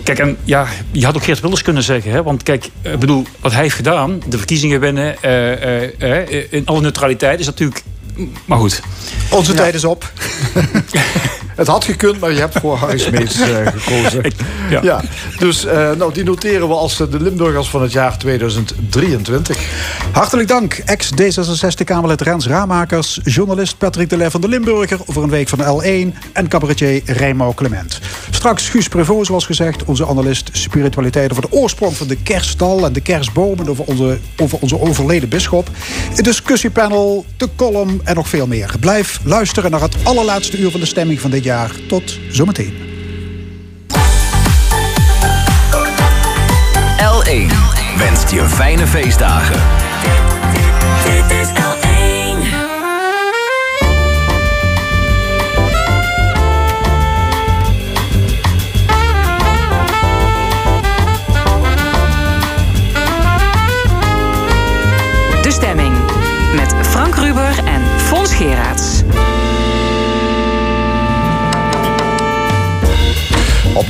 [0.03, 2.11] Kijk, en ja, je had ook Geert Wilders kunnen zeggen.
[2.11, 2.23] Hè?
[2.23, 5.15] Want kijk, ik bedoel, wat hij heeft gedaan, de verkiezingen winnen,
[6.49, 7.83] in alle neutraliteit, is natuurlijk
[8.45, 8.81] maar goed.
[9.29, 10.11] Onze tijd is op.
[11.55, 14.31] Het had gekund, maar je hebt voor Harry Smeets uh, gekozen.
[14.81, 15.01] ja.
[15.37, 19.57] Dus uh, nou, die noteren we als de Limburgers van het jaar 2023.
[20.11, 23.19] Hartelijk dank, ex-D66-Kamerlid Rens Ramakers...
[23.23, 24.99] journalist Patrick de Leer van de Limburger...
[25.05, 27.99] over een week van L1 en cabaretier Rijmo Clement.
[28.29, 31.31] Straks Guus Prevot, zoals gezegd, onze analist spiritualiteit...
[31.31, 33.69] over de oorsprong van de kerststal en de kerstbomen...
[33.69, 35.69] over onze, over onze overleden bisschop.
[36.15, 38.75] Een discussiepanel, de column en nog veel meer.
[38.79, 41.71] Blijf luisteren naar het allerlaatste uur van de stemming van dit jaar.
[41.87, 42.73] Tot zometeen.
[46.97, 47.53] L1
[47.97, 49.61] wenst je fijne feestdagen.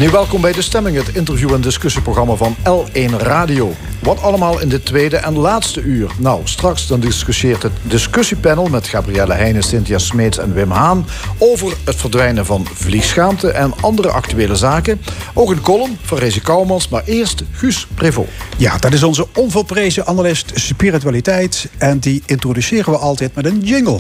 [0.02, 3.74] Opnieuw welkom bij De Stemming, het interview- en discussieprogramma van L1 Radio.
[4.00, 6.12] Wat allemaal in dit tweede en laatste uur?
[6.18, 11.06] Nou, straks dan discussieert het discussiepanel met Gabrielle Heijnen, Cynthia Smeets en Wim Haan...
[11.38, 15.02] over het verdwijnen van vliegschaamte en andere actuele zaken.
[15.34, 18.28] Ook een column van Rezi Kouwmans, maar eerst Guus Prevot.
[18.58, 21.70] Ja, dat is onze onvolprezen analist spiritualiteit...
[21.78, 24.00] en die introduceren we altijd met een jingle.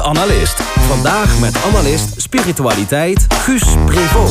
[0.00, 0.60] De Analist.
[0.62, 4.30] Vandaag met analist spiritualiteit Guus Prevot.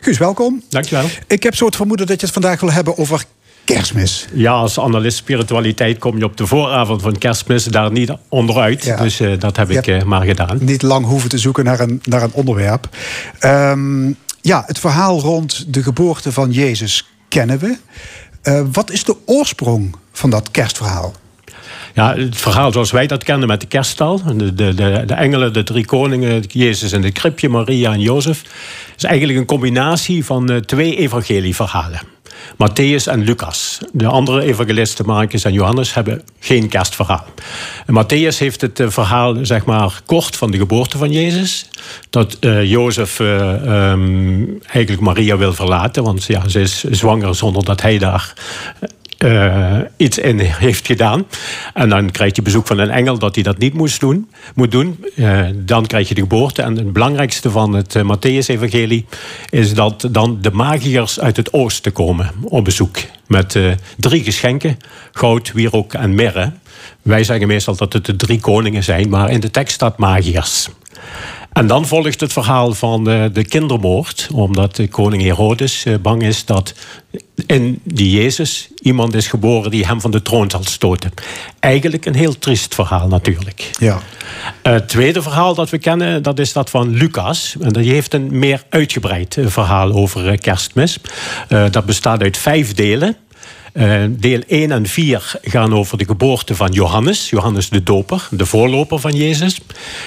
[0.00, 0.62] Guus, welkom.
[0.68, 1.08] Dankjewel.
[1.26, 3.24] Ik heb zo het vermoeden dat je het vandaag wil hebben over
[3.64, 4.26] kerstmis.
[4.32, 8.84] Ja, als analist spiritualiteit kom je op de vooravond van kerstmis daar niet onderuit.
[8.84, 8.96] Ja.
[8.96, 10.58] Dus eh, dat heb Je ik eh, maar gedaan.
[10.60, 12.88] Niet lang hoeven te zoeken naar een, naar een onderwerp.
[13.38, 17.76] Ehm, ja, het verhaal rond de geboorte van Jezus kennen we.
[18.42, 21.12] Eh, wat is de oorsprong van dat kerstverhaal?
[21.94, 24.22] Ja, het verhaal zoals wij dat kennen met de kerststal.
[24.36, 28.42] De, de, de, engelen, de drie koningen, Jezus en het kribje, Maria en Jozef.
[28.96, 32.00] is eigenlijk een combinatie van eh, twee evangelieverhalen.
[32.52, 33.78] Matthäus en Lucas.
[33.92, 37.24] De andere evangelisten, Marcus en Johannes, hebben geen kerstverhaal.
[37.86, 41.68] En Matthäus heeft het eh, verhaal, zeg maar, kort van de geboorte van Jezus.
[42.10, 47.64] Dat eh Jozef eh, ehm, eigenlijk Maria wil verlaten, want ja, ze is zwanger zonder
[47.64, 48.32] dat hij daar
[49.22, 51.26] eh, iets in heeft gedaan.
[51.74, 54.70] En dan krijgt hij bezoek van een engel dat hij dat niet moest doen, moet
[54.70, 55.04] doen.
[55.16, 56.62] Eh, dan krijg je de geboorte.
[56.62, 59.06] En het belangrijkste van het uh, Matthäus-evangelie
[59.50, 62.98] is dat dan de magiërs uit het oosten komen op bezoek.
[63.26, 63.58] Met
[63.96, 64.76] drie geschenken:
[65.12, 66.52] goud, wierook en mirre.
[67.02, 70.68] Wij zeggen meestal dat het de drie koningen zijn, maar in de tekst staat magiërs.
[71.52, 74.28] En dan volgt het verhaal van eh, de kindermoord.
[74.32, 76.74] Omdat de koning Herodes eh, bang is dat
[77.46, 81.12] in die Jezus iemand is geboren die hem van de troon zal stoten.
[81.60, 83.70] Eigenlijk een heel triest verhaal natuurlijk.
[83.78, 84.00] Ja.
[84.62, 87.56] Het tweede verhaal dat we kennen, dat is dat van Lucas.
[87.60, 90.98] En die heeft een meer uitgebreid eh, verhaal over eh, kerstmis.
[91.48, 93.16] Eh, dat bestaat uit vijf delen.
[93.72, 98.46] Eh, deel 1 en 4 gaan over de geboorte van Johannes, Johannes de Doper, de
[98.46, 99.60] voorloper van Jezus.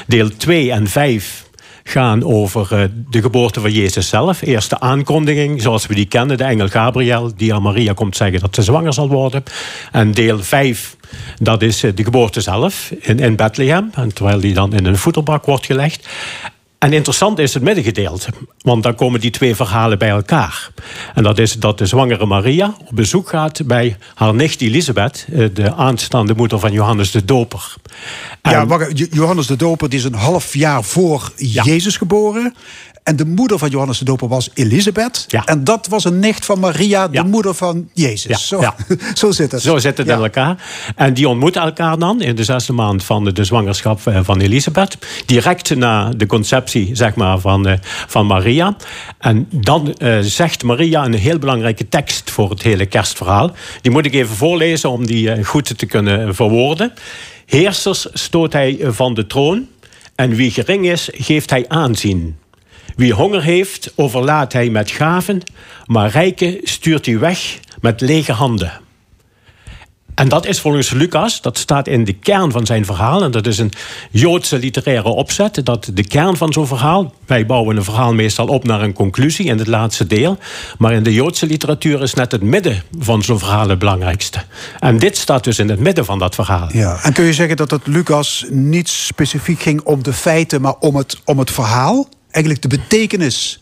[0.07, 1.45] Deel 2 en 5
[1.84, 4.41] gaan over eh, de geboorte van Jezus zelf.
[4.41, 8.39] Eerst de aankondiging, zoals we die kennen, de engel Gabriel, die aan Maria komt zeggen
[8.39, 9.43] dat ze zwanger zal worden.
[9.91, 10.95] En deel 5,
[11.39, 15.66] dat is eh, de geboorte zelf in, Bethlehem, terwijl die dan in een voederbak wordt
[15.66, 16.07] gelegd.
[16.86, 18.29] En interessant is het middengedeelte,
[18.61, 20.69] want dan komen die twee verhalen bij elkaar.
[21.15, 25.47] En dat is dat de zwangere Maria op bezoek gaat bij haar nicht Elisabeth, eh,
[25.53, 27.73] de aanstaande moeder van Johannes de Doper.
[28.41, 32.55] En- Ja, Johannes de Doper die is een half jaar voor Jezus geboren.
[33.05, 35.25] En de moeder van Johannes de Doper was Elisabeth.
[35.45, 38.47] En dat was een nicht van Maria, de moeder van Jezus.
[38.47, 38.61] Zo,
[39.13, 39.61] zo zit het.
[39.61, 40.63] Zo zit het in elkaar.
[40.95, 44.97] En die ontmoeten elkaar dan in de zesde maand van de, zwangerschap eh, van Elisabeth.
[45.25, 47.73] Direct na de conceptie zeg maar, van, uh,
[48.07, 48.75] van Maria.
[49.19, 53.51] En dan uh, zegt Maria een heel belangrijke tekst voor het hele kerstverhaal.
[53.81, 56.93] Die moet ik even voorlezen om die goed te kunnen verwoorden.
[57.45, 59.67] Heersers stoot hij van de troon.
[60.15, 62.35] En wie gering is, geeft hij aanzien.
[62.95, 65.41] Wie honger heeft, overlaat hij met gaven,
[65.86, 68.83] maar rijken stuurt hij weg met lege handen.
[70.15, 73.23] En dat is volgens Lucas, dat staat in de kern van zijn verhaal.
[73.23, 73.71] En dat is een
[74.11, 75.61] Joodse literaire opzet.
[75.63, 77.13] Dat de kern van zo'n verhaal.
[77.25, 80.38] Wij bouwen een verhaal meestal op naar een conclusie in het laatste deel.
[80.77, 84.39] Maar in de Joodse literatuur is net het midden van zo'n verhaal het belangrijkste.
[84.79, 86.69] En dit staat dus in het midden van dat verhaal.
[86.71, 86.99] Ja.
[87.03, 90.95] En kun je zeggen dat het Lucas niet specifiek ging om de feiten, maar om
[90.95, 92.07] het, om het verhaal?
[92.36, 93.59] Eigenlijk de betekenis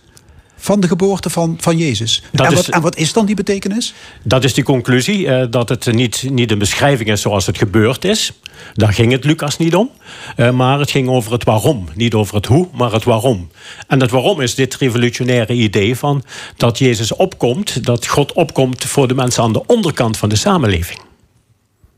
[0.55, 2.23] van de geboorte van, van Jezus.
[2.31, 3.93] En wat, en, wat, is dan die betekenis?
[4.23, 8.05] Dat is die conclusie, eh, dat het niet, niet een beschrijving is zoals het gebeurd
[8.05, 8.31] is.
[8.73, 9.89] Daar ging het Lucas niet om.
[10.35, 11.87] Eh, maar het ging over het waarom.
[11.95, 13.49] Niet over het hoe, maar het waarom.
[13.87, 16.23] En het waarom is dit revolutionaire idee van
[16.57, 20.99] dat Jezus opkomt, dat God opkomt voor de mensen aan de onderkant van de samenleving.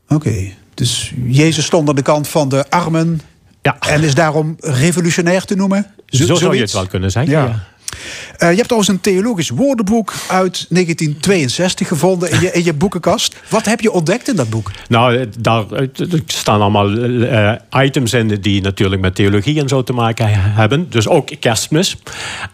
[0.08, 3.20] Oké, dus Jezus stond aan de kant van de armen.
[3.66, 3.76] Ja.
[3.78, 5.86] En is daarom revolutionair te noemen?
[6.06, 7.32] Zo, zou je het wel kunnen zeggen.
[7.32, 7.66] ja.
[7.96, 13.36] Uh, je hebt trouwens een theologisch woordenboek uit 1962 gevonden in je, in je boekenkast.
[13.48, 14.70] Wat heb je ontdekt in dat boek?
[14.88, 15.88] Nou, eh, daar eh,
[16.26, 20.90] staan allemaal uh, items in die natuurlijk met theologie en zo te maken hebben.
[20.90, 21.96] Dus ook kerstmis.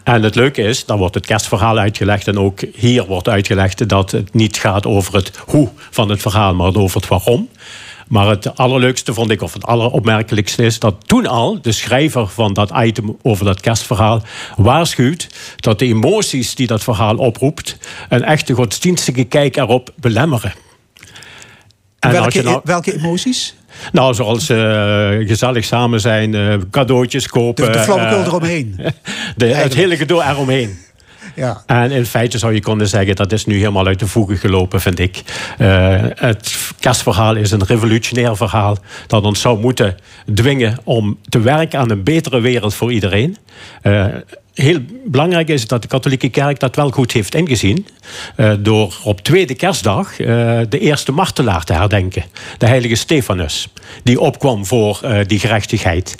[0.03, 2.27] En het leuke is, dan wordt het kerstverhaal uitgelegd.
[2.27, 6.55] En ook hier wordt uitgelegd dat het niet gaat over het hoe van het verhaal,
[6.55, 7.49] maar over het waarom.
[8.07, 10.79] Maar het allerleukste vond ik, of het alleropmerkelijkste is...
[10.79, 14.21] dat toen al de schrijver van dat item over dat kerstverhaal
[14.57, 15.27] waarschuwt...
[15.55, 17.77] dat de emoties die dat verhaal oproept...
[18.09, 20.53] een echte godsdienstige kijk erop belemmeren.
[21.99, 23.55] En welke, nou, welke emoties?
[23.91, 24.57] Nou, zoals uh,
[25.27, 27.65] gezellig samen zijn, uh, cadeautjes kopen.
[27.65, 28.79] De, de uh, eromheen.
[29.35, 30.77] De, het hele gedoe eromheen.
[31.35, 31.63] Ja.
[31.65, 34.81] En in feite zou je kunnen zeggen, dat is nu helemaal uit de voegen gelopen,
[34.81, 35.21] vind ik.
[35.59, 38.77] Uh, het kerstverhaal is een revolutionair verhaal
[39.07, 39.97] dat ons zou moeten
[40.33, 43.37] dwingen om te werken aan een betere wereld voor iedereen.
[43.83, 44.05] Uh,
[44.53, 47.87] heel belangrijk is dat de katholieke kerk dat wel goed heeft ingezien.
[48.37, 52.23] Uh, door op tweede kerstdag de eerste martelaar te herdenken.
[52.57, 53.67] De heilige Stefanus.
[54.03, 56.15] Die opkwam voor die gerechtigheid.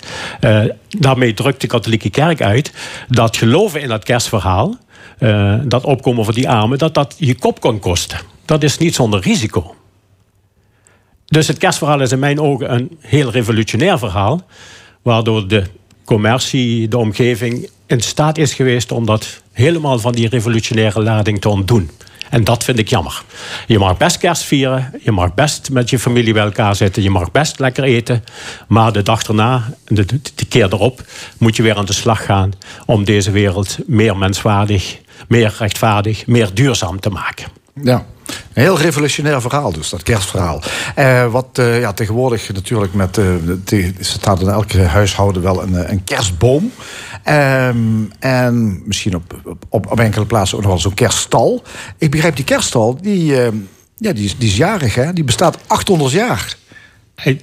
[0.88, 2.72] daarmee drukt de katholieke kerk uit
[3.08, 4.76] dat geloven in dat kerstverhaal
[5.18, 8.18] uh, dat opkomen voor die armen, dat dat je kop kon kosten.
[8.44, 9.74] Dat is niet zonder risico.
[11.24, 14.46] Dus het kerstverhaal is in mijn ogen een heel revolutionair verhaal,
[15.02, 15.64] waardoor de
[16.04, 21.48] commercie, de omgeving in staat is geweest om dat helemaal van die revolutionaire lading te
[21.48, 21.90] ontdoen.
[22.30, 23.22] En dat vind ik jammer.
[23.66, 27.10] Je mag best kerst vieren, je mag best met je familie bij elkaar zitten, je
[27.10, 28.24] mag best lekker eten.
[28.68, 30.04] Maar de dag erna, de,
[30.34, 31.02] de keer erop,
[31.38, 32.52] moet je weer aan de slag gaan
[32.86, 34.98] om deze wereld meer menswaardig,
[35.28, 37.46] meer rechtvaardig, meer duurzaam te maken.
[37.82, 38.06] Ja.
[38.26, 40.62] Een heel revolutionair verhaal dus, dat kerstverhaal.
[40.94, 43.14] Eh, wat uh, ja, tegenwoordig natuurlijk met...
[43.14, 46.72] De, staat in elke huishouden wel een, een kerstboom.
[47.28, 51.62] Um, en misschien op, op, op, enkele plaatsen ook nog wel zo'n kerststal.
[51.98, 53.46] Ik begrijp die kerststal, die, uh,
[53.96, 55.12] ja, die, is, die is jarig, hè?
[55.12, 56.56] Die bestaat 800 jaar.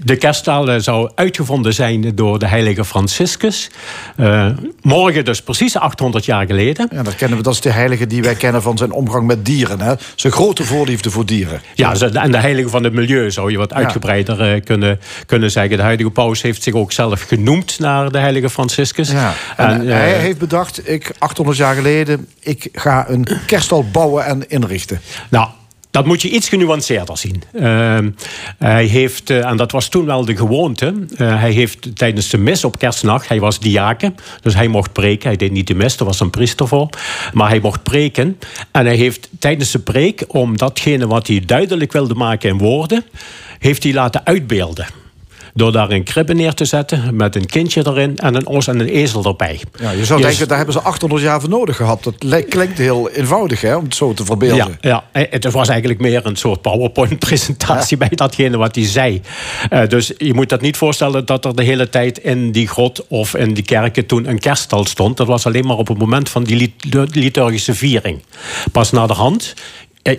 [0.03, 3.69] De kersttaal zou uitgevonden zijn door de heilige Franciscus.
[4.17, 4.47] Uh,
[4.82, 6.89] morgen dus precies 800 jaar geleden.
[6.91, 9.45] Ja, dat, kennen we, dat is de heilige die wij kennen van zijn omgang met
[9.45, 9.82] dieren.
[9.82, 9.93] Hè?
[10.15, 11.61] Zijn grote voorliefde voor dieren.
[11.76, 15.78] Ja, en de heilige van het milieu zou je wat uitgebreider uh, kunnen, kunnen zeggen.
[15.78, 19.11] De heilige paus heeft zich ook zelf genoemd naar de heilige Franciscus.
[19.11, 19.34] Ja.
[19.57, 22.28] En, en uh, hij heeft bedacht, ik, 800 jaar geleden...
[22.39, 25.01] ik ga een kerststal bouwen en inrichten.
[25.30, 25.47] Nou,
[25.92, 27.44] dat moet je iets genuanceerder zien.
[27.54, 28.00] Uh,
[28.58, 30.94] hij heeft, uh, en dat was toen wel de gewoonte.
[31.12, 35.28] Uh, hij heeft tijdens de mis op kerstnacht, hij was diaken, dus hij mocht preken.
[35.28, 36.89] Hij deed niet de mis, er was een priester voor.
[37.34, 38.39] Maar hij mocht preken.
[38.72, 43.04] En hij heeft tijdens de preek, om datgene wat hij duidelijk wilde maken in woorden,
[43.60, 45.01] heeft hij laten uitbeelden.
[45.54, 48.80] Door daar een kribbe neer te zetten met een kindje erin en een os en
[48.80, 49.62] een ezel erbij.
[49.80, 52.04] Ja, je zou denken, daar hebben ze 800 jaar voor nodig gehad.
[52.04, 54.78] Dat klinkt heel eenvoudig hè, om het zo te verbeelden.
[54.82, 55.28] Ja, ja.
[55.30, 59.22] het was eigenlijk meer een soort PowerPoint-presentatie bij datgene wat hij zei.
[59.74, 63.08] Uh, dus je moet dat niet voorstellen dat er de hele tijd in die grot
[63.08, 65.18] of in die kerken toen een kerststal stond.
[65.18, 66.74] Dat was alleen maar op het moment van die
[67.12, 68.22] liturgische viering.
[68.72, 69.54] Pas na de hand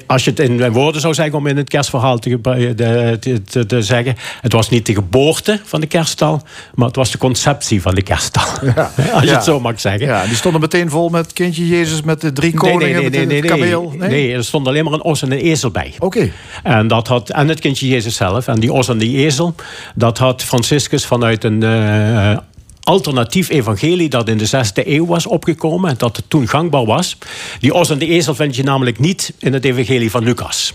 [0.07, 3.83] als je het in woorden zou zeggen om in het kerstverhaal te, te, te, te,
[3.83, 4.17] zeggen.
[4.41, 6.43] Het was niet de geboorte van de kerststal,
[6.75, 8.43] maar het was de conceptie van de kerststal.
[8.75, 8.91] Ja.
[9.15, 10.07] als je het zo mag zeggen.
[10.07, 13.27] Ja, die stonden meteen vol met kindje Jezus met de drie koningen, nee, nee, nee,
[13.27, 13.95] met de kameel.
[13.99, 14.33] Nee?
[14.33, 15.95] er stond alleen maar een os en een ezel bij.
[15.99, 16.31] Oké.
[16.63, 18.49] En, dat had, en het kindje Jezus zelf.
[18.49, 19.55] En die os en die ezel,
[19.95, 21.63] dat had Franciscus vanuit een...
[21.63, 22.37] Uh,
[22.83, 27.19] alternatief evangelie dat in de zesde eeuw was opgekomen en dat toen gangbaar was.
[27.61, 30.75] Die os en de ezel vind je namelijk niet in het evangelie van Lucas.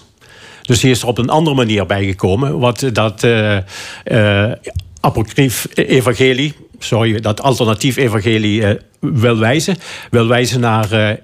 [0.61, 2.59] Dus die is er op een andere manier bijgekomen.
[2.59, 3.57] Wat dat uh,
[4.05, 4.51] uh,
[4.99, 9.77] apocryf evangelie, sorry, dat alternatief evangelie uh, wil wijzen.
[10.11, 11.17] Wil wijzen naar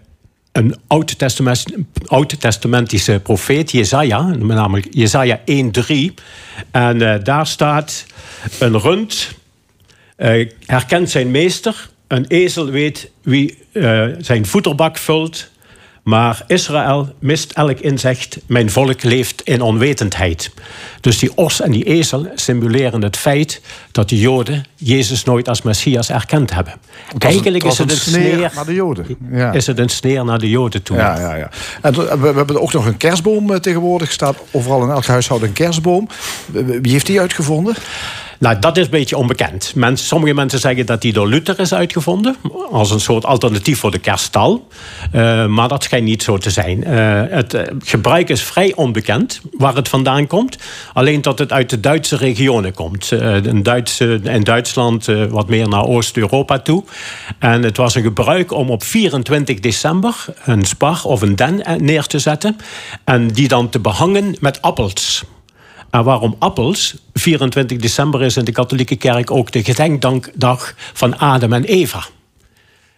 [0.51, 0.75] een
[2.07, 5.43] oud-testamentische profeet, Jezaja, namelijk Jezaja 1.3.
[6.71, 8.05] En daar staat
[8.59, 9.31] een rund
[10.17, 11.89] uh, herkent zijn meester.
[12.07, 15.51] Een ezel weet wie uh, zijn voederbak vult.
[16.03, 18.37] Maar Israël mist elk inzicht.
[18.45, 20.51] Mijn volk leeft in onwetendheid.
[21.01, 23.61] Dus die os en die ezel simuleren het feit
[23.91, 26.73] dat de Joden Jezus nooit als Messias erkend hebben.
[27.17, 29.05] Eigenlijk is het een sneer, naar de Joden.
[29.31, 29.51] Ja.
[29.51, 30.97] Is het een sneer naar de Joden toe?
[30.97, 31.49] Ja, ja, ja.
[31.81, 34.11] En we, hebben ook nog een kerstboom eh, tegenwoordig.
[34.11, 36.07] Staat overal in elk huishouden een kerstboom.
[36.81, 37.75] Wie heeft die uitgevonden?
[38.43, 39.73] Nou, dat is een beetje onbekend.
[39.93, 42.35] sommige mensen zeggen dat die door Luther is uitgevonden.
[42.71, 44.67] Als een soort alternatief voor de kerststal.
[45.15, 46.87] Uh, maar dat schijnt niet zo te zijn.
[46.87, 50.57] Uh, het uh, gebruik is vrij onbekend waar het vandaan komt.
[50.93, 53.11] Alleen dat het uit de Duitse regionen komt.
[53.63, 56.83] Duitse, in Duitsland wat meer naar Oost-Europa toe.
[57.39, 62.05] En het was een gebruik om op 24 december een spar of een den neer
[62.05, 62.57] te zetten.
[63.03, 65.23] En die dan te behangen met appels.
[65.93, 66.95] En waarom appels?
[67.13, 72.03] 24 december is in de katholieke kerk ook de gedenkdag van Adam en Eva.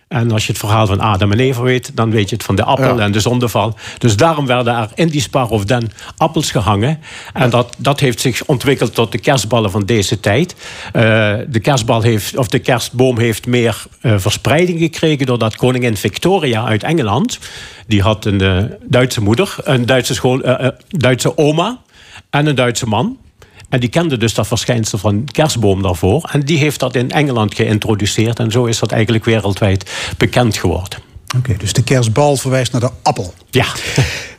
[0.08, 2.56] En als je het verhaal van Adam en Eva weet, dan weet je het van
[2.56, 3.76] de appel en de zondeval.
[3.98, 7.00] Dus daarom werden er in die spar of den appels gehangen.
[7.34, 10.56] En dat, dat heeft zich ontwikkeld tot de kerstballen van deze tijd.
[10.86, 11.02] Uh,
[11.48, 16.84] de, kerstbal heeft, of de kerstboom heeft meer uh, verspreiding gekregen doordat koningin Victoria uit
[16.84, 17.40] Engeland.
[17.88, 20.42] Die had een uh, Duitse moeder, een Duitse, school,
[20.88, 21.84] Duitse oma
[22.40, 23.18] en een Duitse man.
[23.70, 26.30] En die kende dus dat verschijnsel van kerstboom daarvoor.
[26.32, 28.40] En die heeft dat in Engeland geïntroduceerd.
[28.40, 31.00] En zo is dat eigenlijk wereldwijd bekend geworden.
[31.38, 33.34] Oké, dus de kerstbal verwijst naar de appel.
[33.50, 33.66] Ja.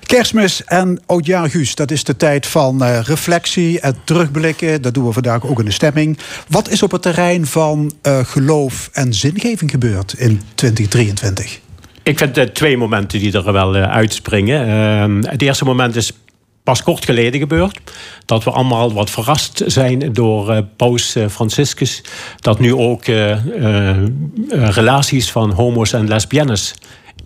[0.07, 4.83] Kerstmis en oudjaar Guus, dat is de tijd van uh, reflectie en terugblikken.
[4.83, 6.19] Dat doen we vandaag ook in de stemming.
[6.49, 11.61] Wat is op het terrein van uh, geloof en zingeving gebeurd in 2023?
[12.03, 14.69] Ik vind uh, twee momenten die er wel uitspringen.
[14.69, 16.13] Ehm, het eerste moment is
[16.67, 17.81] pas kort geleden gebeurd.
[18.25, 22.03] Dat we allemaal wat verrast zijn door uh, Paus uh, Franciscus.
[22.41, 23.37] Dat nu ook uh,
[24.51, 26.75] relaties van homo's en lesbiennes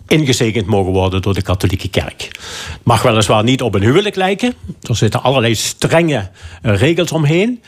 [0.07, 2.21] ingezegend mogen worden door de katholieke kerk.
[2.21, 4.53] Het mag weliswaar niet op een huwelijk lijken.
[4.81, 6.29] Er zitten allerlei strenge
[6.61, 7.61] regels omheen.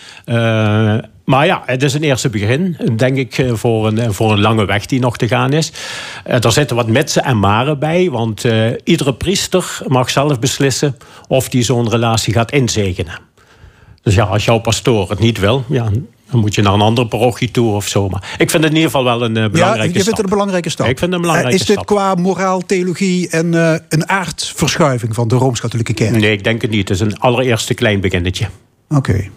[1.24, 4.66] Maar ja, het is een eerste begin, denk ik, eh, voor een, voor een lange
[4.66, 5.72] weg die nog te gaan is.
[6.24, 10.98] Eh, er zitten wat mitsen en maren bij, want uh, iedere priester mag zelf beslissen
[11.28, 13.20] of die zo'n relatie gaat inzegenen.
[14.02, 15.90] Dus ja, als jouw pastoor het niet wil, ja,
[16.32, 18.10] dan moet je naar een andere parochie toe of zo.
[18.10, 20.30] Maar ik vind het in ieder geval wel een belangrijke ja, je vindt het een
[20.30, 20.88] belangrijke stap.
[20.88, 25.16] Ik vind het een belangrijke uh, is dit qua moraal, theologie en uh, een aardverschuiving
[25.16, 26.12] van de Rooms-Katholieke Kerk?
[26.12, 26.90] Nee, ik denk het niet.
[26.90, 28.48] Het is een allereerste klein beginnetje.
[28.90, 29.30] Oké.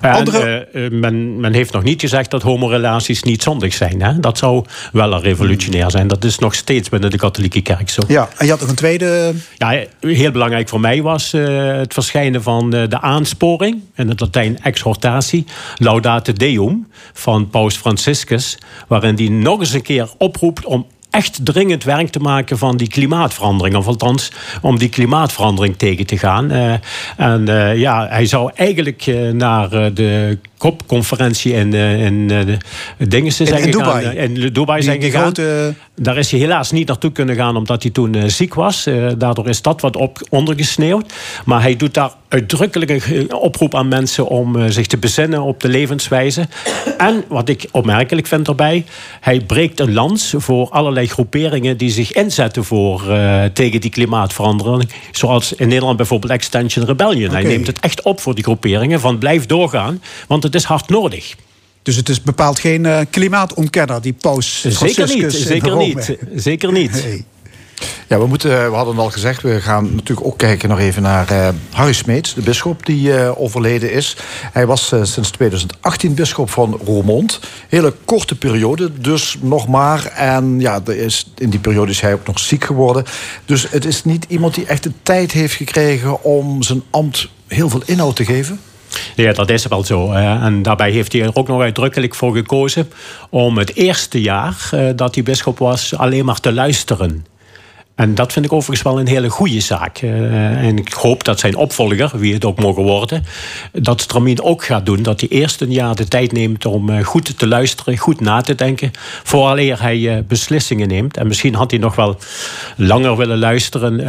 [0.00, 0.68] Andere...
[0.72, 4.02] Uh, men, men, heeft nog niet gezegd dat homorelaties niet zondig zijn.
[4.02, 4.20] Hè?
[4.20, 6.08] Dat zou wel een revolutionair zijn.
[6.08, 8.02] Dat is nog steeds binnen de katholieke kerk zo.
[8.08, 9.34] Ja, en je had nog een tweede...
[9.56, 13.80] Ja, heel belangrijk voor mij was uh, het verschijnen van uh, de aansporing...
[13.94, 15.46] in het Latijn exhortatie,
[15.76, 16.86] Laudate Deum...
[17.12, 18.58] van Paus Franciscus...
[18.88, 22.88] waarin hij nog eens een keer oproept om echt dringend werk te maken van die
[22.88, 23.76] klimaatverandering.
[23.76, 26.52] Of althans, om die klimaatverandering tegen te gaan.
[26.52, 26.72] Uh,
[27.16, 32.58] en uh, ja, hij zou eigenlijk uh, naar de COP-conferentie in, in de
[32.98, 34.16] dingen zijn in, in Dubai.
[34.16, 35.22] in Dubai zijn gegaan.
[35.22, 35.74] Grote...
[35.94, 38.88] Daar is hij helaas niet naartoe kunnen gaan omdat hij toen ziek was.
[39.18, 41.12] daardoor is dat wat op, ondergesneeuwd.
[41.44, 45.68] Maar hij doet daar uitdrukkelijk een oproep aan mensen om zich te bezinnen op de
[45.68, 46.48] levenswijze.
[46.98, 48.84] En wat ik opmerkelijk vind erbij,
[49.20, 54.90] hij breekt een lans voor allerlei groeperingen die zich inzetten voor, uh, tegen die klimaatverandering.
[55.10, 57.28] Zoals in Nederland bijvoorbeeld Extension Rebellion.
[57.28, 57.42] Okay.
[57.42, 60.88] Hij neemt het echt op voor die groeperingen van blijf doorgaan, want het is hard
[60.88, 61.34] nodig.
[61.82, 66.16] Dus het is bepaald geen uh, klimaatontkenner, die paus Zeker niet, zeker niet.
[66.34, 67.24] Zeker niet.
[68.08, 71.32] Ja, we, moeten, we hadden al gezegd, we gaan natuurlijk ook kijken nog even naar
[71.32, 74.16] uh, Harry Smeets, de bisschop die uh, overleden is.
[74.52, 77.40] Hij was uh, sinds 2018 bisschop van Roermond.
[77.68, 80.06] Hele korte periode, dus nog maar.
[80.06, 83.04] En ja, er is, in die periode is hij ook nog ziek geworden.
[83.44, 87.68] Dus het is niet iemand die echt de tijd heeft gekregen om zijn ambt heel
[87.68, 88.60] veel inhoud te geven.
[89.16, 90.12] Ja, dat is wel zo.
[90.12, 92.90] En daarbij heeft hij er ook nog uitdrukkelijk voor gekozen
[93.30, 97.26] om het eerste jaar dat hij bisschop was alleen maar te luisteren.
[97.94, 100.02] En dat vind ik overigens wel een hele goede zaak.
[100.02, 103.24] Uh, en ik hoop dat zijn opvolger, wie het ook mogen worden,
[103.72, 105.02] dat Stramien ook gaat doen.
[105.02, 108.40] Dat hij eerst een jaar de tijd neemt om uh, goed te luisteren, goed na
[108.40, 108.90] te denken,
[109.22, 111.16] vooraleer hij uh, beslissingen neemt.
[111.16, 112.16] En misschien had hij nog wel
[112.76, 114.00] langer willen luisteren.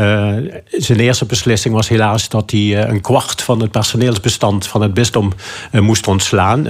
[0.72, 5.34] zijn eerste beslissing was helaas dat hij een kwart van het personeelsbestand van het bisdom
[5.72, 6.68] moest ontslaan.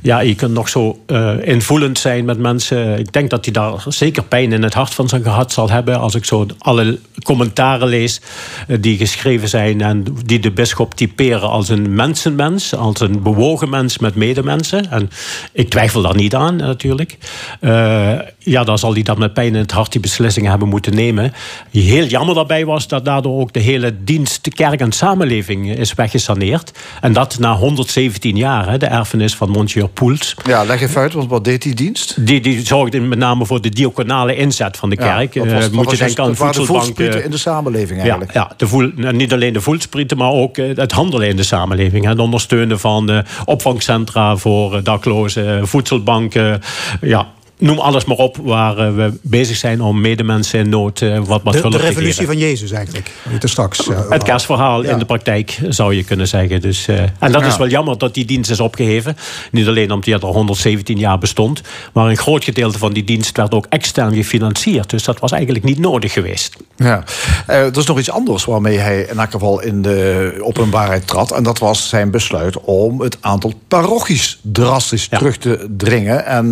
[0.00, 0.98] ja, je kunt nog zo
[1.40, 2.98] invoelend zijn met mensen.
[2.98, 5.98] Ik denk dat hij daar zeker pijn in het hart van zijn gehad zal hebben
[5.98, 8.20] als ik zo alle commentaren lees
[8.68, 13.68] eh, die geschreven zijn en die de bisschop typeren als een mensenmens, als een bewogen
[13.70, 14.90] mens met medemensen.
[14.90, 15.10] En
[15.52, 17.18] ik twijfel daar niet aan, natuurlijk.
[17.60, 20.94] Uh, ja, dan zal hij dat met pijn in het hart die beslissingen hebben moeten
[20.94, 21.32] nemen.
[21.70, 25.94] Heel jammer daarbij was dat daardoor ook de hele dienst, de kerk en samenleving is
[25.94, 26.72] weggesaneerd.
[27.00, 30.34] En dat na 117 jaar, hè, de erfenis van Monsieur Poels.
[30.46, 32.26] Ja, leg even uit, want wat deed die dienst?
[32.26, 35.34] Die, die zorgde met name voor de diaconale inzet van de kerk.
[35.34, 37.24] Ja, was, uh, moet je denken aan voedselbanken.
[37.24, 38.32] in de samenleving eigenlijk.
[38.32, 41.36] Ja, ja de voel, nou, niet alleen de voelsprieten, maar ook uh, het handelen in
[41.36, 42.06] de samenleving.
[42.06, 46.60] Het ondersteunen van opvangcentra voor daklozen, voedselbanken.
[47.00, 47.26] Ja,
[47.60, 51.42] noem alles maar op waar uh, we bezig zijn om medemensen in nood uh, wat,
[51.42, 53.10] wat de, de revolutie van Jezus eigenlijk.
[53.38, 54.90] straks, uh, het kerstverhaal ja.
[54.90, 56.60] in de praktijk zou je kunnen zeggen.
[56.60, 57.46] Dus, en dat ja.
[57.46, 59.16] is wel jammer dat die dienst is opgeheven.
[59.50, 61.60] Niet alleen omdat die al 117 jaar bestond.
[61.92, 64.90] Maar een groot gedeelte van die dienst werd ook extern gefinancierd.
[64.90, 66.56] Dus dat was eigenlijk niet nodig geweest.
[66.76, 67.04] Ja.
[67.46, 71.32] er is nog iets anders waarmee hij in elk geval in de openbaarheid trad.
[71.32, 75.18] En dat was zijn besluit om het aantal parochies drastisch ja.
[75.18, 76.48] terug te dringen en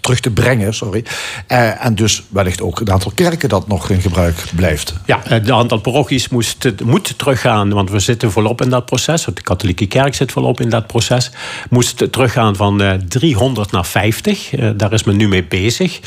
[0.00, 1.04] terug te brengen sorry.
[1.48, 4.94] Uh, en dus wellicht ook het aantal kerken dat nog in gebruik blijft.
[5.06, 9.24] Ja, het aantal parochies moest, moet teruggaan, want we zitten volop in dat proces.
[9.24, 11.30] De katholieke kerk zit volop in dat proces.
[11.70, 14.52] Moest teruggaan van uh, 300 naar 50.
[14.52, 16.00] Uh, daar is men nu mee bezig.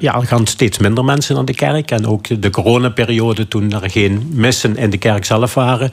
[0.00, 1.90] ja, er gaan steeds minder mensen naar de kerk.
[1.90, 5.90] En ook de coronaperiode, toen er geen missen in de kerk zelf waren,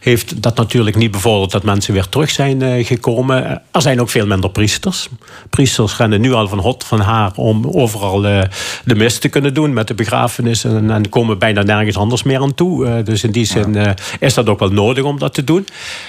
[0.00, 3.62] heeft dat natuurlijk niet bevorderd dat mensen weer terug zijn gekomen.
[3.70, 5.08] Er zijn ook veel minder priesters.
[5.50, 7.00] Priesters rennen nu al van hot van
[7.34, 8.42] om overal uh,
[8.84, 10.64] de mis te kunnen doen met de begrafenis.
[10.64, 12.86] En, en komen bijna nergens anders meer aan toe.
[12.86, 15.66] Uh, dus in die zin uh, is dat ook wel nodig om dat te doen.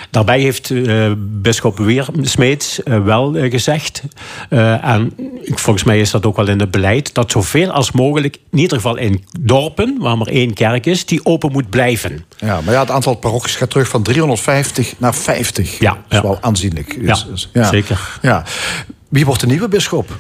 [0.10, 0.74] Daarbij heeft
[1.18, 4.04] bischop Weer Smeets wel gezegd.
[4.82, 5.14] en
[5.46, 7.14] volgens mij is dat ook wel in het beleid.
[7.14, 11.26] Dat zoveel als mogelijk, in ieder geval in dorpen, waar maar één kerk is, die
[11.26, 12.26] open moet blijven.
[12.38, 15.80] Ja, maar ja, het aantal parochies gaat terug van 350 naar 50.
[15.80, 16.22] Ja, dat is ja.
[16.22, 16.98] wel aanzienlijk.
[17.02, 18.20] Ja, dus, ja, zeker.
[18.22, 18.44] Ja.
[19.10, 20.18] Wie wordt de nieuwe bischop?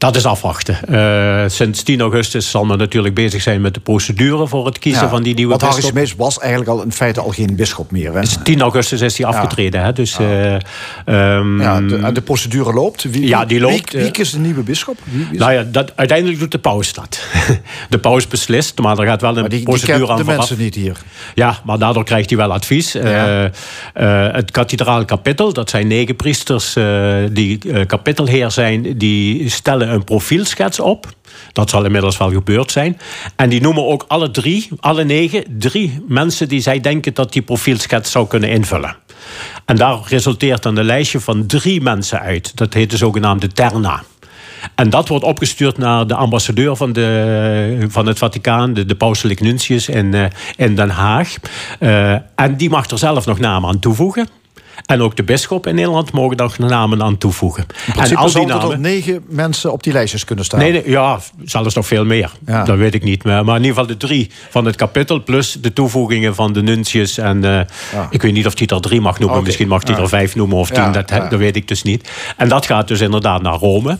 [0.00, 0.78] Dat is afwachten.
[0.90, 5.02] Uh, sinds 10 augustus zal men natuurlijk bezig zijn met de procedure voor het kiezen
[5.02, 5.72] ja, van die nieuwe bisschop.
[5.72, 8.14] Want Harry Smees was eigenlijk al in feite al geen bisschop meer.
[8.14, 8.20] Hè?
[8.20, 9.82] Dus 10 augustus is hij afgetreden.
[9.82, 9.92] Hè?
[9.92, 10.60] Dus, ja.
[11.06, 13.02] Uh, um, ja, de, en de procedure loopt?
[13.02, 13.92] Wie, ja, die loopt.
[13.92, 14.98] Wie, wie kiest de nieuwe bisschop?
[15.32, 17.20] Nou ja, dat, uiteindelijk doet de paus dat.
[17.88, 20.74] de paus beslist, maar er gaat wel een die, procedure die aan de mensen niet
[20.74, 20.96] hier.
[21.34, 22.96] Ja, maar daardoor krijgt hij wel advies.
[22.96, 23.44] Uh,
[24.32, 26.76] het kathedraal kapittel, dat zijn negen priesters
[27.30, 31.06] die kapittelheer zijn, die stellen een profielschets op.
[31.52, 33.00] Dat zal inmiddels wel gebeurd zijn.
[33.36, 37.42] En die noemen ook alle drie, alle negen, drie mensen die zij denken dat die
[37.42, 38.96] profielschets zou kunnen invullen.
[39.64, 42.56] En daar resulteert dan een lijstje van drie mensen uit.
[42.56, 44.02] Dat heet de zogenaamde Terna.
[44.74, 49.40] En dat wordt opgestuurd naar de ambassadeur van, de, van het Vaticaan, de, de pauselijk
[49.40, 50.24] nuntius in, uh,
[50.56, 51.34] in Den Haag.
[51.80, 54.28] Uh, en die mag er zelf nog namen aan toevoegen.
[54.86, 57.66] En ook de bisschop in Nederland mogen daar namen aan toevoegen.
[57.96, 60.60] en als die namen, er negen mensen op die lijstjes kunnen staan.
[60.60, 62.32] Nee, nee ja, zelfs nog veel meer.
[62.46, 62.64] Ja.
[62.64, 63.44] Dat weet ik niet meer.
[63.44, 65.22] Maar in ieder geval de drie van het kapittel...
[65.22, 67.18] plus de toevoegingen van de nuntius.
[67.18, 67.66] En uh, ja.
[68.10, 69.36] ik weet niet of hij er drie mag noemen.
[69.36, 69.46] Okay.
[69.46, 70.92] Misschien mag hij er vijf noemen of tien.
[70.92, 72.10] Dat, dat weet ik dus niet.
[72.36, 73.98] En dat gaat dus inderdaad naar Rome.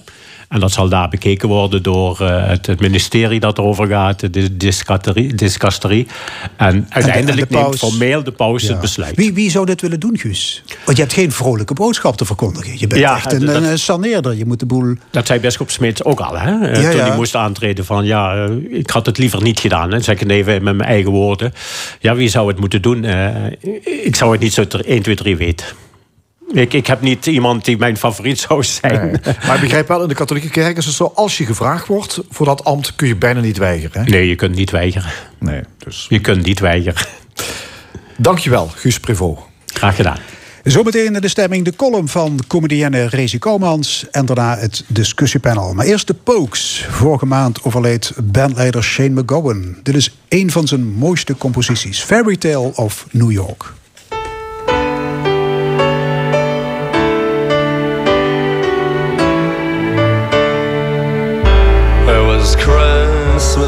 [0.51, 4.55] En dat zal daar bekeken worden door uh, het, het, ministerie dat erover gaat, de
[5.35, 6.07] discasterie.
[6.57, 8.71] En uiteindelijk en de, neemt formeel de paus ja.
[8.71, 9.17] het besluit.
[9.17, 10.63] Wie, wie zou dit willen doen, Guus?
[10.85, 12.73] Want je hebt geen vrolijke boodschap te verkondigen.
[12.79, 14.37] Je bent ja, echt een, dat, een saneerder.
[14.37, 14.95] Je moet de boel...
[15.11, 16.39] Dat zei bischop Smits ook al.
[16.39, 16.51] Hè?
[16.51, 18.05] Ja, Toen hij moest aantreden van...
[18.05, 19.93] ja, uh, ik had het liever niet gedaan.
[19.93, 20.01] Hè?
[20.01, 21.53] Zeg ik even met mijn eigen woorden.
[22.01, 23.05] Ja, wie zou het moeten doen?
[24.05, 25.67] Ik zou het niet zo 1, 2, 3 weten.
[26.53, 29.21] Ik, ik heb niet iemand die mijn favoriet zou zijn.
[29.47, 31.13] Maar ik begrijp wel, in de katholieke kerk is het zo...
[31.15, 34.05] als je gevraagd wordt voor dat ambt, kun je bijna niet weigeren.
[34.05, 34.11] Hè?
[34.11, 35.11] Nee, je kunt niet weigeren.
[35.39, 36.07] Nee, dus...
[36.09, 37.07] Je kunt niet weigeren.
[38.17, 39.47] Dankjewel, Guus Privo.
[39.67, 40.19] Graag gedaan.
[40.65, 44.07] Zometeen in de stemming de column van comedienne Rezi Komans...
[44.11, 45.75] en daarna het discussiepanel.
[45.75, 46.87] Maar eerst de Pokes.
[46.91, 49.77] Vorige maand overleed bandleider Shane McGowan.
[49.83, 52.01] Dit is een van zijn mooiste composities.
[52.01, 53.73] Fairy Tale of New York.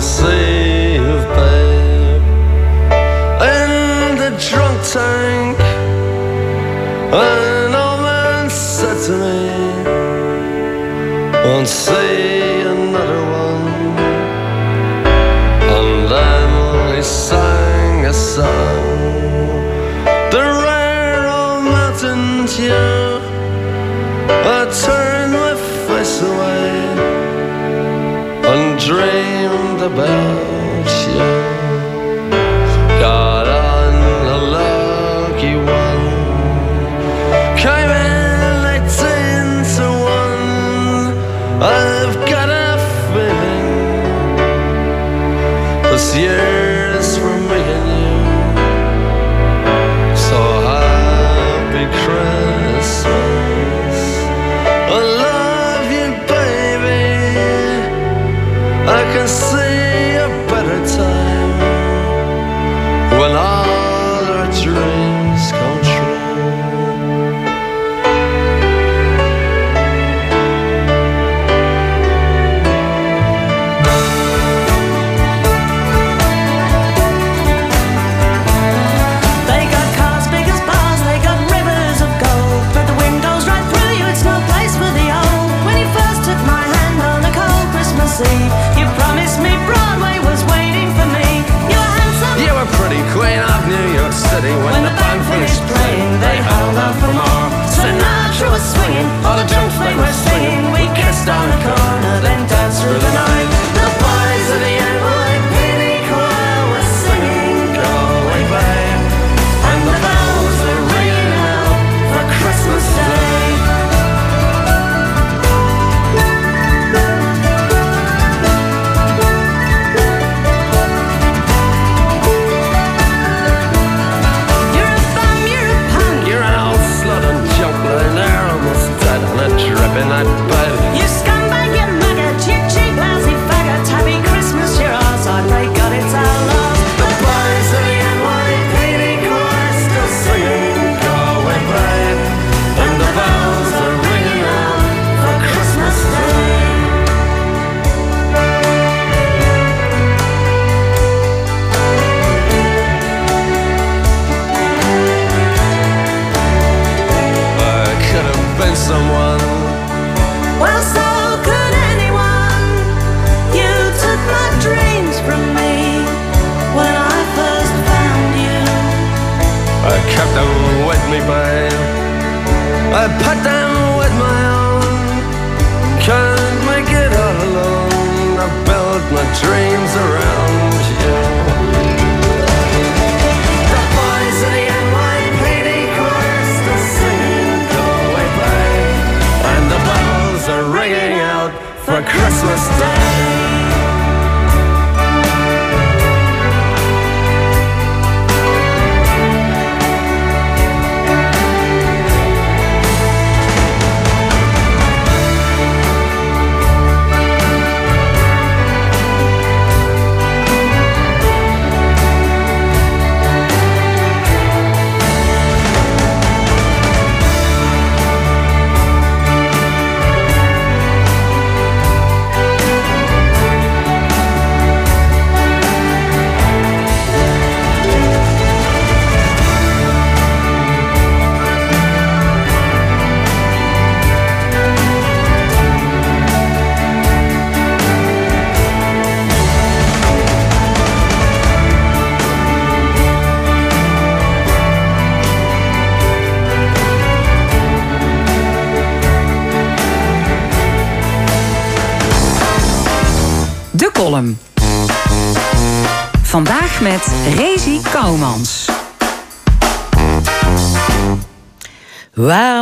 [0.03, 0.93] save.
[3.43, 5.59] In the drunk tank.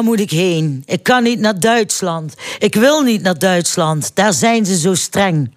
[0.00, 0.82] Waar moet ik heen?
[0.86, 2.34] Ik kan niet naar Duitsland.
[2.58, 4.10] Ik wil niet naar Duitsland.
[4.14, 5.54] Daar zijn ze zo streng.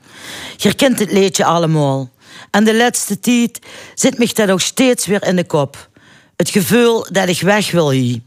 [0.58, 2.10] Je kent het liedje allemaal.
[2.52, 3.60] En de laatste tijd
[3.96, 5.90] zit me dat nog steeds weer in de kop.
[6.36, 8.20] Het gevoel dat ik weg wil hier.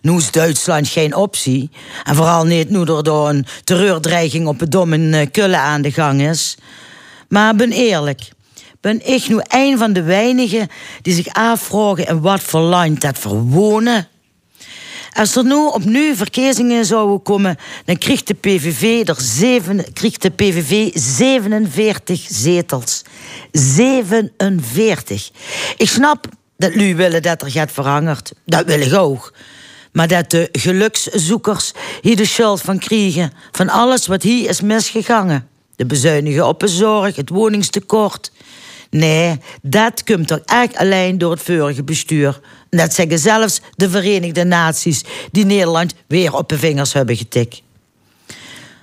[0.00, 1.70] Nu is Duitsland geen optie.
[2.04, 6.22] En vooral niet nu door een terreurdreiging op het domme eh, Kullen aan de gang
[6.22, 6.56] is.
[7.28, 8.28] Maar ben eerlijk.
[8.80, 10.68] Ben ik nu een van de weinigen
[11.02, 14.08] die zich afvragen in wat voor land dat verwonen?
[15.12, 20.30] Als er nu opnieuw verkiezingen zouden komen, dan krijgt de PVV er zeven, krijgt de
[20.30, 23.02] PVV 47 zetels.
[23.52, 25.30] 47.
[25.76, 26.26] Ik snap
[26.56, 28.32] dat jullie willen dat er gaat veranderd.
[28.44, 29.32] Dat wil ik ook.
[29.92, 33.32] Maar dat de gelukszoekers hier de schuld van krijgen.
[33.52, 35.48] Van alles wat hier is misgegangen.
[35.76, 38.32] De bezuinigen op de zorg, het woningstekort.
[38.90, 42.40] Nee, dat komt toch echt alleen door het vorige bestuur.
[42.70, 47.62] Dat zeggen zelfs de Verenigde Naties, die Nederland weer op de vingers hebben getikt.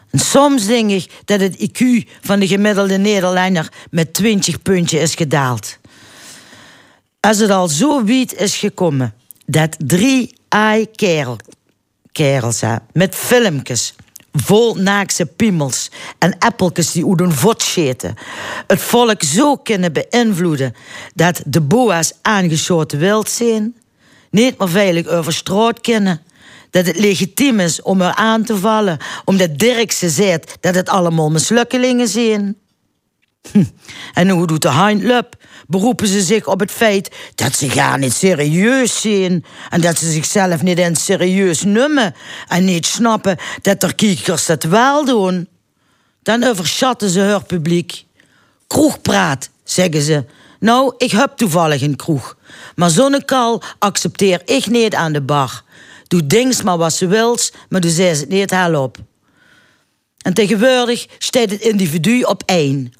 [0.10, 5.16] En soms denk ik dat het IQ van de gemiddelde Nederlander met 20 puntjes is
[5.16, 5.78] gedaald.
[7.20, 9.14] Als het al zo wiet is gekomen
[9.46, 11.42] dat drie ai-kerels
[12.94, 13.94] met filmpjes
[14.40, 17.06] vol naakse piemels en appeltjes die
[17.46, 18.16] uit scheten.
[18.68, 20.76] Het volk zo kunnen beïnvloeden
[21.16, 23.76] dat de boa's aangeschoten wild zijn,
[24.32, 26.22] niet meer veilig over straat kunnen.
[26.70, 30.90] Dat het legitiem is om er aan te vallen, omdat Dirk ze zegt dat het
[30.90, 32.56] allemaal mislukkelingen zijn.
[33.52, 33.64] Hm.
[34.14, 35.36] En hoe doet de Heinlup?
[35.68, 40.12] Beroepen ze zich op het feit dat ze gaan niet serieus zijn en dat ze
[40.12, 42.16] zichzelf niet eens serieus nummen
[42.48, 45.48] en niet snappen dat er kiekers dat wel doen.
[46.24, 48.06] Dan overschatten ze hun publiek.
[48.68, 50.26] Kroegpraat, zeggen ze.
[50.60, 52.38] Nou, ik heb toevallig een kroeg.
[52.76, 55.64] Maar zo'n kal accepteer ik niet aan de bar.
[56.08, 58.98] Doe dings maar wat ze wils, maar doe ze het niet hel op.
[60.22, 62.94] En tegenwoordig staat het individu op één.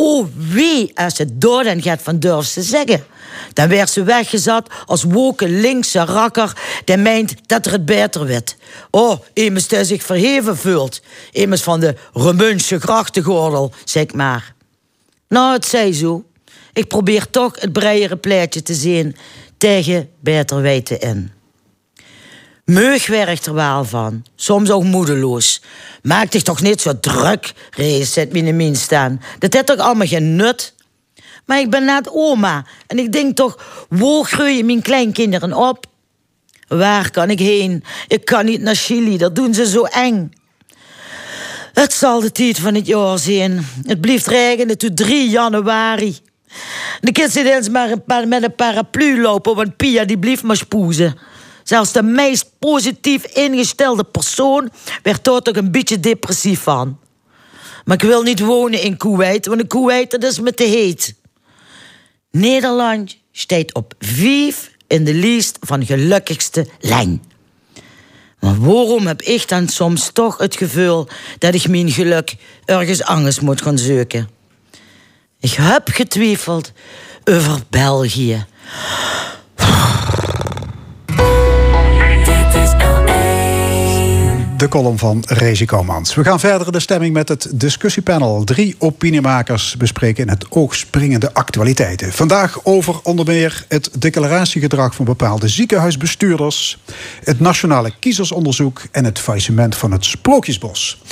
[0.00, 3.04] Oh wie als het door dan gaat van durf te zeggen.
[3.52, 8.56] Dan werd ze weggezet als woke linkse rakker die meent dat er het beter werd.
[8.90, 11.00] Oh, iemand die zich verheven voelt.
[11.32, 14.54] Iemand van de Remunse grachtengordel, zeg maar.
[15.28, 16.24] Nou, het zij zo.
[16.72, 19.16] Ik probeer toch het breiere pleitje te zien
[19.56, 21.37] tegen beter weten in.
[22.68, 24.24] Meug werkt er wel van.
[24.34, 25.62] Soms ook moedeloos.
[26.02, 29.22] Maak dich toch niet zo druk, Rees, zet in staan.
[29.38, 30.74] Dat heeft toch allemaal geen nut?
[31.46, 35.86] Maar ik ben net oma en ik denk toch, waar groei je mijn kleinkinderen op?
[36.66, 37.84] Waar kan ik heen?
[38.08, 40.32] Ik kan niet naar Chili, dat doen ze zo eng.
[41.72, 43.66] Het zal de tijd van het jaar zijn.
[43.86, 46.18] Het blijft regenen tot 3 januari.
[47.00, 51.18] De kids zitten eens maar met een paraplu lopen, want Pia die blijft maar spoezen.
[51.68, 54.70] Zelfs de meest positief ingestelde persoon
[55.02, 56.98] werd daar toch een beetje depressief van.
[57.84, 61.14] Maar ik wil niet wonen in Kuwait, want in Kuwait dat is me te heet.
[62.30, 67.22] Nederland staat op vijf in de lijst van gelukkigste lijn.
[68.40, 71.08] Maar waarom heb ik dan soms toch het gevoel
[71.38, 74.28] dat ik mijn geluk ergens anders moet gaan zoeken?
[75.40, 76.72] Ik heb getwijfeld
[77.24, 78.46] over België.
[84.58, 85.64] De column van Rezi.
[85.64, 88.44] We gaan verder de stemming met het discussiepanel.
[88.44, 92.12] Drie opiniemakers bespreken in het oog springende actualiteiten.
[92.12, 96.78] Vandaag over onder meer het declaratiegedrag van bepaalde ziekenhuisbestuurders...
[97.24, 101.02] het nationale kiezersonderzoek en het faillissement van het Sprookjesbos.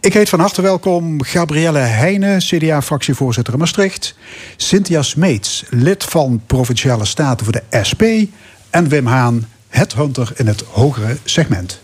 [0.00, 4.14] Ik heet van harte welkom Gabrielle Heijnen, CDA-fractievoorzitter in Maastricht...
[4.56, 8.02] Cynthia Smeets, lid van Provinciale Staten voor de SP...
[8.70, 11.80] en Wim Haan, headhunter in het hogere segment.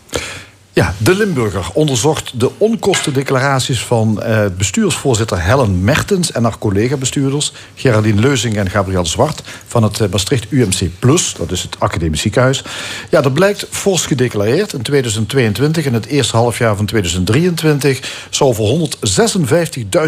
[0.77, 8.21] Ja, de Limburger onderzocht de onkostendeclaraties van eh, bestuursvoorzitter Helen Mertens en haar collega-bestuurders Geraldine
[8.21, 12.65] Leuzing en Gabriel Zwart van het eh, Maastricht UMC Plus, dat is het academisch ziekenhuis.
[13.11, 14.73] Ja, dat blijkt fors gedeclareerd.
[14.73, 18.89] In 2022 en het eerste halfjaar van 2023 zou voor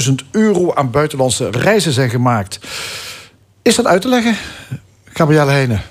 [0.09, 2.59] 156.000 euro aan buitenlandse reizen zijn gemaakt.
[3.63, 4.37] Is dat uit te leggen,
[5.05, 5.83] Gabrielle Heijnen?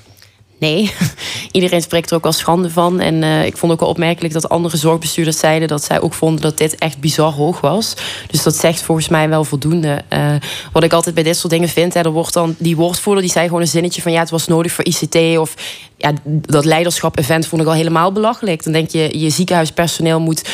[0.60, 0.92] Nee,
[1.52, 3.00] iedereen spreekt er ook wel schande van.
[3.00, 6.42] En uh, ik vond ook wel opmerkelijk dat andere zorgbestuurders zeiden dat zij ook vonden
[6.42, 7.96] dat dit echt bizar hoog was.
[8.28, 10.02] Dus dat zegt volgens mij wel voldoende.
[10.14, 10.36] Uh,
[10.72, 13.32] wat ik altijd bij dit soort dingen vind, hè, er wordt dan die woordvoerder die
[13.32, 15.54] zei gewoon een zinnetje van ja, het was nodig voor ICT of
[15.98, 18.64] ja, dat leiderschap-event vond ik al helemaal belachelijk.
[18.64, 20.50] Dan denk je, je ziekenhuispersoneel moet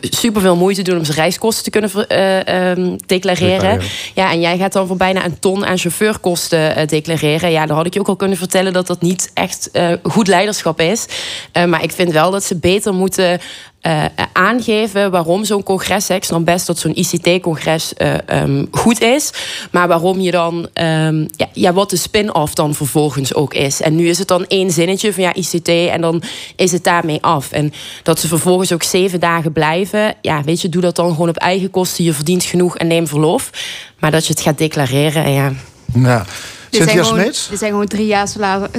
[0.00, 3.80] superveel moeite doen om zijn reiskosten te kunnen uh, um, declareren.
[4.14, 7.50] Ja, en jij gaat dan voor bijna een ton aan chauffeurkosten uh, declareren.
[7.50, 9.70] Ja, dan had ik je ook al kunnen vertellen dat dat niet echt
[10.02, 11.06] goed leiderschap is.
[11.52, 13.40] maar ik vind wel dat ze beter moeten
[13.86, 19.32] uh, aangeven waarom zo'n congres, snap best dat zo'n ICT-congres uh, um, goed is,
[19.70, 23.80] maar waarom je dan, um, ja, ja, wat de spin-off dan vervolgens ook is.
[23.80, 26.22] En nu is het dan één zinnetje van ja, ICT en dan
[26.56, 27.52] is het daarmee af.
[27.52, 27.72] En
[28.02, 31.36] dat ze vervolgens ook zeven dagen blijven, ja, weet je, doe dat dan gewoon op
[31.36, 33.50] eigen kosten, je verdient genoeg en neem verlof.
[33.98, 35.32] Maar dat je het gaat declareren.
[35.32, 36.24] Ja.
[36.72, 38.28] Dit zijn, gewoon, dit zijn gewoon drie jaar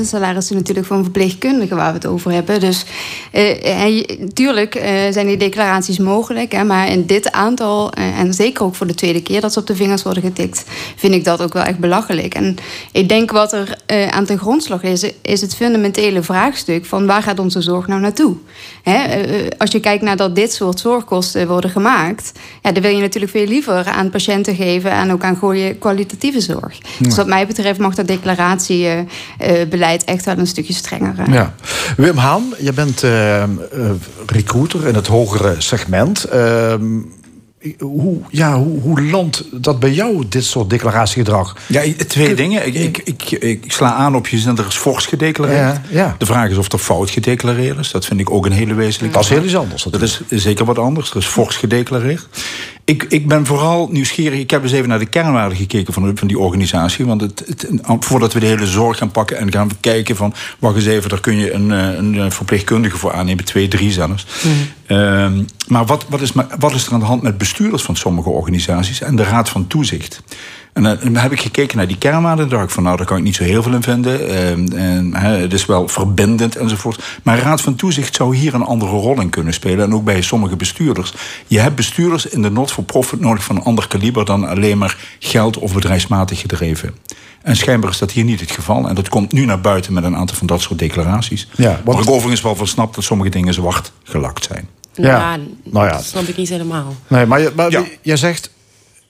[0.03, 2.59] salarissen natuurlijk van verpleegkundigen waar we het over hebben.
[2.59, 2.85] Dus
[3.33, 4.03] uh,
[4.33, 6.51] tuurlijk uh, zijn die declaraties mogelijk.
[6.51, 9.59] Hè, maar in dit aantal, uh, en zeker ook voor de tweede keer dat ze
[9.59, 10.63] op de vingers worden getikt,
[10.95, 12.33] vind ik dat ook wel echt belachelijk.
[12.33, 12.55] En
[12.91, 13.77] ik denk wat er
[14.09, 18.35] aan ten grondslag is, is het fundamentele vraagstuk van waar gaat onze zorg nou naartoe?
[18.83, 18.97] Hè,
[19.57, 23.31] als je kijkt naar dat dit soort zorgkosten worden gemaakt, ja, dan wil je natuurlijk
[23.31, 26.77] veel liever aan patiënten geven en ook aan goede kwalitatieve zorg.
[26.99, 31.31] Dus wat mij betreft mag dat declaratiebeleid echt wel een stukje strenger.
[31.31, 31.53] Ja.
[31.97, 33.43] Wim Haan, je bent uh,
[34.26, 36.26] recruiter in het hogere segment.
[36.34, 36.73] Uh,
[37.80, 41.57] hoe, ja, hoe, hoe landt dat bij jou, dit soort declaratiegedrag?
[41.68, 42.65] Ja, twee dingen.
[42.65, 45.57] Ik, ik, ik, ik, sla aan op je zin, er is fors gedeclareerd.
[45.60, 46.15] Ja, ja.
[46.18, 47.91] De vraag is of er fout gedeclareerd is.
[47.91, 49.84] Dat vind ik ook een hele wezenlijke Dat is heel iets anders.
[49.84, 51.11] Dat is zeker wat anders.
[51.11, 52.27] Er is fors gedeclareerd.
[52.85, 54.39] Ik, ik ben vooral nieuwsgierig.
[54.39, 57.05] Ik heb eens even naar de kernwaarden gekeken van, van die organisatie.
[57.05, 57.68] Want het, het,
[57.99, 60.34] voordat we de hele zorg gaan pakken en gaan kijken van...
[60.60, 63.45] wacht eens even, daar kun je een, eh, een verpleegkundige voor aannemen.
[63.45, 64.26] Twee, drie zelfs.
[64.43, 64.97] Mm.
[64.97, 68.30] Um, maar wat, wat, is, wat is er aan de hand met bestuurders van sommige
[68.30, 69.01] organisaties...
[69.01, 70.22] en de Raad van Toezicht?
[70.73, 72.49] En eh, dan heb ik gekeken naar die kernwaarden.
[72.49, 74.29] Daar dacht ik van, nou, daar kan ik niet zo heel veel in vinden.
[74.29, 77.03] Ehm, en, het is wel verbindend enzovoort.
[77.23, 79.85] Maar Raad van Toezicht zou hier een andere rol in kunnen spelen.
[79.85, 81.13] En ook bij sommige bestuurders.
[81.47, 84.25] Je hebt bestuurders in de not-for-profit nodig van een ander kaliber...
[84.25, 86.95] dan alleen maar geld of bedrijfsmatig gedreven.
[87.41, 88.87] En schijnbaar is dat hier niet het geval.
[88.87, 91.47] En dat komt nu naar buiten met een aantal van dat soort declaraties.
[91.55, 94.67] Ja, Waar ik overigens wel van snap dat sommige dingen zwart gelakt zijn.
[94.93, 96.95] Ja, nou ja, dat snap ik niet helemaal.
[97.07, 97.83] Nee, maar, maar ja.
[98.01, 98.49] jij zegt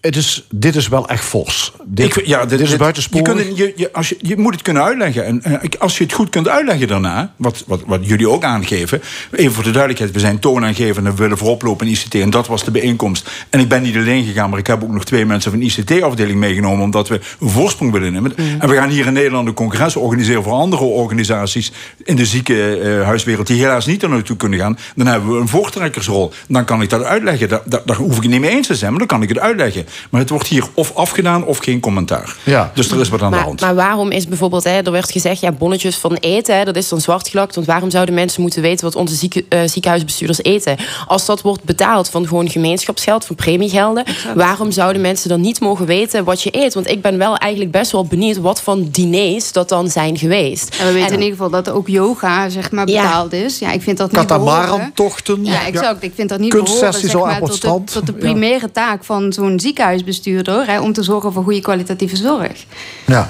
[0.04, 1.72] het is, dit is wel echt fors.
[1.86, 3.28] Dit, ik, ja, dit, is buitensporig.
[3.28, 5.26] Je, kunt, je, je, als je, je moet het kunnen uitleggen.
[5.26, 9.02] En uh, als je het goed kunt uitleggen daarna, wat, wat, wat jullie ook aangeven.
[9.32, 12.16] Even voor de duidelijkheid, we zijn toonaangevend en we willen voorop lopen in ICT.
[12.16, 13.30] En dat was de bijeenkomst.
[13.50, 15.66] En ik ben niet alleen gegaan, maar ik heb ook nog twee mensen van de
[15.66, 16.84] ICT-afdeling meegenomen.
[16.84, 18.34] Omdat we een voorsprong willen nemen.
[18.36, 18.56] Mm.
[18.60, 21.72] En we gaan hier in Nederland een congres organiseren voor andere organisaties
[22.04, 23.48] in de ziekenhuiswereld.
[23.48, 24.78] die helaas niet er naartoe kunnen gaan.
[24.96, 26.32] Dan hebben we een voortrekkersrol.
[26.48, 27.50] Dan kan ik dat uitleggen.
[27.50, 29.30] Daar, daar, daar hoef ik het niet mee eens te zijn, maar dan kan ik
[29.30, 29.86] het uitleggen.
[30.10, 32.36] Maar het wordt hier of afgedaan of geen commentaar.
[32.44, 32.72] Ja.
[32.74, 33.62] Dus er is wat aan maar, de hand.
[33.62, 36.90] Maar waarom is bijvoorbeeld, hè, er werd gezegd, ja, bonnetjes van eten, hè, dat is
[36.90, 37.56] dan zwart gelakt.
[37.56, 40.78] Want waarom zouden mensen moeten weten wat onze zieke, uh, ziekenhuisbestuurders eten?
[41.08, 44.04] Als dat wordt betaald van gewoon gemeenschapsgeld, van premiegelden,
[44.36, 46.74] waarom zouden mensen dan niet mogen weten wat je eet?
[46.74, 50.76] Want ik ben wel eigenlijk best wel benieuwd wat van diners dat dan zijn geweest.
[50.80, 53.60] En we weten in ieder geval dat ook yoga zeg maar betaald is.
[53.60, 55.46] Ja, ik vind dat niet Katamaran-tochten.
[55.46, 56.04] Ja, exact.
[56.04, 59.60] Ik vind dat niet behoren zeg maar, tot, de, tot de primaire taak van zo'n
[59.60, 60.66] ziekenhuis ziekenhuisbestuurder...
[60.66, 62.66] Hè, om te zorgen voor goede kwalitatieve zorg.
[63.06, 63.28] Ja,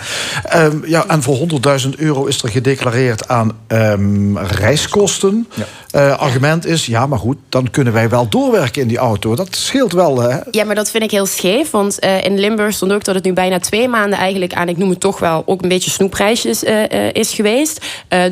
[0.55, 1.38] um, ja en voor
[1.84, 5.47] 100.000 euro is er gedeclareerd aan um, reiskosten.
[5.53, 5.65] Ja.
[5.95, 9.36] Uh, argument is, ja, maar goed, dan kunnen wij wel doorwerken in die auto.
[9.36, 10.38] Dat scheelt wel, hè?
[10.52, 11.72] Ja, maar dat vind ik heel scheef.
[11.72, 14.70] Want uh, in Limburg stond ook dat het nu bijna twee maanden eigenlijk aan...
[14.70, 17.86] ik noem het toch wel, ook een beetje snoepprijsjes uh, is geweest.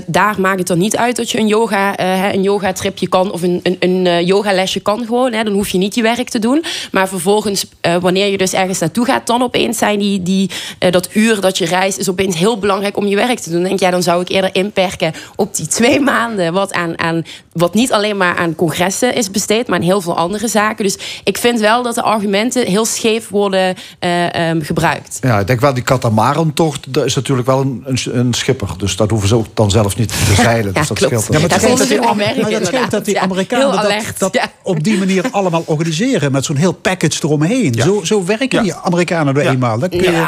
[0.06, 2.00] daar maakt het dan niet uit dat je een yoga,
[2.34, 3.32] een yoga tripje kan...
[3.32, 5.34] of een, een, een yogalesje kan gewoon.
[5.34, 6.64] Hè, dan hoef je niet je werk te doen.
[6.92, 7.66] Maar vervolgens,
[8.00, 10.50] wanneer je dus ergens naartoe gaat, dan opeens zijn die, die,
[10.90, 13.60] dat uur dat je reist, is opeens heel belangrijk om je werk te doen.
[13.60, 16.54] Dan denk ja, dan zou ik eerder inperken op die twee maanden.
[16.54, 20.18] Wat, aan, aan, wat niet alleen maar aan congressen is besteed, maar aan heel veel
[20.18, 20.84] andere zaken.
[20.84, 25.18] Dus ik vind wel dat de argumenten heel scheef worden uh, um, gebruikt.
[25.22, 28.70] Ja, ik denk wel, die katamarentocht, dat is natuurlijk wel een, een, een, schipper.
[28.78, 30.72] Dus dat hoeven ze ook dan zelf niet te zeilen.
[30.74, 31.14] ja, dus dat klopt.
[31.14, 31.26] scheelt.
[31.26, 34.52] Ja, maar het dat, die, maar dat scheelt dat die Amerikanen dat, dat ja.
[34.64, 36.32] op die manier allemaal organiseren.
[36.32, 37.74] Met zo'n heel package eromheen.
[37.74, 39.80] Zo, zo werken die Amerikanen er eenmaal.
[39.80, 40.26] Dat kun je...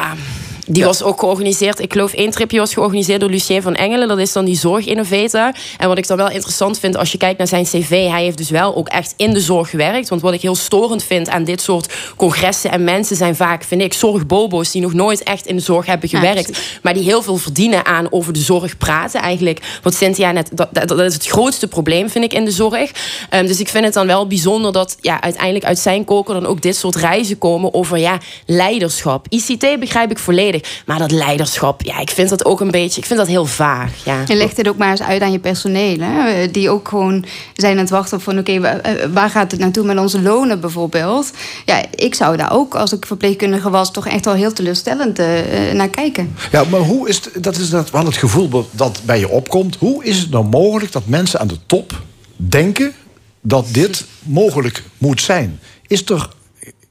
[0.65, 0.73] Ja.
[0.73, 1.79] Die was ook georganiseerd.
[1.79, 4.07] Ik geloof één tripje was georganiseerd door Lucien van Engelen.
[4.07, 5.51] Dat is dan die zorginnovator.
[5.77, 7.89] En wat ik dan wel interessant vind als je kijkt naar zijn cv.
[7.89, 10.09] Hij heeft dus wel ook echt in de zorg gewerkt.
[10.09, 13.81] Want wat ik heel storend vind aan dit soort congressen en mensen zijn vaak, vind
[13.81, 16.59] ik, zorgbobo's die nog nooit echt in de zorg hebben gewerkt.
[16.81, 19.21] maar die heel veel verdienen aan over de zorg praten.
[19.21, 22.91] Eigenlijk, wat Cynthia net, dat, dat, is het grootste probleem, vind ik, in de zorg.
[23.33, 26.45] Um, dus ik vind het dan wel bijzonder dat ja, uiteindelijk uit zijn koker dan
[26.45, 29.25] ook dit soort reizen komen over ja, leiderschap.
[29.29, 30.52] ICT begrijp ik volledig.
[30.53, 30.83] Volledig.
[30.85, 33.91] Maar dat leiderschap, ja, ik vind dat ook een beetje, ik vind dat heel vaag.
[34.05, 34.23] Ja.
[34.27, 35.97] En leg dit ook maar eens uit aan je personeel.
[35.99, 36.51] Hè?
[36.51, 38.81] Die ook gewoon zijn aan het wachten op van oké,
[39.13, 41.31] waar gaat het naartoe met onze lonen bijvoorbeeld?
[41.65, 45.27] Ja, ik zou daar ook, als ik verpleegkundige was, toch echt wel heel teleurstellend uh,
[45.73, 46.35] naar kijken.
[46.51, 49.75] Ja, maar hoe is het, dat is dat wel het gevoel dat bij je opkomt.
[49.79, 52.01] Hoe is het nou mogelijk dat mensen aan de top
[52.35, 52.93] denken
[53.41, 55.59] dat dit mogelijk moet zijn?
[55.87, 56.29] Is er,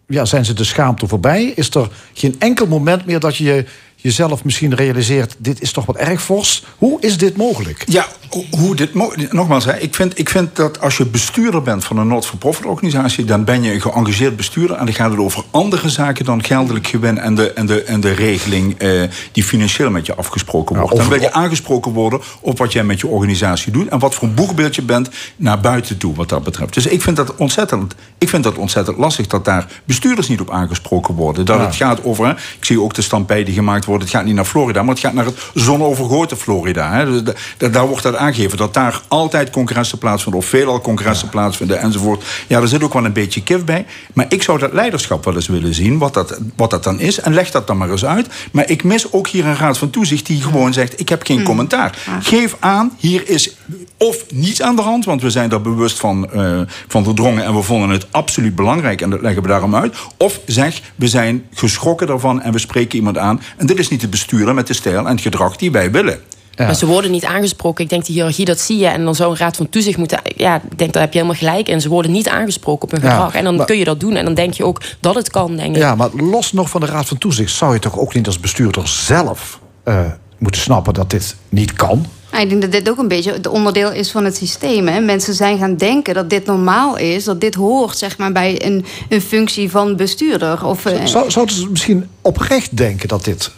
[0.06, 1.44] ja, zijn ze de schaamte voorbij?
[1.44, 3.64] Is er geen enkel moment meer dat je
[4.02, 5.34] jezelf misschien realiseert...
[5.38, 6.64] dit is toch wat erg fors.
[6.78, 7.84] Hoe is dit mogelijk?
[7.86, 8.06] Ja,
[8.50, 8.94] hoe dit
[9.32, 13.24] nogmaals, hè, ik, vind, ik vind dat als je bestuurder bent van een not-for-profit organisatie...
[13.24, 14.76] dan ben je een geëngageerd bestuurder...
[14.76, 17.18] en dan gaat het over andere zaken dan geldelijk gewin...
[17.18, 19.02] en de, en de, en de regeling eh,
[19.32, 20.96] die financieel met je afgesproken wordt.
[20.96, 23.88] dan wil je aangesproken worden op wat jij met je organisatie doet...
[23.88, 26.74] en wat voor een boegbeeld je bent naar buiten toe wat dat betreft.
[26.74, 29.26] Dus ik vind dat ontzettend, ik vind dat ontzettend lastig...
[29.26, 31.44] dat daar bestuurders niet op aangesproken worden.
[31.44, 34.34] Dat het gaat over, ik zie ook de stampij die gemaakt wordt het gaat niet
[34.34, 36.92] naar Florida, maar het gaat naar het zonovergoten Florida.
[36.92, 37.22] Hè.
[37.22, 37.34] Dus
[37.70, 42.24] daar wordt dat aangegeven dat daar altijd congressen plaatsvinden, of veelal congressen plaatsvinden enzovoort.
[42.46, 43.86] Ja, er zit ook wel een beetje kif bij.
[44.12, 47.20] Maar ik zou dat leiderschap wel eens willen zien, wat dat, wat dat dan is.
[47.20, 48.26] En leg dat dan maar eens uit.
[48.52, 51.36] Maar ik mis ook hier een raad van toezicht die gewoon zegt: ik heb geen
[51.36, 51.44] hmm.
[51.44, 51.98] commentaar.
[52.20, 53.56] Geef aan, hier is
[53.96, 57.54] of niets aan de hand, want we zijn daar bewust van, uh, van verdrongen en
[57.54, 59.96] we vonden het absoluut belangrijk en dat leggen we daarom uit.
[60.16, 63.40] Of zeg, we zijn geschrokken daarvan en we spreken iemand aan.
[63.56, 66.20] En dit is niet te besturen met de stijl en het gedrag die wij willen.
[66.56, 67.84] Maar ze worden niet aangesproken.
[67.84, 68.86] Ik denk die hiërarchie, dat zie je.
[68.86, 70.18] En dan zou een raad van toezicht moeten...
[70.36, 71.68] Ja, ik denk, daar heb je helemaal gelijk.
[71.68, 73.34] En ze worden niet aangesproken op hun gedrag.
[73.34, 74.16] en dan kun je dat doen.
[74.16, 75.82] En dan denk je ook dat het kan, denk ik.
[75.82, 77.52] Ja, maar los nog van de raad van toezicht...
[77.52, 80.00] zou je toch ook niet als bestuurder zelf uh,
[80.38, 82.06] moeten snappen dat dit niet kan?
[82.40, 84.88] ik denk dat dit ook een beetje het onderdeel is van het systeem.
[84.88, 85.00] Hè.
[85.00, 88.84] Mensen zijn gaan denken dat dit normaal is, dat dit hoort zeg maar, bij een,
[89.08, 90.66] een functie van bestuurder.
[90.66, 91.04] Of, uh...
[91.04, 93.50] Zou, zouden ze misschien oprecht denken dat dit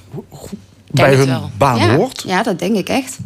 [0.91, 2.25] bij hun baan hoort?
[2.27, 3.19] Ja, dat denk ik echt.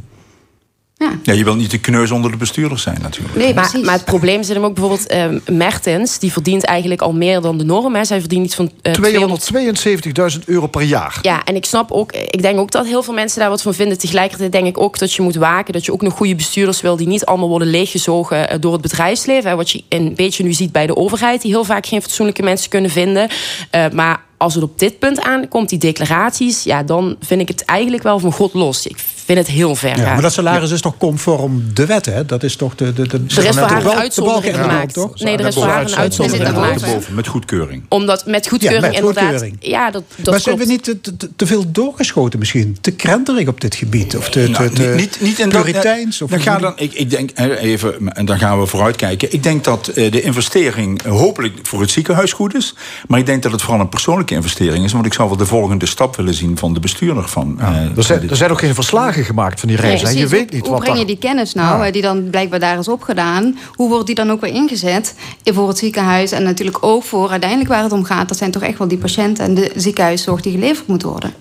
[0.99, 1.19] Ja.
[1.23, 3.37] ja, je wil niet de kneus onder de bestuurders zijn natuurlijk.
[3.37, 5.13] Nee, maar, maar het probleem zit hem ook bijvoorbeeld...
[5.13, 7.95] Uh, Mertens, die verdient eigenlijk al meer dan de norm.
[7.95, 8.05] Hè.
[8.05, 8.71] Zij verdient iets van...
[8.83, 11.19] Uh, 272.000 euro per jaar.
[11.23, 12.13] Ja, en ik snap ook...
[12.13, 13.99] Ik denk ook dat heel veel mensen daar wat van vinden.
[13.99, 15.73] Tegelijkertijd denk ik ook dat je moet waken...
[15.73, 16.97] dat je ook nog goede bestuurders wil...
[16.97, 19.51] die niet allemaal worden leeggezogen eh, door het bedrijfsleven.
[19.51, 21.43] Hè, wat je een beetje nu ziet bij de overheid...
[21.43, 23.29] die heel vaak geen fatsoenlijke mensen kunnen vinden.
[23.75, 27.65] Uh, maar als het op dit punt aankomt, die declaraties, ja, dan vind ik het
[27.65, 28.87] eigenlijk wel van God los.
[28.87, 30.05] Ik vind het heel ver gaan.
[30.05, 32.27] Ja, maar dat salaris is toch conform de wet, hè?
[32.27, 32.93] Dat is toch de.
[32.93, 34.95] de, de er is voor haar een uitzondering gemaakt.
[34.95, 35.19] Toch?
[35.19, 37.11] Nee, er is voor haar een uitzondering gemaakt.
[37.11, 37.83] Met goedkeuring.
[37.89, 39.25] Omdat met goedkeuring ja, met inderdaad.
[39.25, 39.57] Goedkeuring.
[39.61, 42.77] Ja, dat, dat maar zijn we niet te, te, te, veel doorgeschoten misschien?
[42.81, 44.17] Te krenterig op dit gebied?
[44.17, 46.23] Of te, nou, te, niet, niet in puriteins?
[46.23, 49.33] Of dan gaan dan, ik, ik denk even, en dan gaan we vooruitkijken.
[49.33, 52.75] Ik denk dat eh, de investering hopelijk voor het ziekenhuis goed is.
[53.09, 53.89] Maar ik denk dat het vooral een
[54.29, 54.93] persoonlijke investering is.
[54.93, 57.57] Want ik zou wel de volgende stap willen zien van de bestuurder van.
[57.59, 57.71] Ja.
[57.71, 60.03] Uh, er, zijn, er zijn ook geen verslagen gemaakt van die reis.
[60.03, 62.89] Nee, je weet niet hoe breng je die kennis nou, die dan blijkbaar daar is
[62.89, 63.59] opgedaan?
[63.73, 65.15] Hoe wordt die dan ook weer ingezet
[65.45, 66.33] voor het ziekenhuis?
[66.33, 68.29] En natuurlijk ook voor uiteindelijk waar het om gaat.
[68.29, 71.33] Dat zijn toch echt wel die patiënten en de ziekenhuiszorg die geleverd moet worden.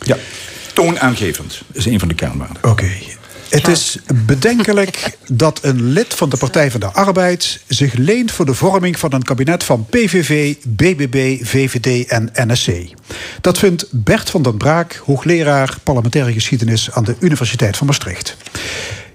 [0.00, 0.16] Ja,
[0.72, 2.70] toonaangevend is een van de kernwaarden.
[2.70, 2.90] Oké.
[3.54, 8.46] Het is bedenkelijk dat een lid van de Partij van de Arbeid zich leent voor
[8.46, 12.70] de vorming van een kabinet van PVV, BBB, VVD en NSC.
[13.40, 18.36] Dat vindt Bert van den Braak, hoogleraar parlementaire geschiedenis aan de Universiteit van Maastricht.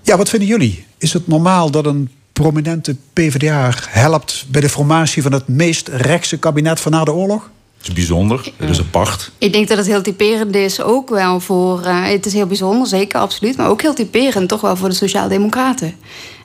[0.01, 0.85] Ja, wat vinden jullie?
[0.97, 6.37] Is het normaal dat een prominente PvdA helpt bij de formatie van het meest rechtse
[6.37, 7.49] kabinet van na de oorlog?
[7.79, 9.31] Het is bijzonder, het is apart.
[9.37, 11.81] Ik denk dat het heel typerend is ook wel voor...
[11.85, 13.57] Uh, het is heel bijzonder, zeker, absoluut.
[13.57, 15.95] Maar ook heel typerend toch wel voor de Sociaaldemocraten.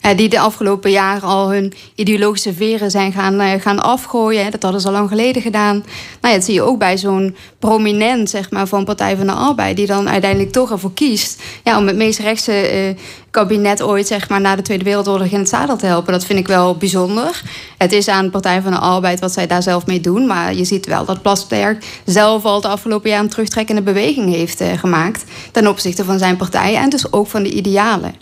[0.06, 4.50] Uh, die de afgelopen jaren al hun ideologische veren zijn gaan, uh, gaan afgooien.
[4.50, 5.76] Dat hadden ze al lang geleden gedaan.
[5.76, 5.86] Nou
[6.20, 9.76] ja, dat zie je ook bij zo'n prominent zeg maar, van Partij van de Arbeid...
[9.76, 11.42] die dan uiteindelijk toch ervoor kiest...
[11.62, 12.94] Ja, om het meest rechtse
[13.30, 16.12] kabinet ooit zeg maar, na de Tweede Wereldoorlog in het zadel te helpen.
[16.12, 17.42] Dat vind ik wel bijzonder.
[17.78, 20.26] Het is aan de Partij van de Arbeid wat zij daar zelf mee doen.
[20.26, 24.62] Maar je ziet wel dat Plasterk zelf al de afgelopen jaar een terugtrekkende beweging heeft
[24.76, 25.24] gemaakt.
[25.52, 28.14] Ten opzichte van zijn partij en dus ook van de idealen.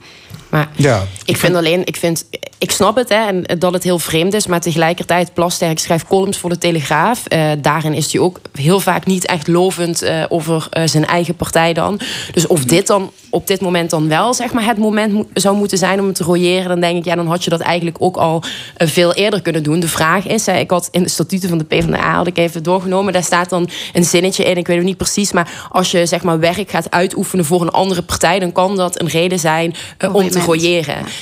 [0.52, 2.24] Maar ja, ik vind alleen, ik, vind,
[2.58, 6.38] ik snap het hè, en dat het heel vreemd is, maar tegelijkertijd, Plasterk schrijft columns
[6.38, 7.22] voor de Telegraaf.
[7.28, 11.34] Uh, daarin is hij ook heel vaak niet echt lovend uh, over uh, zijn eigen
[11.34, 12.00] partij dan.
[12.32, 15.56] Dus of dit dan op dit moment dan wel zeg maar, het moment mo zou
[15.56, 18.16] moeten zijn om te royeren, dan denk ik, ja, dan had je dat eigenlijk ook
[18.16, 18.42] al
[18.76, 19.80] veel eerder kunnen doen.
[19.80, 22.62] De vraag is, hè, ik had in de statuten van de PvdA had ik even
[22.62, 26.06] doorgenomen, daar staat dan een zinnetje in, ik weet het niet precies, maar als je
[26.06, 29.74] zeg maar werk gaat uitoefenen voor een andere partij, dan kan dat een reden zijn
[30.12, 30.40] om te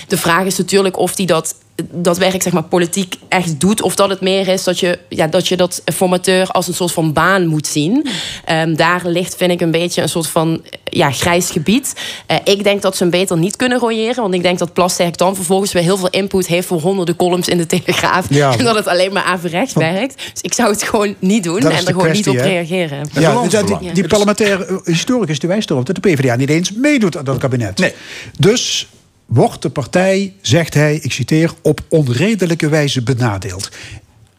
[0.06, 1.54] de vraag is natuurlijk of hij dat
[1.92, 3.82] dat werk zeg maar, politiek echt doet.
[3.82, 6.92] Of dat het meer is dat je ja, dat, je dat formateur als een soort
[6.92, 8.06] van baan moet zien.
[8.44, 11.94] Ehm, daar ligt, vind ik, een beetje een soort van ja, grijs gebied.
[12.26, 14.22] Eh, ik denk dat ze hem beter niet kunnen royeren.
[14.22, 17.48] Want ik denk dat Plasterk dan vervolgens weer heel veel input heeft voor honderden columns
[17.48, 18.26] in de Telegraaf.
[18.30, 18.48] Ja.
[18.60, 20.14] En dat het alleen maar averechts werkt.
[20.32, 22.50] Dus ik zou het gewoon niet doen Dat en er gewoon kwestie, niet op hè?
[22.50, 23.08] reageren.
[23.12, 27.16] Ja, die, die, die parlementaire historicus die wijst erop dat de PvdA niet eens meedoet
[27.16, 27.92] aan dat kabinet.
[28.38, 28.88] Dus
[29.30, 33.70] wordt de partij, zegt hij, ik citeer, op onredelijke wijze benadeeld.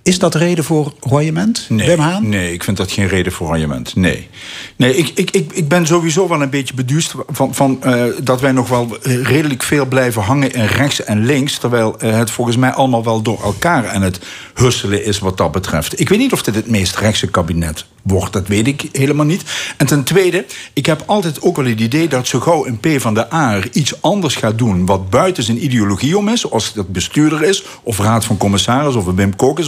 [0.04, 2.30] Is dat reden voor royement, Nee, Wim Haan?
[2.30, 3.96] nee, ik vind dat geen reden voor royement.
[3.96, 4.30] Nee,
[4.76, 8.42] nee ik, ik, ik, ik ben sowieso wel een beetje beduust van, van, eh, dat
[8.42, 11.58] wij nog wel eh, redelijk veel blijven hangen in rechts en links.
[11.58, 14.20] Terwijl eh, het volgens mij allemaal wel door elkaar aan het
[14.54, 16.00] husselen is wat dat betreft.
[16.00, 19.44] Ik weet niet of dit het meest rechtse kabinet wordt, dat weet ik helemaal niet.
[19.78, 22.88] En ten tweede, ik heb altijd ook wel het idee dat zo gauw een P
[23.02, 26.74] van de A er iets anders gaat doen wat buiten zijn ideologie om is, als
[26.74, 29.60] dat bestuurder is, of raad van commissaris, of een Wim Kok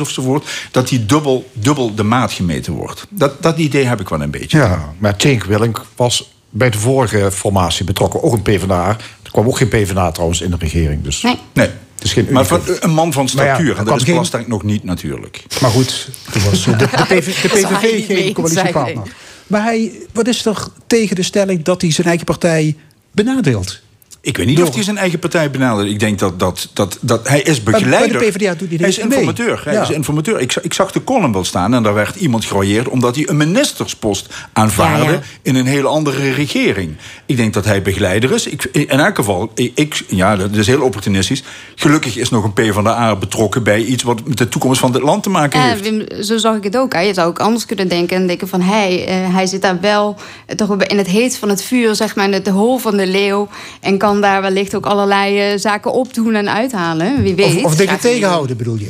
[0.71, 3.05] dat die dubbel, dubbel de maat gemeten wordt.
[3.09, 4.57] Dat, dat idee heb ik wel een beetje.
[4.57, 8.23] Ja, maar Tink Willink was bij de vorige formatie betrokken.
[8.23, 8.87] Ook een PvdA.
[9.23, 11.03] Er kwam ook geen PvdA trouwens in de regering.
[11.03, 11.39] Dus Nee.
[11.53, 11.67] Nee.
[11.95, 14.03] het is geen Maar van, een man van ja, statuur, er en kwam dat is
[14.03, 15.43] geen- Plasterk nog niet natuurlijk.
[15.61, 19.03] Maar goed, toen was de, de, PV, de PVV geen coalitiepartner.
[19.47, 22.75] Maar hij, wat is er tegen de stelling dat hij zijn eigen partij
[23.11, 23.81] benadeelt?
[24.25, 25.89] Ik weet niet Door- of hij zijn eigen partij benadert.
[25.89, 28.21] Ik denk dat, dat, dat, dat hij is Bij- bij de begeleider.
[28.21, 29.61] PvdA doet hij hij is informateur.
[29.63, 29.81] Hij Ja.
[29.81, 30.39] is informateur.
[30.39, 32.87] Ik, zag- ik zag de column wel staan en daar werd iemand gerooieerd...
[32.87, 35.19] omdat hij een ministerspost aanvaarde Ja, ja.
[35.41, 36.95] in een hele andere regering.
[37.25, 38.47] Ik denk dat hij begeleider is.
[38.47, 41.43] Ik, in elk geval, ik, ja, dat is heel opportunistisch.
[41.75, 44.03] Gelukkig is nog een P van de A betrokken bij iets...
[44.03, 45.81] wat met de toekomst van dit land te maken Ja, heeft.
[45.81, 46.93] Wim, zo zag ik het ook.
[46.93, 46.99] Hè.
[46.99, 48.61] Je zou ook anders kunnen denken en denken van...
[48.61, 52.15] hij, eh, hij zit daar wel eh, toch in het heet van het vuur, zeg
[52.15, 52.25] maar...
[52.25, 53.47] in het hol van de leeuw...
[53.81, 57.21] en kan daar wellicht ook allerlei eh, zaken opdoen en uithalen.
[57.21, 57.55] Wie weet.
[57.55, 58.89] Of, of dingen tegenhouden, bedoel je?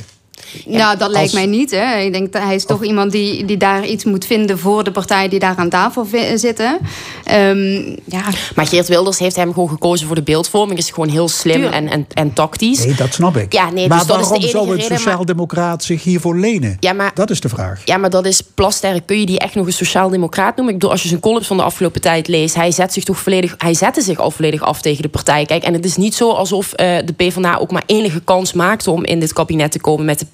[0.65, 1.71] Nou, dat lijkt mij niet.
[1.71, 1.97] Hè.
[1.97, 4.59] Ik denk dat hij is toch iemand die, die daar iets moet vinden...
[4.59, 6.79] voor de partijen die daar aan tafel zitten.
[7.23, 8.23] Ehm, ja,
[8.55, 10.79] Maar Geert Wilders heeft hem gewoon gekozen voor de beeldvorming.
[10.79, 12.85] Is gewoon heel slim en, en, en tactisch.
[12.85, 13.53] Nee, dat snap ik.
[13.53, 16.03] Ja, nee, maar dus dat is de waarom enige zou een reden, maar- sociaaldemocraat zich
[16.03, 16.77] hiervoor lenen?
[16.79, 17.81] Ja, maar- Dat is de vraag.
[17.85, 19.05] Ja, maar dat is Plasterk.
[19.05, 20.73] Kun je die echt nog een sociaal-democraat noemen?
[20.73, 23.19] Ik bedoel, als je zijn columns van de afgelopen tijd leest, hij zet zich toch
[23.19, 25.45] volledig, hij zette zich al volledig af tegen de partij.
[25.45, 28.91] Kijk, en het is niet zo alsof eh, de PvdA ook maar enige kans maakte
[28.91, 30.25] om in dit kabinet te komen met de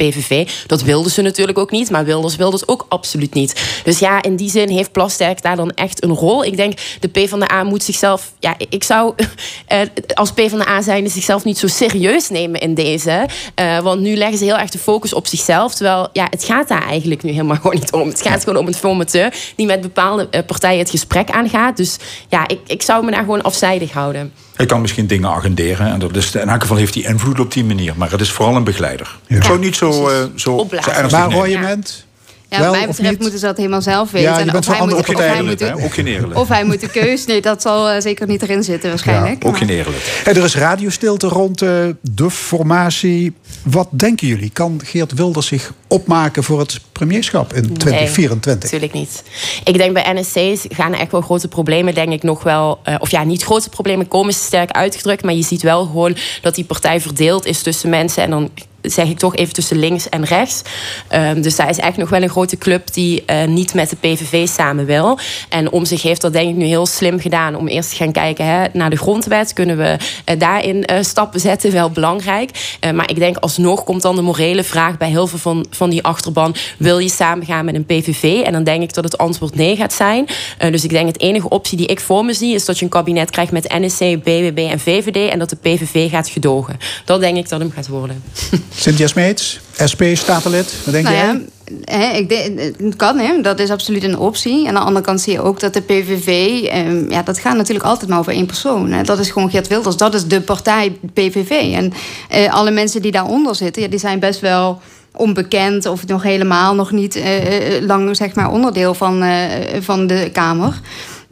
[0.68, 3.82] Dat wilden ze natuurlijk ook niet, maar Wilders wilde het ook absoluut niet.
[3.84, 6.44] Dus ja, in die zin heeft Plasterk daar dan echt een rol.
[6.44, 9.14] Ik denk, de PvdA moet zichzelf, ja, ik zou
[9.68, 9.80] eh,
[10.14, 13.28] als PvdA zijnde zichzelf niet zo serieus nemen in deze.
[13.56, 15.76] Eh, want nu leggen ze heel erg de focus op zichzelf.
[15.76, 18.08] Terwijl, ja, het gaat daar eigenlijk nu helemaal gewoon niet om.
[18.08, 21.78] Het gaat gewoon om een formateur die met bepaalde eh, partijen het gesprek aangaat.
[21.78, 21.98] Dus
[22.30, 24.34] ja, ik, ik zou me daar gewoon afzijdig houden.
[24.60, 25.88] Hij kan misschien dingen agenderen.
[25.88, 27.94] En dat is, in elk geval heeft hij invloed op die manier.
[27.98, 29.18] Maar het is vooral een begeleider.
[29.28, 31.34] Ik zou niet zo, eh, zo, zo ernstig Maar nemen.
[31.46, 32.06] royement?
[32.50, 33.20] Ja, wat mij of betreft niet?
[33.20, 34.30] moeten ze dat helemaal zelf weten.
[34.30, 35.74] Ja, je En bent of van hij moet- of hij moet- hè?
[35.74, 36.38] Ook geen eerlijk.
[36.40, 37.26] Of hij moet de keus.
[37.26, 39.46] Nee, dat zal eh, zeker niet erin zitten waarschijnlijk.
[39.46, 40.22] Ook geen eerlijk.
[40.24, 41.70] Hey, er is radiostilte rond eh,
[42.02, 43.34] de formatie.
[43.64, 44.50] Wat denken jullie?
[44.50, 48.64] Kan Geert Wilders zich opmaken voor het premierschap in 2024?
[48.64, 49.24] natuurlijk niet.
[49.64, 52.80] Ik denk bij NSC's gaan er echt wel grote problemen, denk ik nog wel.
[52.84, 55.24] eh, of ja, niet grote problemen komen ze sterk uitgedrukt.
[55.24, 58.24] Maar je ziet wel gewoon dat die partij verdeeld is tussen mensen.
[58.24, 58.50] En dan
[58.82, 60.62] zeg ik toch even tussen links en rechts.
[61.08, 63.96] Ehm, dus daar is echt nog wel een grote club die eh, niet met de
[63.96, 65.20] PVV samen wil.
[65.50, 67.56] En om zich heeft dat denk ik nu heel slim gedaan.
[67.56, 69.54] Om eerst te gaan kijken hè, naar de grondwet.
[69.54, 71.72] Kunnen we eh, daarin eh, stappen zetten?
[71.72, 72.78] Wel belangrijk.
[72.94, 76.04] Maar ik denk alsnog komt dan de morele vraag bij heel veel van, van die
[76.04, 76.56] achterban.
[76.78, 78.42] Wil je samengaan met een PVV?
[78.44, 80.28] En dan denk ik dat het antwoord nee gaat zijn.
[80.72, 82.56] Dus ik denk het enige optie die ik voor me zie...
[82.56, 85.32] is dat je een kabinet krijgt met NSC, BBB en VVD...
[85.32, 86.78] en dat de PVV gaat gedogen.
[87.06, 88.24] Dat denk ik dat hem gaat worden.
[88.76, 89.60] Cynthia Smeets,
[89.92, 90.74] SP, statenlid.
[90.84, 91.26] Wat denk Nou jij?
[91.26, 93.42] ja, hè, ik denk, het kan, hè.
[93.42, 94.62] dat is absoluut een optie.
[94.62, 96.28] En aan de andere kant zie je ook dat de PVV...
[96.64, 98.92] ehm, ja, dat gaat natuurlijk altijd maar over één persoon.
[98.92, 99.04] Hè.
[99.04, 99.98] Dat is gewoon Geert Wilders.
[99.98, 101.50] Dat is de partij PVV.
[101.50, 101.94] En
[102.30, 103.82] eh, alle mensen die daaronder zitten...
[103.82, 104.82] Ja, die zijn best wel
[105.16, 109.42] onbekend of nog helemaal nog niet eh, eh, lang zeg maar, onderdeel van, eh,
[109.80, 110.80] van de Kamer.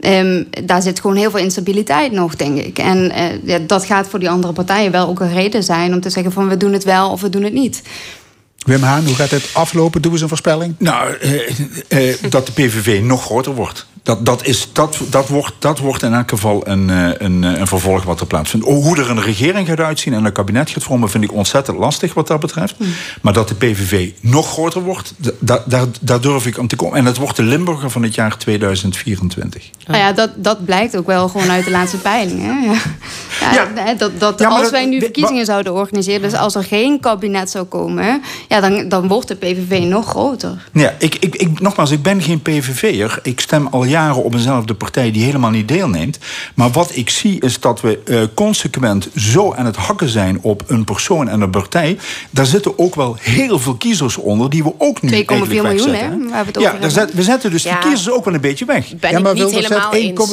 [0.00, 2.78] Ehm, daar zit gewoon heel veel instabiliteit nog, denk ik.
[2.78, 6.00] En eh, ja, dat gaat voor die andere partijen wel ook een reden zijn om
[6.00, 7.82] te zeggen van we doen het wel of we doen het niet.
[8.58, 10.02] Wim Haan, hoe gaat het aflopen?
[10.02, 10.74] Doe eens een voorspelling.
[10.78, 13.86] Nou, eh, eh, dat de PVV nog groter wordt.
[14.08, 17.66] Dat, dat, is, dat, dat, wordt, dat wordt in elk geval een, eh, een, een
[17.66, 18.66] vervolg wat er plaatsvindt.
[18.66, 22.14] Hoe er een regering gaat uitzien en een kabinet gaat vormen, vind ik ontzettend lastig
[22.14, 22.74] wat dat betreft.
[22.76, 22.92] Hmm.
[23.22, 26.98] Maar dat de PVV nog groter wordt, daar, daar, daar durf ik om te komen.
[26.98, 29.70] En het wordt de Limburger van het jaar 2024.
[29.86, 32.62] Nou ja, dat, dat blijkt ook wel gewoon uit de laatste peilingen.
[32.62, 32.74] Ja.
[33.52, 37.64] Ja, Dat, dat als wij nu verkiezingen zouden organiseren, dus als er geen kabinet zou
[37.64, 40.68] komen, ja, dan, dan wordt de PVV nog groter.
[40.72, 43.18] Ja, ik, ik, ik, nogmaals, ik ben geen PVV'er.
[43.22, 46.18] Ik stem al jaren op eenzelfde partij die helemaal niet deelneemt.
[46.54, 50.62] Maar wat ik zie is dat we uh, consequent zo aan het hakken zijn op
[50.66, 51.98] een persoon en een partij.
[52.30, 56.08] Daar zitten ook wel heel veel kiezers onder die we ook nu 2,4 miljoen, hè?
[56.08, 58.94] Waar we het over ja, we zetten dus die kiezers ook wel een beetje weg.
[59.00, 59.50] ja, maar wil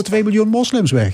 [0.10, 1.14] 1,2 miljoen moslims weg?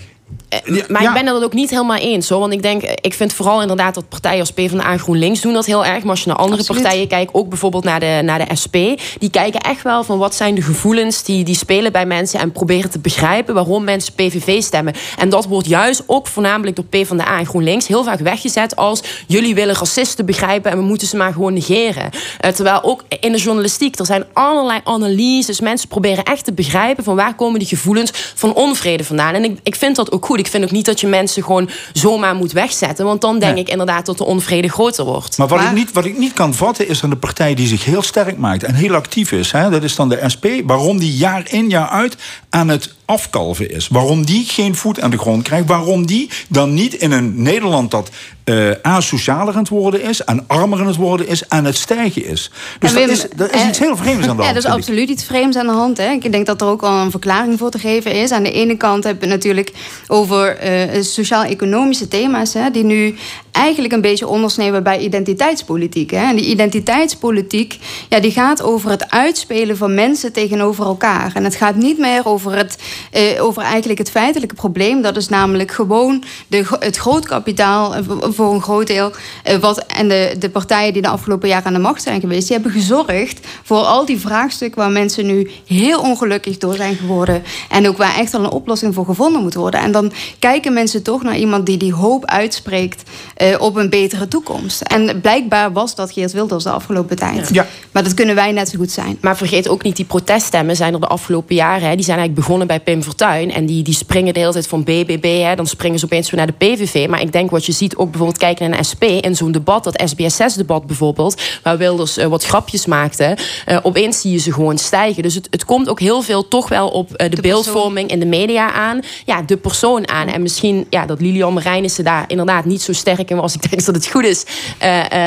[0.52, 2.30] Eh, maar ik ben het ook niet helemaal eens.
[2.30, 2.40] Hoor.
[2.40, 5.66] Want ik denk, ik vind vooral inderdaad dat partijen als PvdA en GroenLinks doen dat
[5.66, 6.02] heel erg.
[6.02, 8.76] Maar als je naar andere partijen kijkt, ook bijvoorbeeld naar de, naar de SP...
[9.20, 12.40] die kijken echt wel van wat zijn de gevoelens die, die spelen bij mensen...
[12.40, 14.94] en proberen te begrijpen waarom mensen PVV stemmen.
[15.18, 17.88] En dat wordt juist ook voornamelijk door PvdA en GroenLinks...
[17.88, 20.72] heel vaak weggezet als jullie willen racisten begrijpen...
[20.72, 22.10] en we moeten ze maar gewoon negeren.
[22.46, 25.60] Uh, terwijl ook in de journalistiek, er zijn allerlei analyses.
[25.60, 29.34] Mensen proberen echt te begrijpen van waar komen die gevoelens van onvrede vandaan.
[29.34, 30.40] En ik, ik vind dat ook goed.
[30.40, 33.06] Ik vind ook niet dat je mensen gewoon zomaar moet wegzetten.
[33.06, 35.38] Want dan denk ik inderdaad dat de onvrede groter wordt.
[35.38, 38.02] Maar wat, Ik niet, wat ik niet kan vatten is een partij die zich heel
[38.02, 39.52] sterk maakt en heel actief is.
[39.52, 39.70] Hè?
[39.70, 40.46] Dat is dan de SP.
[40.66, 42.16] Waarom die jaar in jaar uit
[42.50, 43.88] aan het afkalven is.
[43.88, 45.68] Waarom die geen voet aan de grond krijgt.
[45.68, 48.10] Waarom die dan niet in een Nederland dat
[48.46, 52.26] uh, asocialer aan het worden is, en armer aan het worden is, aan het stijgen
[52.26, 52.52] is.
[52.80, 54.56] Dus dat, is, dat is iets heel vreemds aan de hand.
[54.56, 55.98] Ja, dat is absoluut iets vreemds aan de hand.
[55.98, 56.12] Hè.
[56.12, 58.32] Ik denk dat er ook wel een verklaring voor te geven is.
[58.32, 59.72] Aan de ene kant hebben we natuurlijk
[60.08, 60.58] over
[60.96, 63.16] uh, sociaal-economische thema's, hè, die nu
[63.52, 66.12] eigenlijk een beetje ondersneeuwen bij identiteitspolitiek.
[66.12, 66.28] Hè.
[66.30, 67.80] En die identiteitspolitiek
[68.10, 71.32] ja, die gaat over het uitspelen van mensen tegenover elkaar.
[71.34, 72.78] En het gaat niet meer over, het,
[73.14, 75.02] uh, over eigenlijk het feitelijke probleem.
[75.02, 79.12] Dat is namelijk gewoon de, het grootkapitaal voor een groot deel.
[79.50, 82.48] Uh, wat, en de, de partijen die de afgelopen jaren aan de macht zijn geweest,
[82.48, 87.44] die hebben gezorgd voor al die vraagstukken waar mensen nu heel ongelukkig door zijn geworden.
[87.70, 89.80] En ook waar echt al een oplossing voor gevonden moet worden.
[89.80, 93.04] En dan kijken mensen toch naar iemand die die hoop uitspreekt
[93.42, 94.82] uh, op een betere toekomst.
[94.82, 97.50] En blijkbaar was dat Geert Wilders de afgelopen tijd.
[97.54, 97.68] Ja.
[97.92, 99.18] Maar dat kunnen wij net zo goed zijn.
[99.22, 101.90] Maar vergeet ook niet, die proteststemmen zijn er de afgelopen jaren.
[101.90, 103.52] Hè, die zijn eigenlijk begonnen bij Pim Fortuyn.
[103.52, 105.42] En die, die springen de hele tijd van BBB.
[105.42, 107.08] Hè, dan springen ze opeens weer naar de PVV.
[107.08, 109.84] Maar ik denk wat je ziet ook bijvoorbeeld kijken naar een SP in zo'n debat,
[109.84, 113.38] dat SBS6-debat bijvoorbeeld, waar Wilders uh, wat grapjes maakte,
[113.68, 115.24] uh, opeens zie je ze gewoon stijgen.
[115.24, 118.20] Dus het, het komt ook heel veel toch wel op uh, de, de, beeldvorming in
[118.20, 119.00] de media aan.
[119.26, 120.28] Ja, de persoon aan.
[120.28, 123.56] En misschien ja, dat Lilian Marijnissen daar inderdaad niet zo sterk in was.
[123.56, 124.46] Ik denk dat het goed is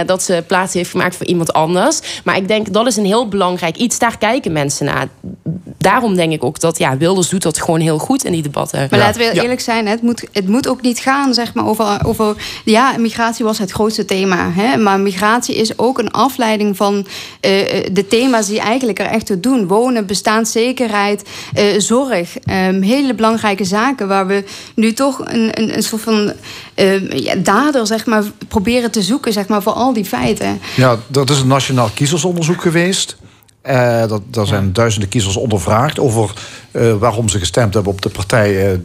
[0.06, 2.00] dat ze plaats heeft gemaakt voor iemand anders.
[2.24, 3.98] Maar ik denk dat is een heel belangrijk iets.
[3.98, 5.08] Daar kijken mensen naar.
[5.78, 8.86] Daarom denk ik ook dat ja, Wilders doet dat gewoon heel goed in die debatten.
[8.90, 12.06] Maar laten we eerlijk zijn, het moet, het moet ook niet gaan zeg maar, over,
[12.06, 14.50] over ja, migratie was het grootste thema.
[14.50, 14.76] Hè?
[14.76, 17.06] Maar migratie is ook een afleiding van uh,
[17.92, 19.66] de thema's die eigenlijk er echt toe doen.
[19.66, 21.22] Wonen, bestaanszekerheid,
[21.58, 22.36] uh, zorg.
[22.50, 24.44] Um, hele belangrijke zaken waar we
[24.74, 26.32] nu toch een, een, een soort van
[27.10, 30.60] ja, dader zeg maar, proberen te zoeken zeg maar, voor al die feiten.
[30.76, 33.16] Ja, dat is een nationaal kiezersonderzoek geweest.
[33.66, 36.32] Uh, dat, daar zijn duizenden kiezers ondervraagd over
[36.72, 38.78] uh, waarom ze gestemd hebben op de partij uh,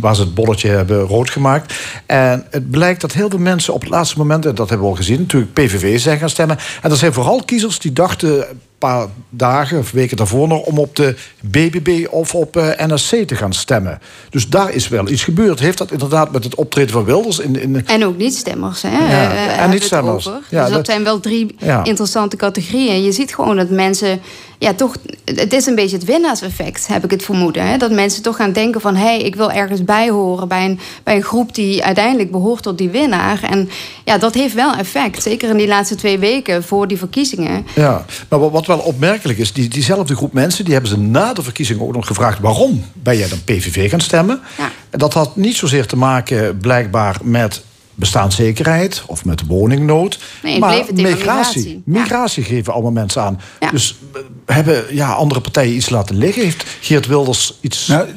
[0.00, 1.74] waar ze het bolletje hebben rood gemaakt.
[2.06, 4.92] En het blijkt dat heel veel mensen op het laatste moment, en dat hebben we
[4.92, 6.58] al gezien, natuurlijk PVV zijn gaan stemmen.
[6.82, 8.46] En dat zijn vooral kiezers die dachten
[8.88, 13.34] paar dagen of weken daarvoor nog om op de BBB of op uh, NSC te
[13.34, 14.00] gaan stemmen.
[14.30, 15.60] Dus daar is wel iets gebeurd.
[15.60, 17.60] Heeft dat inderdaad met het optreden van Wilders in.
[17.60, 17.86] in...
[17.86, 18.88] En ook niet-stemmers, hè?
[18.88, 20.24] Ja, uh, en niet-stemmers.
[20.24, 21.84] Ja, dus dat, dat, zijn wel drie ja.
[21.84, 23.02] interessante categorieën.
[23.02, 24.20] Je ziet gewoon dat mensen
[24.62, 27.66] ja, toch, het is een beetje het winnaarseffect, heb ik het vermoeden.
[27.66, 27.76] Hè?
[27.76, 28.96] Dat mensen toch gaan denken van...
[28.96, 32.62] hé, hey, ik wil ergens bij horen bij een, bij een groep die uiteindelijk behoort
[32.62, 33.42] tot die winnaar.
[33.42, 33.68] En
[34.04, 35.22] ja, dat heeft wel effect.
[35.22, 37.66] Zeker in die laatste twee weken voor die verkiezingen.
[37.74, 39.52] Ja, maar wat wel opmerkelijk is...
[39.52, 42.40] Die, diezelfde groep mensen, die hebben ze na de verkiezingen ook nog gevraagd...
[42.40, 44.40] waarom ben jij dan PVV gaan stemmen?
[44.58, 44.70] Ja.
[44.90, 47.62] Dat had niet zozeer te maken blijkbaar met
[47.94, 50.18] bestaanszekerheid of met woningnood.
[50.42, 51.82] Nee, maar migratie.
[51.84, 53.40] Migratie, geven allemaal mensen aan.
[53.70, 56.42] Dus eh, hebben ja, andere partijen iets laten liggen?
[56.42, 57.86] Heeft Geert Wilders iets...
[57.86, 58.08] Nou,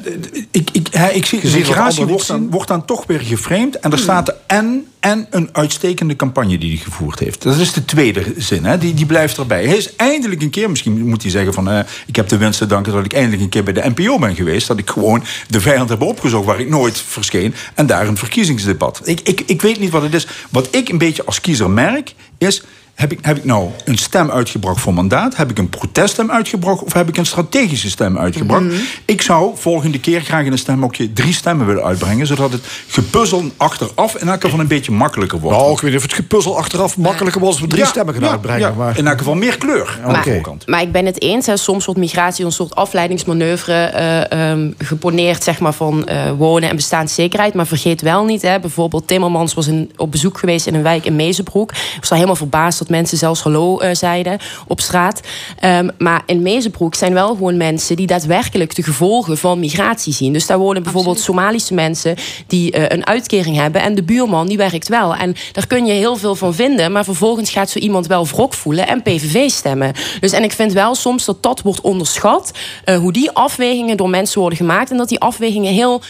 [0.50, 3.78] ik, ik, ik zie, migratie wordt dan, wordt dan toch weer geframed.
[3.78, 4.06] En er hmm.
[4.06, 7.42] staat er en en een uitstekende campagne die hij gevoerd heeft.
[7.42, 8.78] Dat is de tweede zin, hè?
[8.78, 9.64] Die, die blijft erbij.
[9.64, 11.68] Hij is eindelijk een keer, misschien moet hij zeggen van...
[11.68, 14.18] Uh, ik heb de winst te danken dat ik eindelijk een keer bij de NPO
[14.18, 14.66] ben geweest.
[14.66, 17.54] Dat ik gewoon de vijand heb opgezocht waar ik nooit verscheen.
[17.74, 19.00] En daar een verkiezingsdebat.
[19.04, 20.26] Ik, ik, ik weet niet wat het is.
[20.50, 22.62] Wat ik een beetje als kiezer merk, is
[22.96, 25.36] heb ik, heb ik nou een stem uitgebracht voor mandaat?
[25.36, 26.82] Heb ik een proteststem uitgebracht?
[26.82, 28.62] Of heb ik een strategische stem uitgebracht?
[28.64, 28.74] Mhm.
[29.04, 32.26] Ik zou volgende keer graag in een stemhokje drie stemmen willen uitbrengen.
[32.26, 35.58] Zodat het gepuzzel achteraf in elk geval een beetje makkelijker wordt.
[35.58, 38.14] Nou, ik weet niet of het gepuzzel achteraf makkelijker wordt als we drie Ja, stemmen
[38.14, 38.60] gaan ja, uitbrengen.
[38.60, 38.74] ja.
[38.76, 38.98] Maar...
[38.98, 40.66] In elk geval meer kleur aan de Maar, voorkant.
[40.66, 41.46] maar ik ben het eens.
[41.46, 46.68] Hè, soms wordt migratie een soort afleidingsmanoeuvre eh, ehm, geponeerd zeg maar, van eh, wonen
[46.68, 47.54] en bestaanszekerheid.
[47.54, 51.04] Maar vergeet wel niet, hè, bijvoorbeeld Timmermans was in, op bezoek geweest in een wijk
[51.04, 51.70] in Mezenbroek.
[51.72, 55.20] Ik was daar helemaal verbaasd dat mensen zelfs hallo eh, zeiden op straat.
[55.60, 60.32] Ehm, maar in Mezenbroek zijn wel gewoon mensen die daadwerkelijk de gevolgen van migratie zien.
[60.32, 63.80] Dus daar wonen bijvoorbeeld Somalische mensen die eh, een uitkering hebben.
[63.82, 65.14] En de buurman die werkt wel.
[65.14, 66.92] En daar kun je heel veel van vinden.
[66.92, 69.92] Maar vervolgens gaat zo iemand wel wrok voelen en PVV stemmen.
[70.20, 72.50] Dus en ik vind wel soms dat dat wordt onderschat.
[72.84, 74.90] eh, hoe die afwegingen door mensen worden gemaakt.
[74.90, 76.02] En dat die afwegingen heel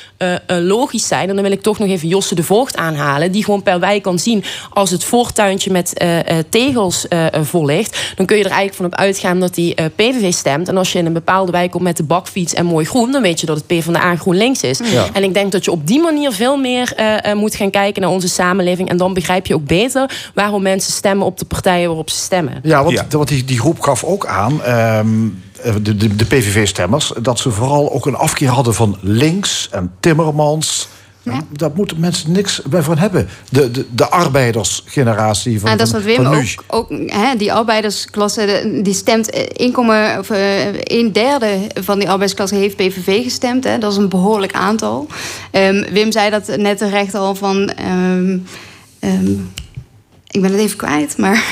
[0.47, 1.29] logisch zijn.
[1.29, 3.33] En dan wil ik toch nog even Josse de Voogd aanhalen.
[3.33, 6.39] Die gewoon per wijk kan zien als het voortuintje met eh,
[7.33, 8.13] vol ligt.
[8.17, 10.69] Dan kun je er eigenlijk van op uitgaan dat die eh, PVV stemt.
[10.69, 13.13] En als je in een bepaalde wijk komt met de bakfiets en mooi groen.
[13.13, 14.81] Dan weet je dat het PvdA GroenLinks is.
[14.85, 15.07] Ja.
[15.13, 18.03] En ik denk dat je op die manier veel meer eh, eh, moet gaan kijken
[18.03, 18.89] naar onze samenleving.
[18.89, 22.61] En dan begrijp je ook beter waarom mensen stemmen op de partijen waarop ze stemmen.
[22.63, 25.29] Ja, want, want die, die groep gaf ook aan, ehm,
[25.83, 30.89] de, de, de PVV-stemmers, dat ze vooral ook een afkeer hadden van links en Timmermans.
[31.53, 33.29] Daar moeten mensen niks bij van hebben.
[33.51, 38.47] De, de, de arbeidersgeneratie van, En dat is wat Wim ook, ook hè, die arbeidersklasse,
[38.47, 43.65] de- die stemt eh, 1, of, eh, een derde van die arbeidersklasse heeft PVV gestemd.
[43.65, 43.79] Hè.
[43.79, 45.07] Dat is een behoorlijk aantal.
[45.51, 47.69] Ehm, Wim zei dat net terecht al van.
[47.71, 48.39] ehm,
[48.99, 49.31] ehm,
[50.31, 51.45] ik ben het even kwijt, maar.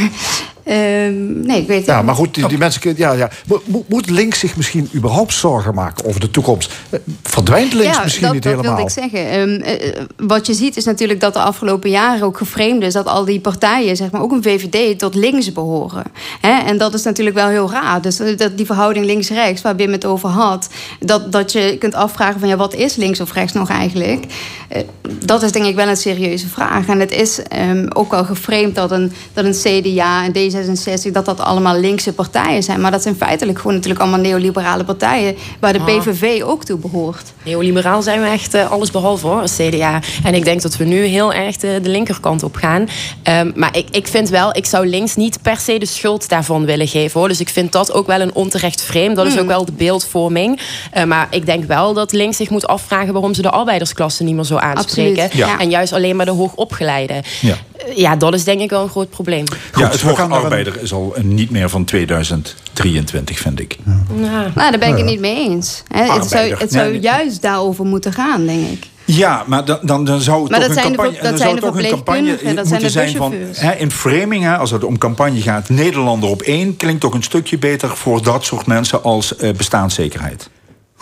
[0.65, 2.95] Ehm, nee, ik weet het Ja, maar goed, die, die mensen...
[2.97, 3.31] Ja, ja.
[3.47, 6.73] Mo- mo- Moet links zich misschien überhaupt zorgen maken over de toekomst?
[6.91, 8.77] Eh, Verdwijnt links misschien dat, niet dat helemaal?
[8.77, 9.31] wilde ik zeggen.
[9.31, 12.93] Ehm, eh, wat je ziet is natuurlijk dat de afgelopen jaren ook geframed is...
[12.93, 16.05] dat al die partijen, zeg maar ook een VVD, tot links behoren.
[16.41, 16.63] Hè?
[16.67, 18.03] En dat is natuurlijk wel heel raar.
[18.03, 20.69] Dus eh, dat die verhouding links-rechts, waar Wim het over had...
[21.01, 24.25] Dat, dat je kunt afvragen van ja, wat is links of rechts nog eigenlijk?
[24.69, 24.83] Eh,
[25.25, 26.87] dat is denk ik wel een serieuze vraag.
[26.87, 31.13] En het is ehm, ook wel geframed dat een, dat een CDA en D66...
[31.13, 32.81] dat dat allemaal linkse partijen zijn.
[32.81, 35.37] Maar dat zijn feitelijk gewoon natuurlijk allemaal neoliberale partijen...
[35.61, 35.85] waar de Ah.
[35.99, 37.33] PVV ook toe behoort.
[37.45, 40.01] Neoliberaal zijn we echt eh, alles behalve hoor, als CDA.
[40.25, 42.89] En ik denk dat we nu heel erg de, de linkerkant op gaan.
[43.23, 46.65] Ehm, maar ik, ik vind wel, ik zou links niet per se de schuld daarvan
[46.65, 47.19] willen geven.
[47.21, 47.29] Hoor.
[47.29, 49.15] Dus ik vind dat ook wel een onterecht frame.
[49.15, 49.43] Dat is Hmm.
[49.43, 50.61] ook wel de beeldvorming.
[50.93, 53.13] Eh, maar ik denk wel dat links zich moet afvragen...
[53.13, 55.29] waarom ze de arbeidersklasse niet meer zo aanspreken.
[55.33, 55.59] Ja.
[55.59, 57.23] En juist alleen maar de hoogopgeleide.
[57.41, 57.55] Ja.
[57.95, 59.45] Ja, dat is denk ik wel een groot probleem.
[59.77, 63.77] Ja, het woord arbeider is al niet meer van 2023, vind ik.
[64.09, 65.83] Nou, daar ben ik het niet mee eens.
[65.89, 67.01] Het zou, het zou Nee, nee.
[67.01, 68.87] juist daarover moeten gaan, denk ik.
[69.05, 71.37] Ja, maar dan, dan, dan zou het Maar toch dat een zijn de campagne, dan
[71.37, 74.57] zijn zou de toch een campagne moeten zijn de zijn van hè, in framing, hè,
[74.57, 78.45] als het om campagne gaat, Nederlander op één klinkt toch een stukje beter voor dat
[78.45, 80.51] soort mensen als eh, bestaanszekerheid.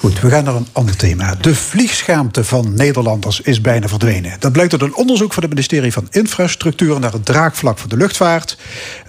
[0.03, 1.35] Goed, we gaan naar een ander thema.
[1.35, 4.37] De vliegschaamte van Nederlanders is bijna verdwenen.
[4.39, 7.97] Dat blijkt uit een onderzoek van het ministerie van Infrastructuur naar het draagvlak van de
[7.97, 8.59] luchtvaart.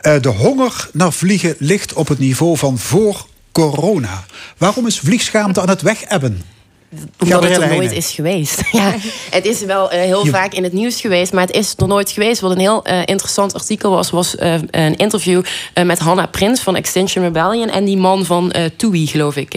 [0.01, 4.23] Eh, de honger naar vliegen ligt op het niveau van voor corona.
[4.57, 6.41] Waarom is vliegschaamte aan het wegebben?
[7.19, 8.61] Omdat het er nooit is geweest.
[8.73, 8.93] Ja,
[9.29, 12.11] het is wel eh, heel vaak in het nieuws geweest, maar het is er nooit
[12.11, 12.41] geweest.
[12.41, 15.43] Wat een heel eh, interessant artikel was, was eh, een interview
[15.83, 19.53] met Hannah Prins van Extinction Rebellion en die man van TUI, geloof ik.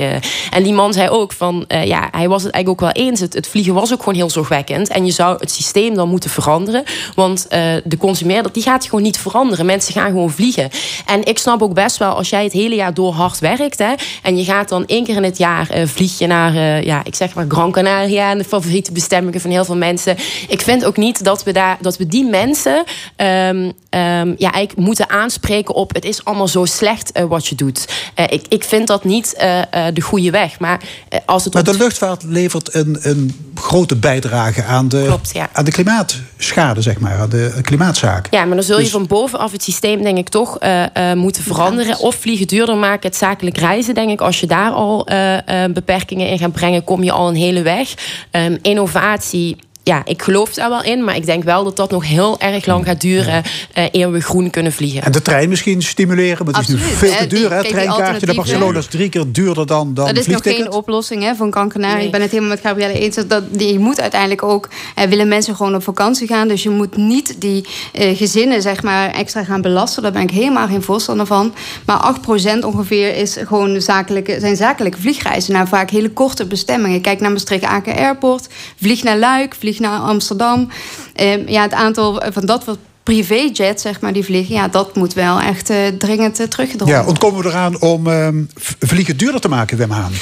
[0.50, 3.20] en die man zei ook van, ja, hij was het eigenlijk ook wel eens.
[3.20, 4.88] Het, het vliegen was ook gewoon heel zorgwekkend.
[4.88, 6.84] En je zou het systeem dan moeten veranderen.
[7.14, 7.46] Want
[7.84, 9.66] de consumeerder, die gaat gewoon niet veranderen.
[9.66, 10.70] Mensen gaan gewoon vliegen.
[11.06, 13.92] En ik snap ook best wel, als jij het hele jaar door hard werkt, hè,
[14.22, 17.25] en je gaat dan één keer in het jaar vlieg je naar, ja, ik zeg
[17.34, 20.16] maar Gran Canaria en de favoriete bestemmingen van heel veel mensen.
[20.48, 22.84] Ik vind ook niet dat we daar, dat we die mensen
[23.16, 27.54] ehm, ehm, ja, eigenlijk moeten aanspreken op het is allemaal zo slecht eh, wat je
[27.54, 27.88] doet.
[28.14, 30.58] Eh, ik, ik vind dat niet eh, eh, de goede weg.
[30.58, 30.80] Maar
[31.26, 35.48] als het Maar de luchtvaart levert een, een grote bijdrage aan de, Klopt, ja.
[35.52, 38.26] aan de klimaatschade, zeg maar, aan de klimaatzaak.
[38.30, 41.16] Ja, maar dan zul je Dus- van bovenaf het systeem denk ik toch eh, eh,
[41.16, 41.98] moeten veranderen.
[41.98, 44.20] Of vliegen duurder maken, het zakelijk reizen denk ik.
[44.20, 47.62] Als je daar al eh, eh, beperkingen in gaat brengen, kom je al een hele
[47.62, 47.94] weg.
[48.30, 49.56] Ehm, innovatie...
[49.88, 52.66] Ja, ik geloof daar wel in, maar ik denk wel dat dat nog heel erg
[52.66, 53.42] lang gaat duren
[53.72, 55.02] eh eer we groen kunnen vliegen.
[55.02, 56.98] En de trein misschien stimuleren, maar het is nu Absoluut.
[56.98, 57.52] veel te duur.
[57.52, 57.64] Hè?
[57.64, 61.34] Treinkaartje naar Barcelona is drie keer duurder dan, dan dat is nog geen oplossing hè,
[61.34, 61.54] van.
[61.76, 63.14] Ik ben het helemaal met Gabrielle eens.
[63.14, 64.68] Dat, dat, die, je moet uiteindelijk ook...
[64.94, 66.48] Eh, willen mensen gewoon op vakantie gaan.
[66.48, 70.02] Dus je moet niet die eh, gezinnen zeg maar, extra gaan belasten.
[70.02, 71.54] Daar ben ik helemaal geen voorstander van.
[71.84, 72.14] Maar
[72.60, 75.52] 8% ongeveer is gewoon zakelijke, zijn zakelijke vliegreizen...
[75.52, 77.00] naar vaak hele korte bestemmingen.
[77.00, 78.46] Kijk naar Maastricht-Aken Airport.
[78.80, 80.68] Vlieg naar Luik, vlieg naar Amsterdam.
[81.14, 85.14] Eh, ja, het aantal van dat wat privéjet, zeg maar, die vliegen, ja, dat moet
[85.14, 88.28] wel echt uh, dringend uh, teruggedrongen Ja, ontkomen we eraan om uh,
[88.78, 90.12] vliegen duurder te maken, Wim Haan?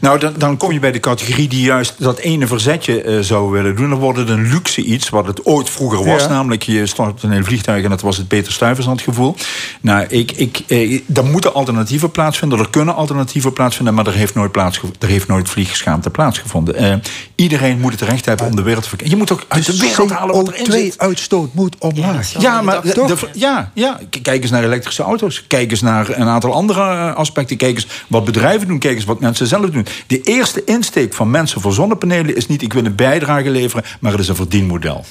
[0.00, 3.50] Nou, dan, dan kom je bij de categorie die juist dat ene verzetje uh, zou
[3.50, 3.90] willen doen.
[3.90, 6.22] Dan wordt het een luxe iets, wat het ooit vroeger was.
[6.22, 6.28] Ja.
[6.28, 9.36] Namelijk, je stort in een vliegtuig en dat was het Peter Stuyvesant gevoel.
[9.80, 14.34] Nou, ik, ik, eh, er moeten alternatieven plaatsvinden, er kunnen alternatieven plaatsvinden, maar er heeft
[14.34, 17.02] nooit, plaats, er heeft nooit vliegschaamte plaatsgevonden.
[17.34, 19.16] iedereen moet het recht hebben om de wereld te verkennen.
[19.16, 20.98] Je moet ook uit de wereld halen wat erin zit.
[20.98, 22.31] uitstoot moet omlaag.
[22.38, 25.46] Ja, maar de, ja, ja, kijk eens naar elektrische auto's.
[25.46, 27.56] Kijk eens naar een aantal andere aspecten.
[27.56, 28.78] Kijk eens wat bedrijven doen.
[28.78, 29.86] Kijk eens wat mensen zelf doen.
[30.06, 32.62] De eerste insteek van mensen voor zonnepanelen is niet...
[32.62, 35.04] ik wil een bijdrage leveren, maar het is een verdienmodel.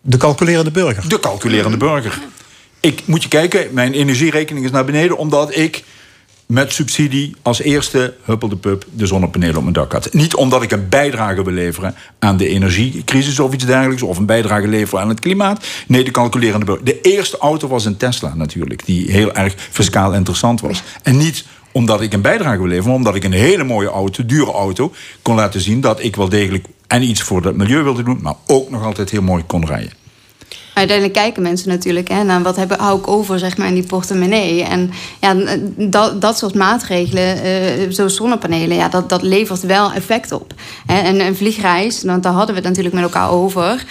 [0.00, 1.08] De calculerende burger.
[1.08, 2.18] De calculerende burger.
[2.80, 5.16] Ik moet je kijken, mijn energierekening is naar beneden...
[5.16, 5.84] omdat ik
[6.46, 10.12] met subsidie als eerste huppelde pup de zonnepanelen op mijn dak had.
[10.12, 14.26] Niet omdat ik een bijdrage wil leveren aan de energiecrisis of iets dergelijks, of een
[14.26, 15.66] bijdrage leveren aan het klimaat.
[15.86, 16.84] Nee, de calculerende burger.
[16.84, 20.82] De eerste auto was een Tesla natuurlijk, die heel erg fiscaal interessant was.
[21.02, 24.26] En niet omdat ik een bijdrage wil leveren, maar omdat ik een hele mooie auto,
[24.26, 24.92] dure auto,
[25.22, 28.34] kon laten zien dat ik wel degelijk en iets voor het milieu wilde doen, maar
[28.46, 30.03] ook nog altijd heel mooi kon rijden.
[30.74, 33.86] Uiteindelijk kijken mensen natuurlijk hè, naar wat heb, hou ik over zeg maar, in die
[33.86, 34.62] portemonnee.
[34.62, 34.90] En
[35.20, 35.36] ja,
[35.76, 40.52] dat, dat soort maatregelen, uh, zoals zonnepanelen, ja, dat, dat levert wel effect op.
[40.86, 41.00] Hè.
[41.00, 43.84] En een vliegreis, want daar hadden we het natuurlijk met elkaar over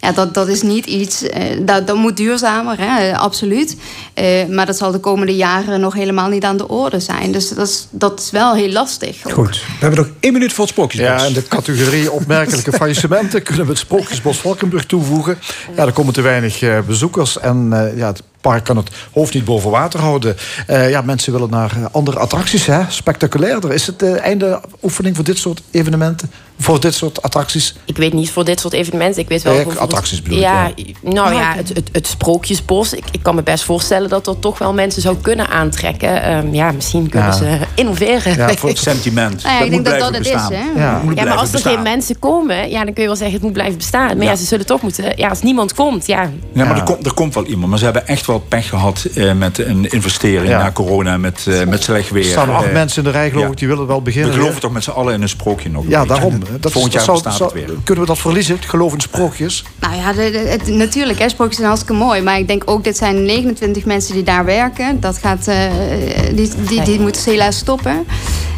[0.00, 1.22] ja, dat, dat is niet iets.
[1.22, 3.76] Uh, dat, dat moet duurzamer, hè, absoluut.
[4.14, 7.32] Uh, maar dat zal de komende jaren nog helemaal niet aan de orde zijn.
[7.32, 9.16] Dus dat is, dat is wel heel lastig.
[9.32, 11.20] Goed, we hebben nog één minuut voor het Sprookjesbos.
[11.20, 15.38] Ja, en de categorie opmerkelijke faillissementen kunnen we het Sprookjesbos Valkenburg toevoegen.
[15.76, 19.44] Ja, er komen te weinig uh, bezoekers en ja, het park kan het hoofd niet
[19.44, 20.36] boven water houden.
[20.70, 22.80] Uh, ja, mensen willen naar andere attracties, hè?
[22.88, 23.72] spectaculairder.
[23.72, 26.30] Is het de einde oefening voor dit soort evenementen?
[26.58, 27.74] Voor dit soort attracties?
[27.84, 29.22] Ik weet niet voor dit soort evenementen.
[29.22, 29.54] Ik weet wel.
[29.54, 31.12] Ja, attracties bedoel ja, ik, ja.
[31.12, 32.92] Nou ja, het, het, het Sprookjesbos.
[32.92, 36.36] Ik, ik, kan me best voorstellen dat dat toch wel mensen zou kunnen aantrekken.
[36.36, 37.36] Um, ja, misschien kunnen ja.
[37.36, 38.36] ze innoveren.
[38.36, 39.42] Ja, voor het sentiment.
[39.42, 40.52] Nou ja, ik denk dat dat het bestaan.
[40.52, 40.58] is.
[40.58, 40.80] Hè?
[40.80, 41.74] Ja, ja maar als er bestaan.
[41.74, 44.16] geen mensen komen, ja, dan kun je wel zeggen het moet blijven bestaan.
[44.16, 45.12] Maar ja, ze zullen toch moeten.
[45.16, 46.30] Ja, als niemand komt, ja.
[46.52, 47.70] Ja, maar er, komt, er komt wel iemand.
[47.70, 51.64] Maar ze hebben echt wel pech gehad uh, met een investering na corona, met, uh,
[51.64, 52.24] met slecht weer.
[52.24, 54.30] Er staan acht uh, mensen in de rij, geloof ik, die willen wel beginnen.
[54.30, 55.84] We geloven toch met z'n allen in een sprookje nog.
[55.88, 56.42] Ja, daarom.
[56.60, 57.52] Dat Volgend jaar zou, zou,
[57.84, 59.64] Kunnen we dat verliezen, het geloof in sprookjes?
[59.80, 62.22] Nou ja, de, de, het, natuurlijk, hè, sprookjes zijn hartstikke mooi.
[62.22, 65.00] Maar ik denk ook, dit zijn 29 mensen die daar werken.
[65.00, 65.56] Dat gaat, uh,
[66.34, 68.06] die, die, die moeten helaas stoppen.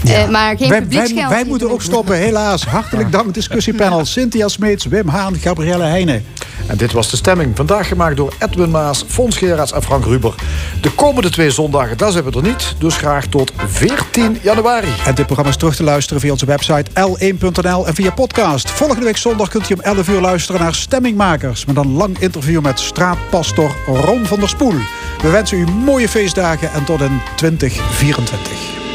[0.02, 0.22] Ja.
[0.22, 2.64] Uh, maar geen wij, wij, wij moeten ook stoppen, helaas.
[2.78, 4.04] Hartelijk dank, discussiepanel.
[4.04, 6.24] Cynthia Smeets, Wim Haan, Gabrielle Heijnen.
[6.66, 7.56] En dit was de stemming.
[7.56, 9.36] Vandaag gemaakt door Edwin Maas, Fons
[9.68, 10.34] Gerards en Frank Ruber.
[10.80, 12.74] De komende twee zondagen, daar zijn we er niet.
[12.78, 14.88] Dus graag tot 14 januari.
[15.04, 18.70] En dit programma is terug te luisteren via onze website l1.nl en via podcast.
[18.70, 21.64] Volgende week zondag kunt u om 11 uur luisteren naar Stemmingmakers.
[21.64, 24.78] Met een lang interview met straatpastor Ron van der Spoel.
[25.22, 28.87] We wensen u mooie feestdagen en tot in 2024.